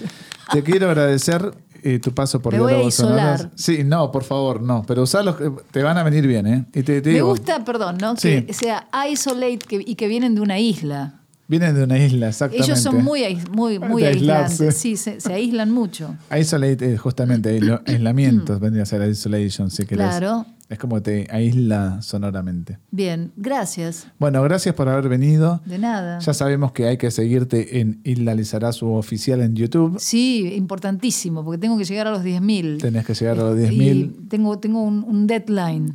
Te 0.53 0.63
quiero 0.63 0.87
agradecer 0.89 1.53
eh, 1.85 1.99
tu 2.01 2.13
paso 2.13 2.41
por 2.41 2.53
Me 2.55 2.61
voy 2.61 2.73
a 2.73 2.83
isolar. 2.83 3.51
Sí, 3.55 3.85
no, 3.85 4.11
por 4.11 4.25
favor, 4.25 4.61
no. 4.63 4.85
Pero 4.87 5.03
usalos, 5.03 5.37
te 5.71 5.83
van 5.83 5.97
a 5.99 6.03
venir 6.03 6.27
bien, 6.27 6.47
¿eh? 6.47 6.65
Y 6.75 6.83
te, 6.83 7.01
te 7.01 7.09
Me 7.11 7.15
digo, 7.17 7.29
gusta, 7.29 7.65
perdón, 7.65 7.99
¿no? 8.01 8.17
Sí. 8.17 8.43
Que 8.43 8.53
sea 8.53 8.89
isolate 9.11 9.59
que- 9.59 9.85
y 9.87 9.95
que 9.95 10.09
vienen 10.09 10.35
de 10.35 10.41
una 10.41 10.59
isla. 10.59 11.21
Vienen 11.47 11.75
de 11.75 11.85
una 11.85 11.99
isla, 11.99 12.29
exactamente. 12.29 12.65
Ellos 12.73 12.81
son 12.83 13.05
muy, 13.05 13.23
muy, 13.53 13.79
muy 13.79 14.01
De 14.03 14.09
aislarse. 14.09 14.53
aislantes. 14.65 14.79
Sí, 14.81 14.97
se, 14.97 15.21
se 15.21 15.33
aíslan 15.33 15.71
mucho. 15.71 16.15
Isolate, 16.35 16.97
justamente, 16.97 17.61
aislo- 17.61 17.83
aislamiento, 17.87 18.59
vendría 18.59 18.85
a 18.85 18.87
ser 18.87 19.07
isolation, 19.09 19.71
si 19.71 19.85
querés. 19.85 20.07
Claro. 20.09 20.47
Es 20.71 20.79
como 20.79 21.03
te 21.03 21.27
aísla 21.31 22.01
sonoramente. 22.01 22.79
Bien, 22.91 23.33
gracias. 23.37 24.07
Bueno, 24.19 24.43
gracias 24.43 24.75
por 24.75 24.89
haber 24.89 25.11
venido. 25.11 25.61
De 25.67 25.79
nada. 25.79 26.21
Ya 26.21 26.33
sabemos 26.33 26.73
que 26.73 26.87
hay 26.87 26.97
que 26.97 27.11
seguirte 27.11 27.81
en 27.81 28.01
Isla 28.03 28.35
Lizarazu 28.35 28.87
oficial 28.95 29.43
en 29.43 29.55
YouTube. 29.55 29.99
Sí, 30.01 30.55
importantísimo, 30.55 31.45
porque 31.45 31.59
tengo 31.59 31.77
que 31.77 31.85
llegar 31.85 32.07
a 32.07 32.11
los 32.13 32.23
10.000. 32.23 32.81
Tenés 32.81 33.05
que 33.05 33.13
llegar 33.15 33.39
a 33.39 33.43
los 33.51 33.59
Y 33.59 33.77
10.000. 33.79 34.29
tengo, 34.29 34.59
tengo 34.59 34.83
un, 34.83 35.05
un 35.05 35.27
deadline. 35.27 35.95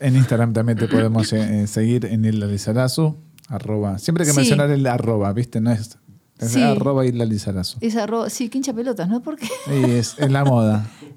En 0.00 0.16
Instagram 0.16 0.52
también 0.54 0.78
te 0.78 0.88
podemos 0.88 1.32
eh, 1.34 1.62
eh, 1.62 1.66
seguir 1.66 2.06
en 2.06 2.24
Isla 2.24 2.46
Lizarazu. 2.46 3.16
Arroba. 3.48 3.98
Siempre 3.98 4.24
hay 4.24 4.28
que 4.28 4.32
Sí. 4.32 4.38
mencionar 4.38 4.70
el 4.70 4.86
arroba, 4.86 5.32
¿viste? 5.34 5.60
No 5.60 5.70
es, 5.70 5.98
es 6.38 6.50
Sí. 6.50 6.62
arroba 6.62 7.04
Isla 7.06 7.24
Lizarazu. 7.26 7.78
Es 7.82 7.94
arroba, 7.96 8.28
sí, 8.30 8.48
quincha 8.48 8.72
pelotas, 8.72 9.08
¿no? 9.08 9.20
Porque 9.22 9.46
Y 9.70 9.90
es, 9.92 10.16
es 10.18 10.30
la 10.30 10.44
moda. 10.46 10.88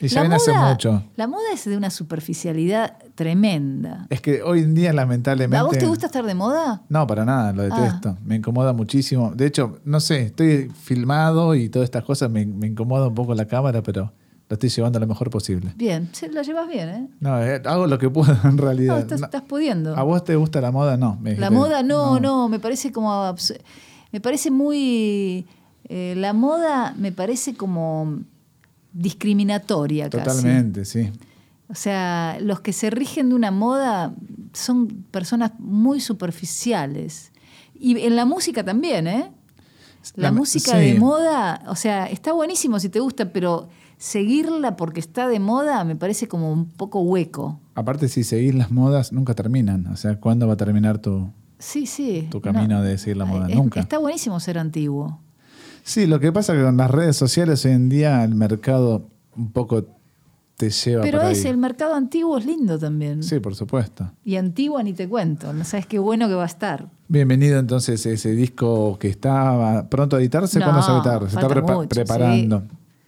Y 0.00 0.08
ya 0.08 0.20
viene 0.22 0.36
hace 0.36 0.52
mucho. 0.52 1.02
la 1.16 1.26
moda 1.26 1.42
es 1.52 1.64
de 1.64 1.76
una 1.76 1.90
superficialidad 1.90 2.96
tremenda. 3.14 4.06
Es 4.10 4.20
que 4.20 4.42
hoy 4.42 4.60
en 4.60 4.74
día, 4.74 4.92
lamentablemente. 4.92 5.56
¿A 5.56 5.62
vos 5.64 5.76
te 5.76 5.86
gusta 5.86 6.06
estar 6.06 6.24
de 6.24 6.34
moda? 6.34 6.82
No, 6.88 7.06
para 7.06 7.24
nada, 7.24 7.52
lo 7.52 7.62
detesto. 7.62 8.16
Me 8.24 8.36
incomoda 8.36 8.72
muchísimo. 8.72 9.32
De 9.34 9.46
hecho, 9.46 9.78
no 9.84 10.00
sé, 10.00 10.22
estoy 10.22 10.70
filmado 10.70 11.54
y 11.54 11.68
todas 11.68 11.86
estas 11.86 12.04
cosas 12.04 12.30
me, 12.30 12.46
me 12.46 12.66
incomoda 12.68 13.08
un 13.08 13.14
poco 13.14 13.34
la 13.34 13.46
cámara, 13.46 13.82
pero 13.82 14.12
lo 14.48 14.54
estoy 14.54 14.70
llevando 14.70 14.98
lo 15.00 15.06
mejor 15.06 15.30
posible. 15.30 15.72
Bien, 15.76 16.08
la 16.32 16.42
llevas 16.42 16.68
bien, 16.68 16.88
¿eh? 16.88 17.08
No, 17.20 17.42
eh, 17.42 17.60
hago 17.64 17.86
lo 17.86 17.98
que 17.98 18.08
puedo 18.08 18.32
en 18.44 18.56
No, 18.56 18.62
realidad. 18.62 19.00
estás, 19.00 19.20
No. 19.20 19.26
estás 19.26 19.42
pudiendo. 19.42 19.96
¿A 19.96 20.02
vos 20.02 20.24
te 20.24 20.36
gusta 20.36 20.60
la 20.60 20.70
moda? 20.70 20.96
No. 20.96 21.18
me 21.20 21.36
La 21.36 21.50
moda 21.50 21.82
no, 21.82 22.18
no, 22.20 22.48
me 22.48 22.58
parece 22.58 22.92
como... 22.92 23.34
Me 24.10 24.20
parece 24.20 24.50
muy... 24.50 25.46
eh, 25.84 26.14
la 26.16 26.32
moda 26.32 26.94
me 26.96 27.12
parece 27.12 27.54
como 27.56 28.20
discriminatoria 28.92 30.08
casi. 30.10 30.24
Totalmente, 30.24 30.84
sí. 30.84 31.10
O 31.68 31.74
sea, 31.74 32.38
los 32.40 32.60
que 32.60 32.72
se 32.72 32.88
rigen 32.90 33.28
de 33.28 33.34
una 33.34 33.50
moda 33.50 34.14
son 34.54 34.88
personas 35.10 35.52
muy 35.58 36.00
superficiales. 36.00 37.32
Y 37.78 37.98
en 38.00 38.16
la 38.16 38.24
música 38.24 38.64
también, 38.64 39.06
¿eh? 39.06 39.30
La, 40.14 40.30
La- 40.30 40.32
música 40.32 40.72
sí. 40.72 40.78
de 40.78 40.98
moda, 40.98 41.62
o 41.68 41.76
sea, 41.76 42.06
está 42.06 42.32
buenísimo 42.32 42.80
si 42.80 42.88
te 42.88 43.00
gusta, 43.00 43.32
pero 43.32 43.68
seguirla 43.98 44.76
porque 44.76 45.00
está 45.00 45.28
de 45.28 45.40
moda 45.40 45.84
me 45.84 45.96
parece 45.96 46.28
como 46.28 46.52
un 46.52 46.66
poco 46.66 47.00
hueco. 47.00 47.60
Aparte, 47.74 48.08
si 48.08 48.24
seguís 48.24 48.54
las 48.54 48.70
modas, 48.70 49.12
nunca 49.12 49.34
terminan. 49.34 49.86
O 49.88 49.96
sea, 49.96 50.18
¿cuándo 50.18 50.46
va 50.46 50.54
a 50.54 50.56
terminar 50.56 50.98
tu, 50.98 51.30
Sí, 51.58 51.86
sí. 51.86 52.28
tu 52.30 52.40
camino 52.40 52.80
de 52.82 52.96
seguir 52.96 53.16
la 53.18 53.24
moda? 53.26 53.48
Es- 53.48 53.54
nunca. 53.56 53.80
Está 53.80 53.98
buenísimo 53.98 54.40
ser 54.40 54.58
antiguo. 54.58 55.20
Sí, 55.88 56.06
lo 56.06 56.20
que 56.20 56.32
pasa 56.32 56.52
es 56.52 56.58
que 56.58 56.64
con 56.66 56.76
las 56.76 56.90
redes 56.90 57.16
sociales 57.16 57.64
hoy 57.64 57.72
en 57.72 57.88
día 57.88 58.22
el 58.22 58.34
mercado 58.34 59.08
un 59.36 59.52
poco 59.52 59.86
te 60.58 60.68
lleva 60.70 61.02
Pero 61.02 61.20
por 61.22 61.30
es 61.30 61.44
ahí. 61.44 61.50
el 61.50 61.56
mercado 61.56 61.94
antiguo 61.94 62.36
es 62.36 62.44
lindo 62.44 62.78
también. 62.78 63.22
Sí, 63.22 63.40
por 63.40 63.54
supuesto. 63.54 64.10
Y 64.24 64.36
antigua 64.36 64.82
ni 64.82 64.92
te 64.92 65.08
cuento, 65.08 65.52
no 65.54 65.64
sabes 65.64 65.86
qué 65.86 65.98
bueno 65.98 66.28
que 66.28 66.34
va 66.34 66.42
a 66.42 66.46
estar. 66.46 66.88
Bienvenido 67.08 67.58
entonces 67.58 68.04
a 68.04 68.10
ese 68.10 68.32
disco 68.32 68.98
que 68.98 69.08
está 69.08 69.86
pronto 69.88 70.16
a 70.16 70.20
editarse. 70.20 70.60
¿Cuándo 70.60 70.82
se 70.82 70.90
va 70.90 70.96
a 70.96 71.00
editar? 71.00 71.20
Se 71.22 71.26
está 71.28 71.40
falta 71.40 71.54
prepa- 71.54 71.74
mucho, 71.74 71.88
preparando. 71.88 72.60
sí. 72.60 72.66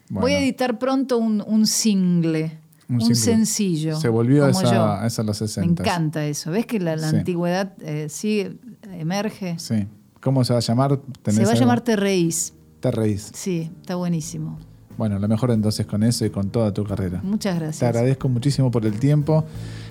Bueno, 0.08 0.20
Voy 0.22 0.32
a 0.32 0.40
editar 0.40 0.78
pronto 0.78 1.18
un, 1.18 1.44
un 1.46 1.66
single, 1.66 2.58
Un 2.88 3.14
sencillo. 3.14 4.00
Se 4.00 4.08
volvió 4.08 4.46
como 4.48 4.60
esa, 4.62 4.74
yo. 5.00 5.06
esa 5.06 5.22
a 5.22 5.24
los 5.26 5.40
Me 5.40 5.46
60. 5.48 5.82
encanta 5.82 6.24
eso. 6.24 6.50
¿Ves 6.50 6.64
que 6.66 6.80
la, 6.80 6.96
la 6.96 7.10
Sí. 7.10 7.16
antigüedad 7.16 7.72
eh, 7.82 8.08
sigue, 8.08 8.56
emerge? 8.90 9.58
Sí. 9.58 9.86
¿Cómo 10.20 10.44
se 10.44 10.52
va 10.54 10.58
a 10.58 10.62
llamar? 10.62 10.98
¿Tenés 11.22 11.38
Se 11.40 11.44
va 11.44 11.52
a 11.52 11.54
llamar 11.54 11.80
Te 11.82 11.94
Reís. 11.96 12.54
Te 12.80 12.90
reís. 12.90 13.30
Sí, 13.34 13.70
está 13.80 13.94
buenísimo. 13.96 14.58
Bueno, 14.96 15.18
lo 15.18 15.28
mejor 15.28 15.50
entonces 15.50 15.86
con 15.86 16.02
eso 16.02 16.26
y 16.26 16.30
con 16.30 16.50
toda 16.50 16.74
tu 16.74 16.84
carrera. 16.84 17.20
Muchas 17.22 17.54
Te 17.54 17.60
gracias. 17.64 17.82
agradezco 17.88 18.28
muchísimo 18.28 18.70
por 18.70 18.84
el 18.84 18.98
tiempo. 18.98 19.44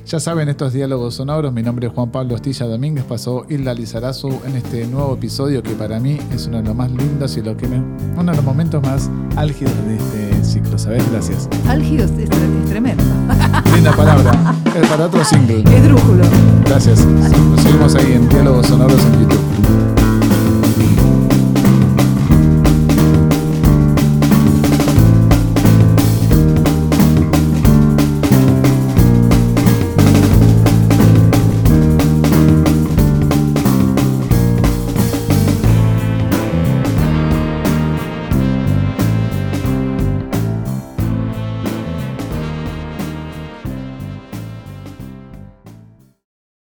Ya 0.06 0.20
saben, 0.20 0.50
estos 0.50 0.74
diálogos 0.74 1.16
sonoros. 1.16 1.52
Mi 1.52 1.64
nombre 1.64 1.88
es 1.88 1.94
Juan 1.94 2.12
Pablo 2.12 2.36
Ostilla 2.36 2.66
Domínguez. 2.68 3.06
Pasó 3.06 3.46
Hilda 3.50 3.74
Lizarazu 3.74 4.30
en 4.46 4.56
este 4.56 4.86
nuevo 4.88 5.16
episodio 5.16 5.64
que 5.64 5.72
para 5.72 6.00
mí 6.00 6.20
es 6.32 6.46
uno 6.48 6.58
de 6.58 6.64
los 6.64 6.76
más 6.76 6.92
lindos 6.92 7.38
y 7.38 7.42
lo 7.42 7.56
que 7.58 7.68
me- 7.68 7.80
uno 8.18 8.32
de 8.32 8.36
los 8.36 8.46
momentos 8.46 8.84
más 8.84 9.10
álgidos 9.36 9.74
de 9.86 9.96
este 9.96 10.44
ciclo. 10.44 10.78
¿Sabes? 10.78 11.04
Gracias. 11.12 11.50
Álgido 11.68 12.06
es, 12.06 12.12
es 12.12 12.30
tremendo. 12.70 13.04
Linda 13.76 13.92
palabra. 13.96 14.32
Es 14.80 14.88
para 14.88 15.08
otro 15.08 15.24
single. 15.26 15.64
Esdrújulo. 15.76 16.24
Gracias. 16.66 17.04
Nos 17.06 17.62
seguimos 17.62 17.96
ahí 17.96 18.14
en 18.14 18.30
Diálogos 18.30 18.68
Sonoros 18.68 19.04
en 19.06 19.22
YouTube. 19.22 19.40